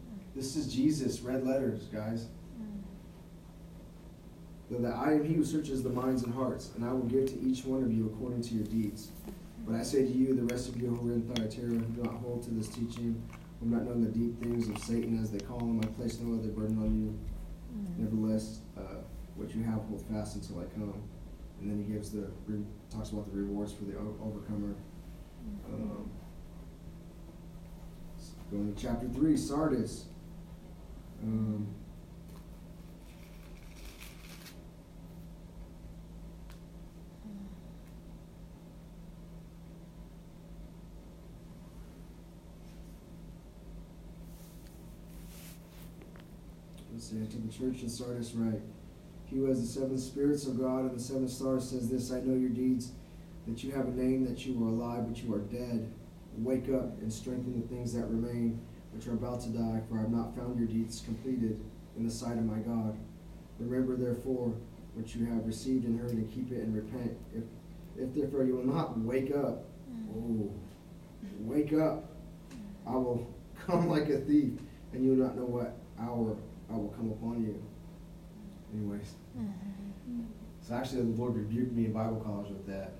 Mm. 0.08 0.18
This 0.34 0.56
is 0.56 0.72
Jesus, 0.72 1.20
red 1.20 1.46
letters, 1.46 1.84
guys. 1.84 2.26
Mm. 2.60 2.82
That 4.82 4.94
I 4.94 5.12
am 5.12 5.24
he 5.24 5.34
who 5.34 5.44
searches 5.44 5.82
the 5.82 5.90
minds 5.90 6.24
and 6.24 6.34
hearts, 6.34 6.70
and 6.76 6.84
I 6.84 6.92
will 6.92 7.06
give 7.06 7.26
to 7.26 7.40
each 7.40 7.64
one 7.64 7.82
of 7.82 7.92
you 7.92 8.06
according 8.06 8.42
to 8.42 8.54
your 8.54 8.64
deeds. 8.64 9.10
But 9.66 9.76
I 9.76 9.82
say 9.82 10.04
to 10.04 10.10
you, 10.10 10.34
the 10.34 10.44
rest 10.44 10.68
of 10.68 10.80
you 10.80 10.88
who 10.88 11.10
are 11.10 11.14
in 11.14 11.22
Thyatira, 11.22 11.68
who 11.68 11.80
do 11.80 12.02
not 12.02 12.14
hold 12.14 12.42
to 12.44 12.50
this 12.50 12.68
teaching, 12.68 13.22
who 13.60 13.70
have 13.70 13.78
not 13.78 13.88
known 13.88 14.02
the 14.02 14.10
deep 14.10 14.40
things 14.42 14.68
of 14.68 14.78
Satan 14.78 15.18
as 15.22 15.30
they 15.30 15.38
call 15.38 15.60
him, 15.60 15.80
I 15.82 15.86
place 15.86 16.18
no 16.18 16.38
other 16.38 16.48
burden 16.48 16.78
on 16.78 16.98
you. 16.98 17.18
Nevertheless, 17.98 18.60
uh, 18.76 18.99
what 19.40 19.54
you 19.54 19.62
have, 19.64 19.80
hold 19.88 20.04
fast 20.10 20.36
until 20.36 20.60
I 20.60 20.64
come. 20.74 21.02
And 21.60 21.70
then 21.70 21.78
he 21.84 21.92
gives 21.92 22.10
the 22.10 22.30
re- 22.46 22.64
talks 22.90 23.10
about 23.10 23.30
the 23.30 23.36
rewards 23.38 23.72
for 23.72 23.84
the 23.84 23.96
o- 23.96 24.16
overcomer. 24.22 24.74
Um, 25.72 26.10
going 28.50 28.74
to 28.74 28.80
chapter 28.82 29.08
three, 29.08 29.36
Sardis. 29.36 30.06
Um, 31.22 31.66
Let's 46.92 47.08
see, 47.08 47.16
to 47.24 47.36
the 47.38 47.52
church 47.52 47.82
in 47.82 47.88
Sardis, 47.88 48.32
right. 48.34 48.60
He 49.30 49.36
who 49.36 49.44
has 49.44 49.60
the 49.60 49.80
seven 49.80 49.96
spirits 49.96 50.46
of 50.46 50.58
God 50.58 50.80
and 50.80 50.98
the 50.98 51.02
seven 51.02 51.28
stars 51.28 51.70
says 51.70 51.88
this 51.88 52.10
I 52.10 52.20
know 52.20 52.36
your 52.36 52.50
deeds, 52.50 52.92
that 53.46 53.62
you 53.62 53.70
have 53.70 53.86
a 53.86 53.92
name, 53.92 54.24
that 54.24 54.44
you 54.44 54.62
are 54.64 54.68
alive, 54.68 55.06
but 55.08 55.22
you 55.22 55.32
are 55.32 55.38
dead. 55.38 55.92
Wake 56.38 56.68
up 56.68 57.00
and 57.00 57.12
strengthen 57.12 57.60
the 57.60 57.66
things 57.68 57.92
that 57.92 58.06
remain, 58.06 58.60
which 58.92 59.06
are 59.06 59.12
about 59.12 59.40
to 59.42 59.48
die, 59.50 59.80
for 59.88 59.98
I 59.98 60.02
have 60.02 60.10
not 60.10 60.36
found 60.36 60.58
your 60.58 60.66
deeds 60.66 61.02
completed 61.04 61.60
in 61.96 62.04
the 62.04 62.10
sight 62.10 62.38
of 62.38 62.44
my 62.44 62.58
God. 62.58 62.96
Remember, 63.60 63.96
therefore, 63.96 64.52
what 64.94 65.14
you 65.14 65.26
have 65.26 65.46
received 65.46 65.84
and 65.84 66.00
heard, 66.00 66.10
and 66.10 66.28
keep 66.32 66.50
it 66.50 66.62
and 66.62 66.74
repent. 66.74 67.16
If, 67.34 67.44
if 67.96 68.14
therefore 68.14 68.44
you 68.44 68.56
will 68.56 68.66
not 68.66 68.98
wake 68.98 69.30
up, 69.30 69.64
mm. 69.88 70.08
oh, 70.16 70.52
wake 71.38 71.72
up, 71.72 72.04
I 72.86 72.92
will 72.92 73.32
come 73.66 73.88
like 73.88 74.08
a 74.08 74.18
thief, 74.18 74.54
and 74.92 75.04
you 75.04 75.10
will 75.10 75.24
not 75.24 75.36
know 75.36 75.44
what 75.44 75.76
hour 76.00 76.36
I 76.68 76.74
will 76.74 76.92
come 76.96 77.10
upon 77.12 77.42
you. 77.44 77.62
Anyways, 78.72 79.14
so 80.62 80.74
actually 80.74 81.02
the 81.02 81.20
Lord 81.20 81.34
rebuked 81.34 81.72
me 81.72 81.86
in 81.86 81.92
Bible 81.92 82.20
college 82.24 82.48
with 82.50 82.66
that. 82.66 82.92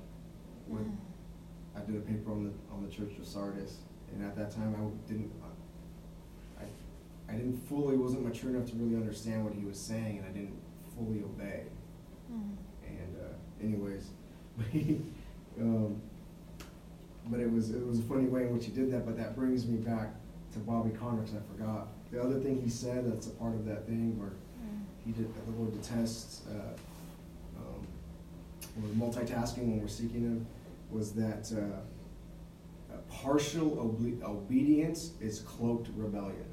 With 0.67 0.87
I 1.77 1.81
did 1.81 1.97
a 1.97 2.01
paper 2.01 2.33
on 2.33 2.45
the 2.45 2.75
on 2.75 2.85
the 2.85 2.91
Church 2.91 3.17
of 3.19 3.27
Sardis, 3.27 3.77
and 4.13 4.25
at 4.25 4.37
that 4.37 4.51
time 4.51 4.75
I 4.75 5.09
didn't 5.11 5.31
I 6.59 6.65
I 7.33 7.37
didn't 7.37 7.57
fully 7.69 7.97
wasn't 7.97 8.27
mature 8.27 8.51
enough 8.51 8.69
to 8.71 8.77
really 8.77 8.97
understand 8.97 9.45
what 9.45 9.55
he 9.55 9.65
was 9.65 9.79
saying, 9.79 10.19
and 10.19 10.27
I 10.27 10.31
didn't 10.31 10.59
fully 10.97 11.23
obey. 11.23 11.65
Mm. 12.33 12.57
And 12.87 13.17
uh, 13.17 13.65
anyways, 13.65 14.11
um, 15.61 16.01
but 17.27 17.39
it 17.39 17.51
was 17.53 17.71
it 17.71 17.87
was 17.87 18.01
a 18.01 18.03
funny 18.03 18.25
way 18.27 18.43
in 18.43 18.53
which 18.53 18.67
he 18.67 18.73
did 18.73 18.91
that. 18.93 19.07
But 19.07 19.17
that 19.19 19.37
brings 19.37 19.67
me 19.67 19.77
back 19.77 20.09
to 20.53 20.59
Bobby 20.59 20.91
Conner 20.91 21.23
'cause 21.23 21.35
I 21.37 21.53
forgot 21.57 21.89
the 22.11 22.21
other 22.21 22.41
thing 22.41 22.61
he 22.61 22.69
said. 22.71 23.11
That's 23.13 23.29
a 23.29 23.31
part 23.31 23.55
of 23.55 23.65
that 23.67 23.87
thing 23.87 24.19
where. 24.19 24.33
He 25.05 25.13
did 25.13 25.33
the 25.35 25.53
Lord 25.53 25.73
detests 25.73 26.43
uh, 26.51 27.59
um, 27.59 27.87
or 28.77 29.09
multitasking 29.09 29.59
when 29.59 29.81
we're 29.81 29.89
seeking 29.89 30.23
Him 30.23 30.47
was 30.91 31.13
that 31.13 31.51
uh, 31.53 32.97
partial 33.11 33.79
obe- 33.81 34.23
obedience 34.23 35.13
is 35.21 35.41
cloaked 35.41 35.89
rebellion. 35.97 36.45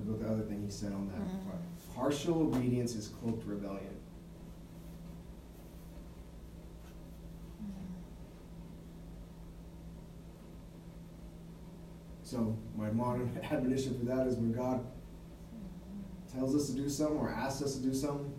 Is 0.00 0.08
what 0.08 0.20
the 0.20 0.28
other 0.28 0.42
thing 0.42 0.62
he 0.64 0.70
said 0.70 0.92
on 0.92 1.08
that. 1.08 1.20
Mm. 1.20 1.94
Partial 1.94 2.42
obedience 2.42 2.94
is 2.94 3.08
cloaked 3.08 3.46
rebellion. 3.46 3.94
So 12.22 12.56
my 12.76 12.90
modern 12.90 13.38
admonition 13.50 13.98
for 13.98 14.06
that 14.06 14.26
is 14.26 14.36
when 14.36 14.52
God 14.52 14.86
tells 16.34 16.54
us 16.54 16.66
to 16.68 16.72
do 16.72 16.88
something 16.88 17.18
or 17.18 17.30
asks 17.30 17.62
us 17.62 17.76
to 17.76 17.82
do 17.82 17.94
something, 17.94 18.32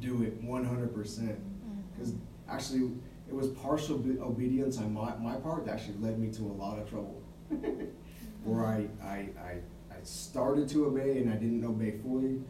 do 0.00 0.22
it 0.22 0.40
one 0.42 0.64
hundred 0.64 0.94
percent. 0.94 1.38
Mm. 1.38 1.82
Because 1.92 2.14
actually, 2.48 2.92
it 3.28 3.34
was 3.34 3.48
partial 3.48 3.98
be- 3.98 4.18
obedience 4.18 4.78
on 4.78 4.92
my, 4.92 5.14
my 5.16 5.34
part 5.36 5.66
that 5.66 5.74
actually 5.74 5.98
led 5.98 6.18
me 6.18 6.30
to 6.32 6.42
a 6.42 6.54
lot 6.54 6.78
of 6.78 6.88
trouble. 6.88 7.22
Where 8.44 8.64
I, 8.64 8.86
I, 9.02 9.28
I, 9.38 9.58
I 9.90 9.96
started 10.02 10.68
to 10.70 10.86
obey 10.86 11.18
and 11.18 11.30
I 11.30 11.36
didn't 11.36 11.64
obey 11.64 11.98
fully. 12.02 12.40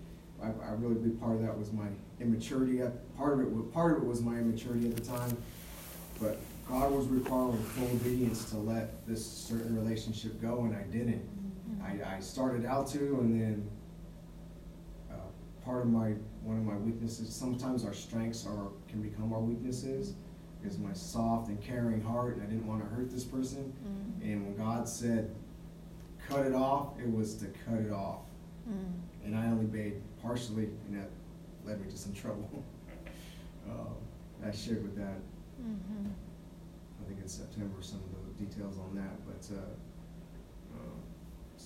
I, 0.42 0.46
I 0.46 0.72
really 0.72 0.94
big 0.94 1.20
part 1.20 1.36
of 1.36 1.42
that 1.42 1.58
was 1.58 1.72
my 1.72 1.88
immaturity. 2.20 2.80
At, 2.80 3.16
part 3.16 3.34
of 3.34 3.40
it, 3.40 3.72
part 3.72 3.96
of 3.96 4.02
it 4.02 4.06
was 4.06 4.22
my 4.22 4.36
immaturity 4.36 4.88
at 4.88 4.96
the 4.96 5.02
time. 5.02 5.36
But 6.20 6.38
God 6.68 6.92
was 6.92 7.06
requiring 7.08 7.56
full 7.58 7.88
obedience 7.88 8.48
to 8.50 8.56
let 8.56 9.06
this 9.06 9.26
certain 9.26 9.74
relationship 9.74 10.40
go, 10.40 10.60
and 10.64 10.76
I 10.76 10.82
didn't. 10.82 11.22
Mm-hmm. 11.82 12.04
I, 12.04 12.16
I 12.16 12.20
started 12.20 12.64
out 12.64 12.86
to, 12.92 12.98
and 12.98 13.40
then 13.40 13.68
part 15.64 15.82
of 15.82 15.88
my 15.88 16.14
one 16.42 16.56
of 16.58 16.64
my 16.64 16.76
weaknesses. 16.76 17.34
Sometimes 17.34 17.84
our 17.84 17.92
strengths 17.92 18.46
are 18.46 18.68
can 18.88 19.02
become 19.02 19.32
our 19.32 19.40
weaknesses. 19.40 20.14
Is 20.64 20.78
my 20.78 20.92
soft 20.92 21.48
and 21.48 21.60
caring 21.62 22.02
heart, 22.02 22.34
and 22.36 22.42
I 22.42 22.46
didn't 22.46 22.66
want 22.66 22.82
to 22.82 22.88
hurt 22.94 23.10
this 23.10 23.24
person. 23.24 23.72
Mm. 23.82 24.22
And 24.32 24.44
when 24.46 24.56
God 24.56 24.86
said, 24.86 25.34
"Cut 26.28 26.44
it 26.46 26.52
off," 26.54 26.98
it 27.00 27.10
was 27.10 27.34
to 27.36 27.46
cut 27.66 27.78
it 27.80 27.90
off, 27.92 28.20
Mm. 28.68 28.92
and 29.24 29.34
I 29.36 29.46
only 29.46 29.64
obeyed 29.64 30.02
partially, 30.20 30.68
and 30.86 30.98
that 30.98 31.08
led 31.64 31.80
me 31.80 31.90
to 31.90 31.96
some 31.96 32.12
trouble. 32.12 32.48
uh, 33.68 33.72
I 34.46 34.50
shared 34.50 34.82
with 34.82 34.96
that. 34.96 35.18
Mhm. 35.62 36.10
I 37.00 37.08
think 37.08 37.20
in 37.20 37.28
September 37.28 37.80
some 37.80 38.00
of 38.00 38.36
the 38.38 38.44
details 38.44 38.78
on 38.78 38.94
that, 38.96 39.16
but, 39.26 39.56
uh, 39.56 39.60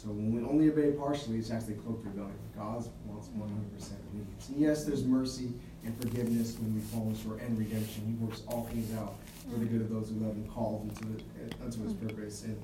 so 0.05 0.11
when 0.11 0.33
we 0.33 0.43
only 0.47 0.69
obey 0.71 0.93
partially, 0.93 1.39
it's 1.39 1.51
actually 1.51 1.75
cloaked 1.75 2.05
rebellion. 2.05 2.37
God 2.55 2.85
wants 3.07 3.29
one 3.29 3.49
hundred 3.49 3.73
percent 3.75 4.01
obedience. 4.13 4.49
And 4.51 4.61
yes, 4.61 4.85
there's 4.85 5.03
mercy 5.05 5.49
and 5.85 5.99
forgiveness 5.99 6.59
when 6.59 6.75
we 6.75 6.81
fall 6.81 7.13
short 7.23 7.41
and 7.41 7.59
redemption. 7.59 8.05
He 8.07 8.25
works 8.25 8.43
all 8.47 8.65
things 8.71 8.95
out 8.97 9.15
for 9.51 9.59
the 9.59 9.65
good 9.65 9.81
of 9.81 9.89
those 9.89 10.11
who 10.11 10.17
love 10.17 10.37
him, 10.37 10.47
called 10.49 10.91
into 10.91 11.25
unto 11.65 11.83
his 11.85 11.95
purpose. 11.95 12.45
And, 12.45 12.61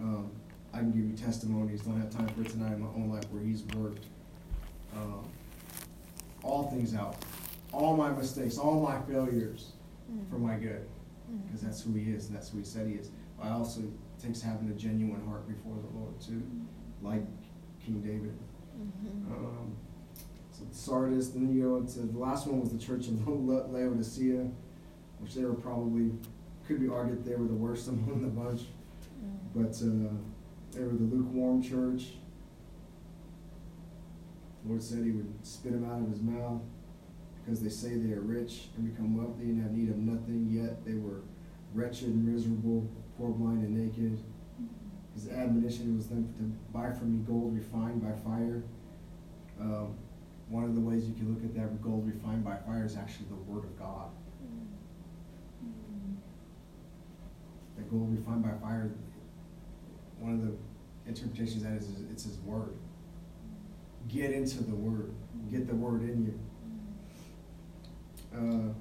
um, 0.00 0.30
I 0.72 0.78
can 0.78 0.92
give 0.92 1.04
you 1.04 1.16
testimonies, 1.16 1.82
don't 1.82 2.00
have 2.00 2.10
time 2.10 2.28
for 2.28 2.42
it 2.42 2.48
tonight 2.48 2.72
in 2.72 2.80
my 2.80 2.86
own 2.94 3.10
life 3.10 3.24
where 3.30 3.42
he's 3.42 3.64
worked, 3.76 4.06
um, 4.96 5.24
all 6.44 6.70
things 6.70 6.94
out, 6.94 7.16
all 7.72 7.96
my 7.96 8.10
mistakes, 8.10 8.56
all 8.56 8.80
my 8.80 9.00
failures 9.02 9.72
for 10.30 10.38
my 10.38 10.56
good 10.56 10.86
because 11.46 11.60
that's 11.60 11.82
who 11.82 11.92
he 11.94 12.10
is 12.10 12.26
and 12.26 12.36
that's 12.36 12.48
who 12.50 12.58
he 12.58 12.64
said 12.64 12.86
he 12.86 12.94
is. 12.94 13.10
But 13.38 13.48
I 13.48 13.50
also 13.50 13.82
takes 14.22 14.40
having 14.42 14.68
a 14.70 14.74
genuine 14.74 15.24
heart 15.26 15.46
before 15.48 15.76
the 15.76 15.98
Lord 15.98 16.20
too, 16.20 16.42
like 17.02 17.22
King 17.84 18.00
David. 18.00 18.36
Mhm. 18.78 19.30
Um, 19.32 19.72
so 20.52 20.64
Sardis, 20.70 21.30
then 21.30 21.52
you 21.54 21.62
go 21.62 21.76
into 21.76 22.00
the 22.00 22.18
last 22.18 22.46
one 22.46 22.60
was 22.60 22.70
the 22.70 22.78
church 22.78 23.08
of 23.08 23.26
La- 23.28 23.66
Laodicea, 23.66 24.48
which 25.20 25.34
they 25.34 25.44
were 25.44 25.54
probably 25.54 26.12
could 26.66 26.80
be 26.80 26.88
argued 26.88 27.24
they 27.24 27.34
were 27.34 27.46
the 27.48 27.54
worst 27.54 27.88
among 27.92 28.22
the 28.22 28.28
bunch, 28.28 28.62
Mm. 29.22 29.36
but 29.54 29.74
uh, 29.82 30.14
they 30.72 30.82
were 30.84 30.94
the 30.96 31.04
lukewarm 31.04 31.62
church. 31.62 32.12
The 34.62 34.68
Lord 34.70 34.82
said 34.82 35.04
He 35.04 35.10
would 35.10 35.32
spit 35.42 35.72
them 35.72 35.90
out 35.90 36.00
of 36.00 36.10
His 36.10 36.22
mouth 36.22 36.62
because 37.44 37.62
they 37.62 37.68
say 37.70 37.96
they 37.96 38.12
are 38.12 38.20
rich 38.20 38.68
and 38.76 38.90
become 38.90 39.16
wealthy 39.16 39.44
and 39.44 39.62
have 39.62 39.72
need 39.72 39.90
of 39.90 39.96
nothing, 39.98 40.48
yet 40.50 40.84
they 40.84 40.94
were 40.94 41.22
wretched, 41.74 42.14
miserable, 42.14 42.88
poor, 43.18 43.30
blind, 43.30 43.64
and 43.64 43.76
naked. 43.76 44.18
His 45.20 45.30
admonition 45.32 45.96
was 45.96 46.08
them 46.08 46.32
to 46.38 46.72
buy 46.72 46.90
from 46.92 47.12
me 47.12 47.18
gold 47.26 47.54
refined 47.54 48.00
by 48.02 48.12
fire. 48.24 48.62
Um, 49.60 49.94
one 50.48 50.64
of 50.64 50.74
the 50.74 50.80
ways 50.80 51.06
you 51.06 51.12
can 51.12 51.34
look 51.34 51.44
at 51.44 51.54
that 51.56 51.82
gold 51.82 52.06
refined 52.06 52.42
by 52.42 52.56
fire 52.56 52.86
is 52.86 52.96
actually 52.96 53.26
the 53.28 53.34
Word 53.34 53.64
of 53.64 53.78
God. 53.78 54.08
The 57.76 57.82
gold 57.82 58.16
refined 58.16 58.42
by 58.42 58.52
fire, 58.66 58.90
one 60.18 60.32
of 60.32 60.42
the 60.42 60.54
interpretations 61.06 61.64
that 61.64 61.74
is, 61.74 61.84
is 61.84 62.00
it's 62.10 62.24
His 62.24 62.38
Word. 62.38 62.74
Get 64.08 64.30
into 64.30 64.64
the 64.64 64.74
Word. 64.74 65.12
Get 65.50 65.66
the 65.66 65.76
Word 65.76 66.02
in 66.02 66.24
you. 68.32 68.38
Uh, 68.38 68.72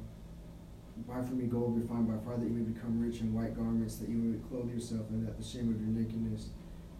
buy 1.07 1.21
from 1.21 1.37
me 1.37 1.45
gold 1.45 1.77
refined 1.77 2.07
by 2.07 2.17
fire 2.23 2.37
that 2.37 2.45
you 2.45 2.53
may 2.53 2.71
become 2.71 2.99
rich 2.99 3.21
in 3.21 3.33
white 3.33 3.55
garments, 3.55 3.95
that 3.97 4.09
you 4.09 4.15
may 4.15 4.37
clothe 4.49 4.71
yourself, 4.71 5.09
and 5.09 5.25
that 5.27 5.37
the 5.37 5.43
shame 5.43 5.69
of 5.69 5.79
your 5.79 5.89
nakedness 5.89 6.49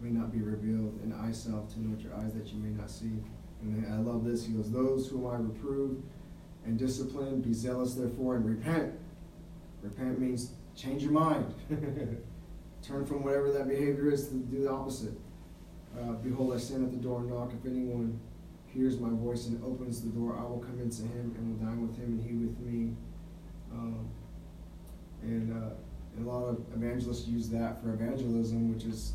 may 0.00 0.10
not 0.10 0.32
be 0.32 0.40
revealed, 0.40 0.98
and 1.02 1.14
eye 1.14 1.32
salve 1.32 1.72
to 1.74 1.80
anoint 1.80 2.00
your 2.00 2.14
eyes 2.14 2.32
that 2.34 2.46
you 2.52 2.58
may 2.58 2.70
not 2.70 2.90
see. 2.90 3.20
And 3.62 3.86
I 3.92 3.98
love 3.98 4.24
this. 4.24 4.46
He 4.46 4.54
goes, 4.54 4.70
Those 4.70 5.08
whom 5.08 5.26
I 5.26 5.36
reprove 5.36 5.98
and 6.64 6.78
discipline, 6.78 7.40
be 7.40 7.52
zealous 7.52 7.94
therefore 7.94 8.36
and 8.36 8.46
repent. 8.46 8.94
Repent 9.82 10.18
means 10.18 10.52
change 10.74 11.02
your 11.02 11.12
mind. 11.12 11.54
Turn 12.82 13.04
from 13.04 13.22
whatever 13.22 13.50
that 13.52 13.68
behavior 13.68 14.10
is 14.10 14.28
to 14.28 14.34
do 14.34 14.62
the 14.62 14.70
opposite. 14.70 15.12
Uh, 15.98 16.12
Behold, 16.12 16.54
I 16.54 16.58
stand 16.58 16.84
at 16.84 16.90
the 16.92 16.96
door 16.98 17.20
and 17.20 17.30
knock. 17.30 17.52
If 17.52 17.70
anyone 17.70 18.18
hears 18.66 18.98
my 18.98 19.10
voice 19.10 19.46
and 19.46 19.62
opens 19.64 20.00
the 20.00 20.08
door, 20.08 20.36
I 20.38 20.42
will 20.42 20.58
come 20.58 20.80
into 20.80 21.02
him 21.02 21.34
and 21.36 21.58
will 21.58 21.66
dine 21.66 21.86
with 21.86 21.96
him 21.96 22.18
and 22.18 22.22
he 22.22 22.34
with 22.34 22.58
me. 22.60 22.94
Um, 23.72 24.08
and, 25.22 25.52
uh, 25.52 25.70
and 26.16 26.26
a 26.26 26.30
lot 26.30 26.44
of 26.44 26.58
evangelists 26.74 27.26
use 27.26 27.48
that 27.50 27.82
for 27.82 27.92
evangelism, 27.92 28.72
which 28.74 28.84
is 28.84 29.12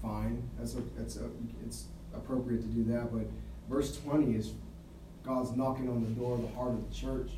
fine. 0.00 0.42
That's 0.58 0.74
a, 0.74 0.82
it's 1.00 1.16
a, 1.16 1.28
it's 1.66 1.86
appropriate 2.14 2.60
to 2.60 2.68
do 2.68 2.84
that. 2.92 3.12
But 3.12 3.26
verse 3.68 3.98
twenty 3.98 4.36
is 4.36 4.52
God's 5.24 5.52
knocking 5.56 5.88
on 5.88 6.02
the 6.02 6.10
door 6.10 6.34
of 6.34 6.42
the 6.42 6.48
heart 6.56 6.72
of 6.72 6.88
the 6.88 6.94
church, 6.94 7.30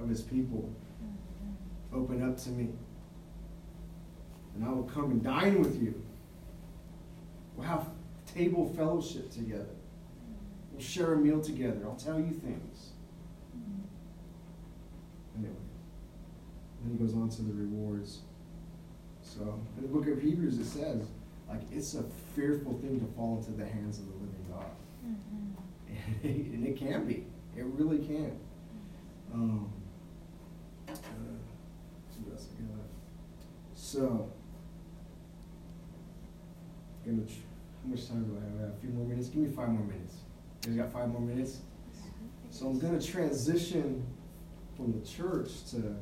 of 0.00 0.08
His 0.08 0.22
people. 0.22 0.72
Open 1.94 2.22
up 2.22 2.38
to 2.38 2.48
me, 2.50 2.70
and 4.54 4.64
I 4.64 4.70
will 4.70 4.84
come 4.84 5.10
and 5.10 5.22
dine 5.22 5.60
with 5.60 5.80
you. 5.82 6.02
We'll 7.54 7.66
have 7.66 7.86
table 8.26 8.72
fellowship 8.74 9.30
together. 9.30 9.66
We'll 10.72 10.80
share 10.80 11.12
a 11.12 11.16
meal 11.18 11.40
together. 11.42 11.82
I'll 11.84 11.96
tell 11.96 12.18
you 12.18 12.30
things. 12.30 12.92
Anyway, 15.36 15.54
then 16.84 16.92
he 16.96 17.04
goes 17.04 17.14
on 17.14 17.28
to 17.30 17.42
the 17.42 17.52
rewards. 17.52 18.20
So 19.22 19.60
in 19.76 19.82
the 19.82 19.88
book 19.88 20.06
of 20.08 20.20
Hebrews, 20.20 20.58
it 20.58 20.64
says, 20.66 21.06
like 21.48 21.60
it's 21.70 21.94
a 21.94 22.04
fearful 22.34 22.78
thing 22.78 23.00
to 23.00 23.06
fall 23.14 23.38
into 23.38 23.52
the 23.52 23.64
hands 23.66 23.98
of 23.98 24.06
the 24.06 24.12
living 24.14 24.46
God, 24.50 24.70
Mhm. 25.04 26.24
and 26.54 26.66
it 26.66 26.76
can 26.76 27.06
be. 27.06 27.26
It 27.56 27.64
really 27.66 27.98
can. 27.98 28.38
Um, 29.32 29.70
uh, 30.88 30.92
what 32.24 32.32
else 32.32 32.48
I 32.58 32.62
got. 32.62 32.86
So, 33.74 34.30
how 37.04 37.12
much 37.90 38.08
time 38.08 38.24
do 38.24 38.36
I 38.38 38.44
have? 38.44 38.58
I 38.58 38.62
have 38.66 38.74
a 38.76 38.80
few 38.80 38.90
more 38.90 39.06
minutes. 39.06 39.28
Give 39.28 39.42
me 39.42 39.48
five 39.48 39.68
more 39.68 39.84
minutes. 39.84 40.14
You 40.66 40.74
guys 40.74 40.84
got 40.84 40.92
five 40.92 41.08
more 41.10 41.20
minutes? 41.20 41.58
So 42.50 42.68
I'm 42.68 42.78
gonna 42.78 43.00
transition 43.00 44.04
from 44.76 44.92
the 44.98 45.04
church 45.06 45.64
to. 45.72 45.96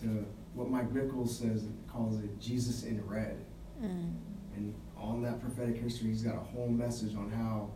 To 0.00 0.26
what 0.54 0.70
Mike 0.70 0.92
Bickles 0.92 1.28
says 1.28 1.64
calls 1.88 2.22
it 2.22 2.38
Jesus 2.40 2.84
in 2.84 3.04
red. 3.06 3.44
Mm. 3.82 4.14
And 4.56 4.74
on 4.96 5.22
that 5.22 5.40
prophetic 5.40 5.76
history, 5.76 6.08
he's 6.08 6.22
got 6.22 6.36
a 6.36 6.40
whole 6.40 6.68
message 6.68 7.16
on 7.16 7.30
how 7.30 7.70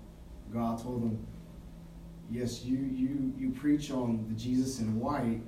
God 0.52 0.82
told 0.82 1.02
him, 1.02 1.26
"Yes, 2.30 2.64
you 2.64 2.76
you 2.76 3.32
you 3.36 3.50
preach 3.50 3.90
on 3.90 4.26
the 4.28 4.34
Jesus 4.34 4.80
in 4.80 5.00
white, 5.00 5.40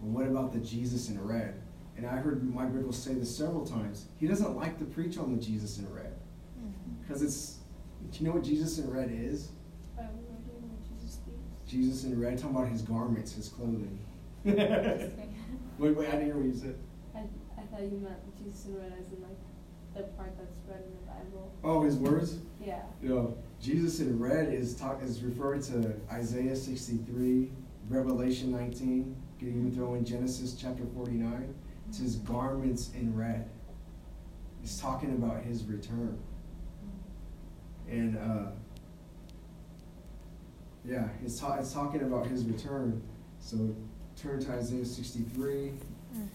but 0.00 0.08
what 0.08 0.26
about 0.26 0.52
the 0.52 0.60
Jesus 0.60 1.08
in 1.08 1.22
red? 1.24 1.62
and 1.96 2.06
I 2.06 2.16
heard 2.16 2.42
Mike 2.54 2.68
Riddle 2.72 2.92
say 2.92 3.14
this 3.14 3.34
several 3.34 3.66
times. 3.66 4.06
He 4.18 4.26
doesn't 4.26 4.56
like 4.56 4.78
to 4.78 4.84
preach 4.84 5.16
on 5.18 5.34
the 5.34 5.42
Jesus 5.42 5.78
in 5.78 5.92
red 5.92 6.12
because 7.00 7.22
it's. 7.22 7.58
Do 8.12 8.18
you 8.20 8.26
know 8.26 8.34
what 8.34 8.44
Jesus 8.44 8.78
in 8.78 8.90
red 8.90 9.10
is? 9.10 9.48
I 9.98 10.02
have 10.02 10.12
no 10.12 10.20
idea 10.20 10.54
what 10.60 11.00
Jesus 11.00 11.18
thinks. 11.24 11.40
Jesus 11.66 12.04
in 12.04 12.20
red, 12.20 12.38
talking 12.38 12.54
about 12.54 12.68
his 12.68 12.82
garments, 12.82 13.32
his 13.32 13.48
clothing. 13.48 13.98
Wait, 14.46 15.96
wait, 15.96 16.08
I 16.08 16.12
didn't 16.12 16.24
hear 16.26 16.36
what 16.36 16.46
you 16.46 16.54
said. 16.54 16.76
I, 17.14 17.18
I 17.58 17.62
thought 17.66 17.82
you 17.82 17.98
meant 17.98 18.36
Jesus 18.38 18.66
in 18.66 18.76
red 18.76 18.92
as 18.92 19.12
in 19.12 19.20
like 19.20 19.36
the 19.94 20.02
part 20.14 20.36
that's 20.38 20.54
read 20.68 20.84
in 20.84 20.92
the 20.92 21.06
Bible. 21.06 21.52
Oh, 21.64 21.82
his 21.82 21.96
words. 21.96 22.38
Yeah. 22.64 22.82
You 23.02 23.08
know, 23.08 23.38
Jesus 23.60 23.98
in 23.98 24.20
red 24.20 24.52
is 24.52 24.76
talk 24.76 25.02
is 25.02 25.22
referred 25.22 25.62
to 25.64 25.94
Isaiah 26.12 26.54
63, 26.54 27.50
Revelation 27.88 28.52
19. 28.52 29.16
You 29.40 29.46
can 29.48 29.58
even 29.58 29.74
throw 29.74 29.94
in 29.94 30.04
Genesis 30.04 30.54
chapter 30.54 30.84
49. 30.94 31.52
It's 31.88 31.98
his 31.98 32.16
garments 32.16 32.90
in 32.94 33.16
red. 33.16 33.48
It's 34.62 34.80
talking 34.80 35.12
about 35.12 35.42
his 35.42 35.64
return. 35.64 36.18
And 37.88 38.16
uh, 38.16 38.50
yeah, 40.84 41.08
it's, 41.24 41.40
ta- 41.40 41.56
it's 41.58 41.72
talking 41.72 42.02
about 42.02 42.26
his 42.26 42.44
return. 42.44 43.02
So 43.38 43.74
turn 44.20 44.40
to 44.44 44.52
Isaiah 44.52 44.84
63, 44.84 45.72
mm-hmm. 46.14 46.28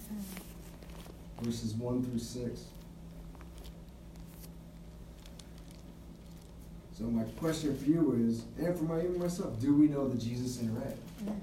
verses 1.43 1.73
1 1.73 2.03
through 2.03 2.19
6. 2.19 2.61
So 6.97 7.03
my 7.05 7.23
question 7.23 7.75
for 7.75 7.85
you 7.85 8.13
is, 8.27 8.43
and 8.63 8.77
for 8.77 8.83
my 8.83 8.99
even 8.99 9.17
myself, 9.17 9.59
do 9.59 9.73
we 9.73 9.87
know 9.87 10.07
the 10.07 10.17
Jesus 10.17 10.59
in 10.59 10.75
red? 10.75 10.95
Mm-hmm. 11.23 11.33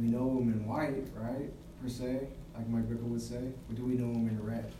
We 0.00 0.06
know 0.06 0.38
him 0.38 0.52
in 0.52 0.66
white, 0.68 1.08
right? 1.16 1.50
Per 1.82 1.88
se, 1.88 2.28
like 2.54 2.68
Mike 2.68 2.88
Bickle 2.88 3.08
would 3.08 3.20
say. 3.20 3.50
But 3.66 3.76
do 3.76 3.84
we 3.84 3.94
know 3.94 4.12
him 4.12 4.28
in 4.28 4.40
red? 4.44 4.72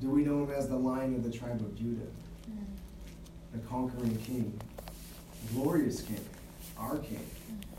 Do 0.00 0.10
we 0.10 0.22
know 0.22 0.44
him 0.44 0.50
as 0.50 0.68
the 0.68 0.76
lion 0.76 1.16
of 1.16 1.24
the 1.24 1.36
tribe 1.36 1.60
of 1.60 1.76
Judah? 1.76 2.06
Mm-hmm. 2.48 3.58
The 3.58 3.66
conquering 3.66 4.16
king. 4.18 4.60
Glorious 5.52 6.02
king. 6.02 6.24
Our 6.78 6.98
king. 6.98 7.26
Do 7.48 7.77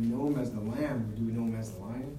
we 0.00 0.06
know 0.06 0.26
him 0.26 0.38
as 0.38 0.50
the 0.50 0.60
lamb 0.60 1.12
or 1.12 1.16
do 1.16 1.24
we 1.24 1.32
know 1.32 1.42
him 1.42 1.58
as 1.58 1.72
the 1.72 1.80
lion? 1.80 2.18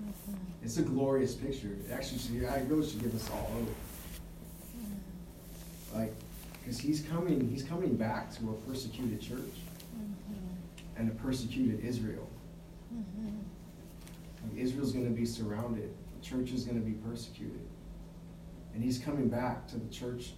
Mm-hmm. 0.00 0.34
It's 0.64 0.76
a 0.76 0.82
glorious 0.82 1.34
picture. 1.34 1.68
It 1.68 1.92
actually 1.92 2.18
should, 2.18 2.44
I 2.48 2.62
really 2.68 2.88
should 2.88 3.02
give 3.02 3.14
us 3.14 3.28
all 3.30 3.50
hope. 3.52 3.74
Mm-hmm. 4.78 5.98
Like, 5.98 6.14
because 6.60 6.78
he's 6.78 7.00
coming, 7.02 7.48
he's 7.48 7.62
coming 7.62 7.96
back 7.96 8.34
to 8.36 8.50
a 8.50 8.52
persecuted 8.68 9.20
church 9.20 9.38
mm-hmm. 9.38 10.96
and 10.96 11.10
a 11.10 11.14
persecuted 11.14 11.84
Israel. 11.84 12.28
Like 14.48 14.58
Israel's 14.58 14.92
going 14.92 15.06
to 15.06 15.10
be 15.10 15.26
surrounded. 15.26 15.92
The 16.20 16.26
church 16.26 16.52
is 16.52 16.64
going 16.64 16.80
to 16.80 16.84
be 16.86 16.94
persecuted. 16.94 17.66
And 18.74 18.82
he's 18.82 18.98
coming 18.98 19.28
back 19.28 19.66
to 19.68 19.76
the 19.76 19.88
church 19.92 20.32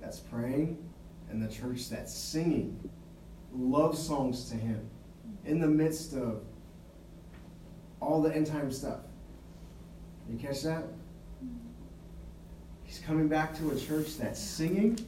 that's 0.00 0.18
praying 0.18 0.78
and 1.30 1.42
the 1.42 1.52
church 1.52 1.88
that's 1.88 2.12
singing 2.12 2.90
love 3.52 3.96
songs 3.96 4.48
to 4.50 4.56
him 4.56 4.88
in 5.44 5.60
the 5.60 5.66
midst 5.66 6.14
of 6.14 6.42
all 8.00 8.22
the 8.22 8.34
end 8.34 8.46
time 8.46 8.70
stuff. 8.70 9.00
You 10.30 10.38
catch 10.38 10.62
that? 10.62 10.84
He's 12.84 12.98
coming 13.00 13.28
back 13.28 13.56
to 13.58 13.70
a 13.70 13.78
church 13.78 14.16
that's 14.16 14.40
singing, 14.40 14.98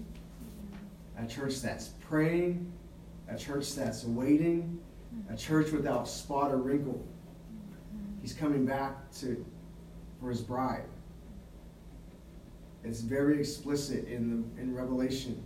a 1.18 1.26
church 1.26 1.60
that's 1.60 1.88
praying, 2.00 2.70
a 3.28 3.36
church 3.36 3.74
that's 3.74 4.04
waiting, 4.04 4.80
a 5.30 5.36
church 5.36 5.72
without 5.72 6.08
spot 6.08 6.52
or 6.52 6.58
wrinkle. 6.58 7.04
He's 8.20 8.34
coming 8.34 8.66
back 8.66 9.10
to 9.20 9.44
for 10.20 10.30
his 10.30 10.42
bride. 10.42 10.84
It's 12.84 13.00
very 13.00 13.38
explicit 13.38 14.06
in 14.06 14.30
the 14.30 14.62
in 14.62 14.74
Revelation, 14.74 15.42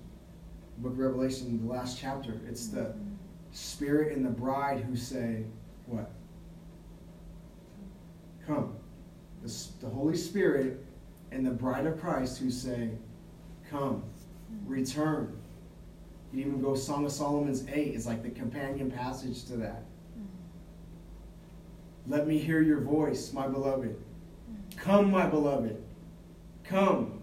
book 0.78 0.92
of 0.92 0.98
Revelation, 0.98 1.66
the 1.66 1.72
last 1.72 1.98
chapter. 2.00 2.40
It's 2.48 2.68
the 2.68 2.94
spirit 3.54 4.14
and 4.14 4.26
the 4.26 4.30
bride 4.30 4.80
who 4.80 4.96
say, 4.96 5.44
What? 5.86 6.10
Come. 8.46 8.76
The, 9.42 9.66
the 9.80 9.88
Holy 9.88 10.16
Spirit 10.16 10.84
and 11.30 11.46
the 11.46 11.50
bride 11.50 11.86
of 11.86 12.00
Christ 12.00 12.38
who 12.38 12.50
say, 12.50 12.90
Come, 13.70 14.02
return. 14.66 15.38
You 16.32 16.40
even 16.40 16.60
go 16.60 16.74
Song 16.74 17.06
of 17.06 17.12
Solomon's 17.12 17.66
8 17.68 17.94
is 17.94 18.06
like 18.06 18.22
the 18.22 18.30
companion 18.30 18.90
passage 18.90 19.44
to 19.46 19.56
that. 19.58 19.84
Mm-hmm. 20.18 22.10
Let 22.12 22.26
me 22.26 22.38
hear 22.38 22.60
your 22.60 22.80
voice, 22.80 23.32
my 23.32 23.46
beloved. 23.46 23.96
Come, 24.76 25.12
my 25.12 25.26
beloved. 25.26 25.80
Come. 26.64 27.20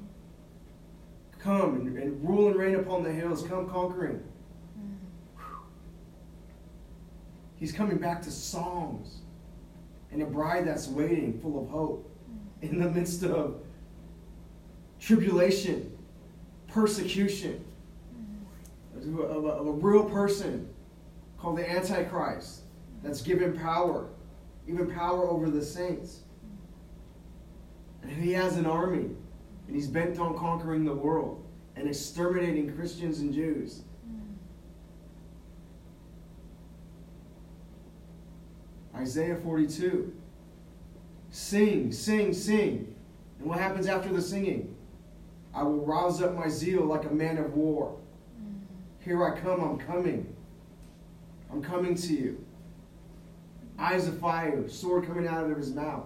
Come 1.40 1.76
and, 1.76 1.98
and 1.98 2.28
rule 2.28 2.48
and 2.48 2.56
reign 2.56 2.76
upon 2.76 3.04
the 3.04 3.12
hills. 3.12 3.44
Come 3.44 3.70
conquering. 3.70 4.24
He's 7.62 7.72
coming 7.72 8.00
back 8.00 8.24
to 8.24 8.32
songs 8.32 9.20
and 10.12 10.24
a 10.24 10.26
bride 10.26 10.66
that's 10.66 10.88
waiting, 10.88 11.40
full 11.40 11.62
of 11.62 11.70
hope, 11.70 12.12
mm. 12.28 12.70
in 12.70 12.80
the 12.80 12.90
midst 12.90 13.24
of 13.24 13.62
tribulation, 15.00 15.96
persecution, 16.68 17.64
mm. 18.98 19.14
of 19.14 19.20
a, 19.20 19.22
of 19.22 19.46
a- 19.46 19.48
of 19.50 19.68
a 19.68 19.72
real 19.72 20.04
person 20.04 20.68
called 21.38 21.60
the 21.60 21.70
Antichrist 21.70 22.62
that's 23.04 23.22
mm. 23.22 23.26
given 23.26 23.56
power, 23.56 24.10
even 24.68 24.90
power 24.90 25.30
over 25.30 25.52
the 25.52 25.64
saints. 25.64 26.22
And 28.02 28.12
he 28.12 28.32
has 28.32 28.58
an 28.58 28.66
army, 28.66 29.12
and 29.68 29.76
he's 29.76 29.88
bent 29.88 30.18
on 30.18 30.36
conquering 30.36 30.84
the 30.84 30.96
world 30.96 31.46
and 31.76 31.88
exterminating 31.88 32.76
Christians 32.76 33.20
and 33.20 33.32
Jews. 33.32 33.84
Isaiah 39.02 39.36
42. 39.36 40.14
Sing, 41.32 41.92
sing, 41.92 42.34
sing. 42.34 42.96
And 43.40 43.50
what 43.50 43.58
happens 43.58 43.88
after 43.88 44.10
the 44.10 44.22
singing? 44.22 44.76
I 45.54 45.64
will 45.64 45.86
rouse 45.86 46.22
up 46.22 46.36
my 46.36 46.48
zeal 46.48 46.86
like 46.86 47.06
a 47.06 47.10
man 47.10 47.38
of 47.38 47.54
war. 47.54 47.98
Here 49.00 49.26
I 49.26 49.40
come, 49.40 49.62
I'm 49.62 49.80
coming. 49.80 50.34
I'm 51.52 51.64
coming 51.64 51.96
to 51.96 52.14
you. 52.14 52.46
Eyes 53.80 54.08
of 54.08 54.20
fire, 54.20 54.70
sword 54.70 55.08
coming 55.08 55.28
out 55.28 55.50
of 55.50 55.58
his 55.58 55.74
mouth. 55.74 56.06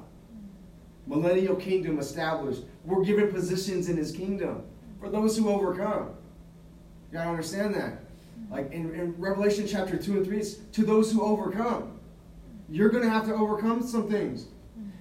Millennial 1.05 1.55
kingdom 1.55 1.99
established. 1.99 2.63
We're 2.85 3.03
given 3.03 3.31
positions 3.31 3.89
in 3.89 3.97
his 3.97 4.11
kingdom 4.13 4.63
for 5.01 5.09
those 5.09 5.37
who 5.37 5.49
overcome. 5.49 6.11
You 7.11 7.17
gotta 7.17 7.29
understand 7.29 7.75
that. 7.75 7.99
Like 8.49 8.71
in, 8.71 8.95
in 8.95 9.15
Revelation 9.17 9.67
chapter 9.67 9.97
2 9.97 10.17
and 10.17 10.25
3, 10.25 10.37
it's 10.37 10.55
to 10.55 10.85
those 10.85 11.11
who 11.11 11.21
overcome. 11.21 11.94
You're 12.69 12.89
going 12.89 13.03
to 13.03 13.09
have 13.09 13.25
to 13.25 13.33
overcome 13.33 13.85
some 13.85 14.09
things. 14.09 14.47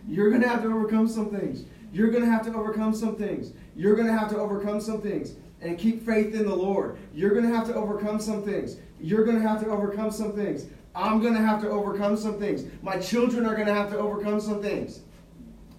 You're 0.07 0.31
going 0.31 0.43
to 0.43 0.49
have 0.49 0.63
to 0.63 0.69
overcome 0.69 1.09
some 1.09 1.31
things. 1.31 1.65
You're 1.93 2.11
going 2.11 2.25
to 2.25 2.31
have 2.31 2.45
to 2.45 2.55
overcome 2.55 2.95
some 2.95 3.17
things. 3.17 3.53
You're 3.77 3.95
going 3.95 4.07
to 4.07 4.13
have 4.13 4.29
to 4.31 4.39
overcome 4.39 4.81
some 4.81 5.01
things. 5.01 5.35
And 5.61 5.79
keep 5.79 6.05
faith 6.05 6.35
in 6.35 6.45
the 6.45 6.55
Lord. 6.55 6.99
You're 7.15 7.31
going 7.31 7.49
to 7.49 7.55
have 7.55 7.67
to 7.69 7.75
overcome 7.75 8.21
some 8.21 8.43
things. 8.43 8.77
You're 9.01 9.25
going 9.25 9.41
to 9.41 9.49
have 9.49 9.61
to 9.63 9.69
overcome 9.69 10.11
some 10.11 10.33
things. 10.33 10.67
I'm 10.95 11.23
going 11.23 11.35
to 11.35 11.41
have 11.41 11.63
to 11.63 11.71
overcome 11.71 12.17
some 12.17 12.39
things. 12.39 12.65
My 12.83 12.99
children 12.99 13.47
are 13.47 13.55
going 13.55 13.69
to 13.69 13.75
have 13.75 13.91
to 13.91 13.99
overcome 13.99 14.41
some 14.41 14.61
things. 14.61 15.01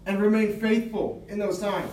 And 0.07 0.21
remain 0.21 0.59
faithful 0.59 1.23
in 1.27 1.37
those 1.37 1.59
times. 1.59 1.91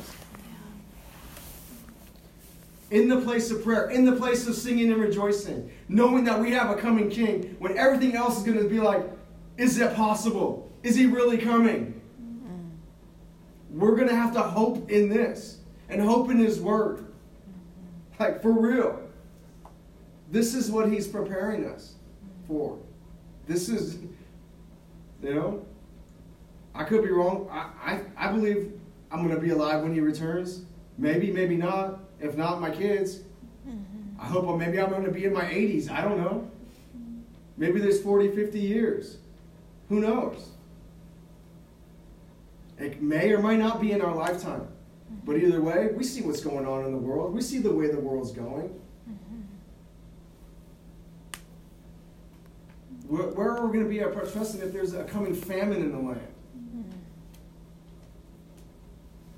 In 2.90 3.08
the 3.08 3.20
place 3.22 3.50
of 3.50 3.62
prayer, 3.64 3.90
in 3.90 4.04
the 4.04 4.16
place 4.16 4.46
of 4.46 4.54
singing 4.54 4.92
and 4.92 5.00
rejoicing, 5.00 5.70
knowing 5.88 6.24
that 6.24 6.38
we 6.38 6.50
have 6.52 6.70
a 6.70 6.76
coming 6.76 7.10
king 7.10 7.56
when 7.58 7.76
everything 7.76 8.14
else 8.14 8.38
is 8.38 8.44
going 8.44 8.58
to 8.58 8.68
be 8.68 8.80
like, 8.80 9.02
is 9.56 9.78
it 9.78 9.94
possible? 9.94 10.70
Is 10.82 10.96
he 10.96 11.06
really 11.06 11.38
coming? 11.38 12.00
We're 13.70 13.96
going 13.96 14.08
to 14.08 14.16
have 14.16 14.32
to 14.34 14.42
hope 14.42 14.90
in 14.90 15.08
this 15.08 15.58
and 15.88 16.00
hope 16.00 16.30
in 16.30 16.38
his 16.38 16.60
word. 16.60 17.06
Like, 18.18 18.42
for 18.42 18.52
real. 18.52 19.00
This 20.30 20.54
is 20.54 20.70
what 20.70 20.90
he's 20.90 21.06
preparing 21.06 21.66
us 21.66 21.94
for. 22.46 22.78
This 23.46 23.68
is, 23.68 23.98
you 25.22 25.34
know, 25.34 25.66
I 26.74 26.84
could 26.84 27.02
be 27.02 27.10
wrong. 27.10 27.48
I, 27.50 27.68
I, 27.82 28.28
I 28.28 28.32
believe 28.32 28.72
I'm 29.10 29.26
going 29.26 29.34
to 29.34 29.40
be 29.40 29.50
alive 29.50 29.82
when 29.82 29.92
he 29.92 30.00
returns. 30.00 30.64
Maybe, 30.98 31.30
maybe 31.30 31.56
not. 31.56 32.00
If 32.20 32.36
not, 32.36 32.60
my 32.60 32.70
kids. 32.70 33.20
I 34.18 34.26
hope 34.26 34.56
maybe 34.58 34.80
I'm 34.80 34.90
going 34.90 35.04
to 35.04 35.10
be 35.10 35.24
in 35.24 35.32
my 35.32 35.44
80s. 35.44 35.90
I 35.90 36.00
don't 36.00 36.18
know. 36.18 36.48
Maybe 37.56 37.80
there's 37.80 38.00
40, 38.00 38.30
50 38.30 38.58
years. 38.58 39.18
Who 39.92 40.00
knows? 40.00 40.48
It 42.78 43.02
may 43.02 43.30
or 43.30 43.40
might 43.40 43.58
not 43.58 43.78
be 43.78 43.92
in 43.92 44.00
our 44.00 44.14
lifetime. 44.14 44.66
But 45.26 45.36
either 45.36 45.60
way, 45.60 45.88
we 45.94 46.02
see 46.02 46.22
what's 46.22 46.42
going 46.42 46.64
on 46.64 46.86
in 46.86 46.92
the 46.92 46.98
world. 46.98 47.34
We 47.34 47.42
see 47.42 47.58
the 47.58 47.70
way 47.70 47.88
the 47.88 48.00
world's 48.00 48.32
going. 48.32 48.74
Where, 53.06 53.28
where 53.28 53.50
are 53.50 53.66
we 53.66 53.72
going 53.74 53.84
to 53.84 53.90
be 53.90 54.00
at 54.00 54.14
trusting 54.32 54.62
if 54.62 54.72
there's 54.72 54.94
a 54.94 55.04
coming 55.04 55.34
famine 55.34 55.82
in 55.82 55.92
the 55.92 55.98
land? 55.98 56.94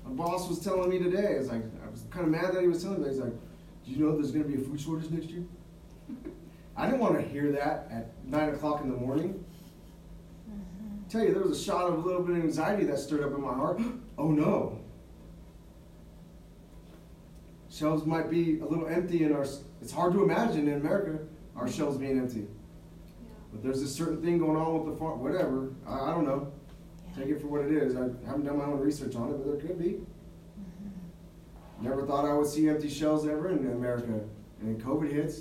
A 0.05 0.09
boss 0.09 0.47
was 0.47 0.59
telling 0.59 0.89
me 0.89 0.99
today, 0.99 1.33
is 1.33 1.49
like, 1.49 1.63
I 1.85 1.89
was 1.89 2.05
kind 2.09 2.25
of 2.27 2.31
mad 2.31 2.53
that 2.53 2.61
he 2.61 2.69
was 2.69 2.81
telling 2.81 3.01
me, 3.01 3.09
he's 3.09 3.17
like, 3.17 3.33
do 3.85 3.91
you 3.91 3.97
know 3.97 4.13
there's 4.13 4.31
going 4.31 4.49
to 4.49 4.49
be 4.49 4.55
a 4.55 4.65
food 4.65 4.79
shortage 4.79 5.11
next 5.11 5.27
year? 5.27 5.43
I 6.77 6.85
didn't 6.85 7.01
want 7.01 7.15
to 7.15 7.21
hear 7.21 7.51
that 7.51 7.89
at 7.91 8.13
9 8.25 8.49
o'clock 8.51 8.79
in 8.79 8.89
the 8.89 8.95
morning 8.95 9.43
tell 11.15 11.25
you, 11.25 11.33
there 11.33 11.43
was 11.43 11.59
a 11.59 11.63
shot 11.63 11.85
of 11.85 12.03
a 12.03 12.07
little 12.07 12.21
bit 12.21 12.37
of 12.37 12.43
anxiety 12.43 12.85
that 12.85 12.99
stirred 12.99 13.23
up 13.23 13.31
in 13.31 13.41
my 13.41 13.53
heart. 13.53 13.79
oh 14.17 14.31
no. 14.31 14.79
Shelves 17.69 18.05
might 18.05 18.29
be 18.29 18.59
a 18.59 18.65
little 18.65 18.87
empty 18.87 19.23
in 19.23 19.33
our, 19.33 19.45
it's 19.81 19.91
hard 19.91 20.13
to 20.13 20.23
imagine 20.23 20.67
in 20.67 20.75
America 20.75 21.19
our 21.55 21.69
shelves 21.69 21.97
being 21.97 22.17
empty. 22.17 22.47
But 23.51 23.63
there's 23.63 23.81
a 23.81 23.87
certain 23.87 24.21
thing 24.21 24.39
going 24.39 24.57
on 24.57 24.83
with 24.85 24.93
the 24.93 24.99
farm, 24.99 25.21
whatever. 25.21 25.73
I, 25.87 26.11
I 26.11 26.11
don't 26.11 26.25
know. 26.25 26.51
Take 27.17 27.27
it 27.27 27.39
for 27.39 27.47
what 27.47 27.61
it 27.61 27.71
is. 27.71 27.95
I 27.95 28.01
haven't 28.27 28.45
done 28.45 28.57
my 28.57 28.65
own 28.65 28.79
research 28.79 29.15
on 29.15 29.29
it, 29.29 29.37
but 29.37 29.45
there 29.45 29.67
could 29.67 29.79
be. 29.79 29.91
Mm-hmm. 29.91 31.85
Never 31.87 32.05
thought 32.05 32.25
I 32.25 32.33
would 32.33 32.47
see 32.47 32.67
empty 32.67 32.89
shelves 32.89 33.25
ever 33.25 33.49
in 33.49 33.59
America. 33.71 34.19
And 34.59 34.79
then 34.79 34.81
COVID 34.85 35.11
hits. 35.11 35.33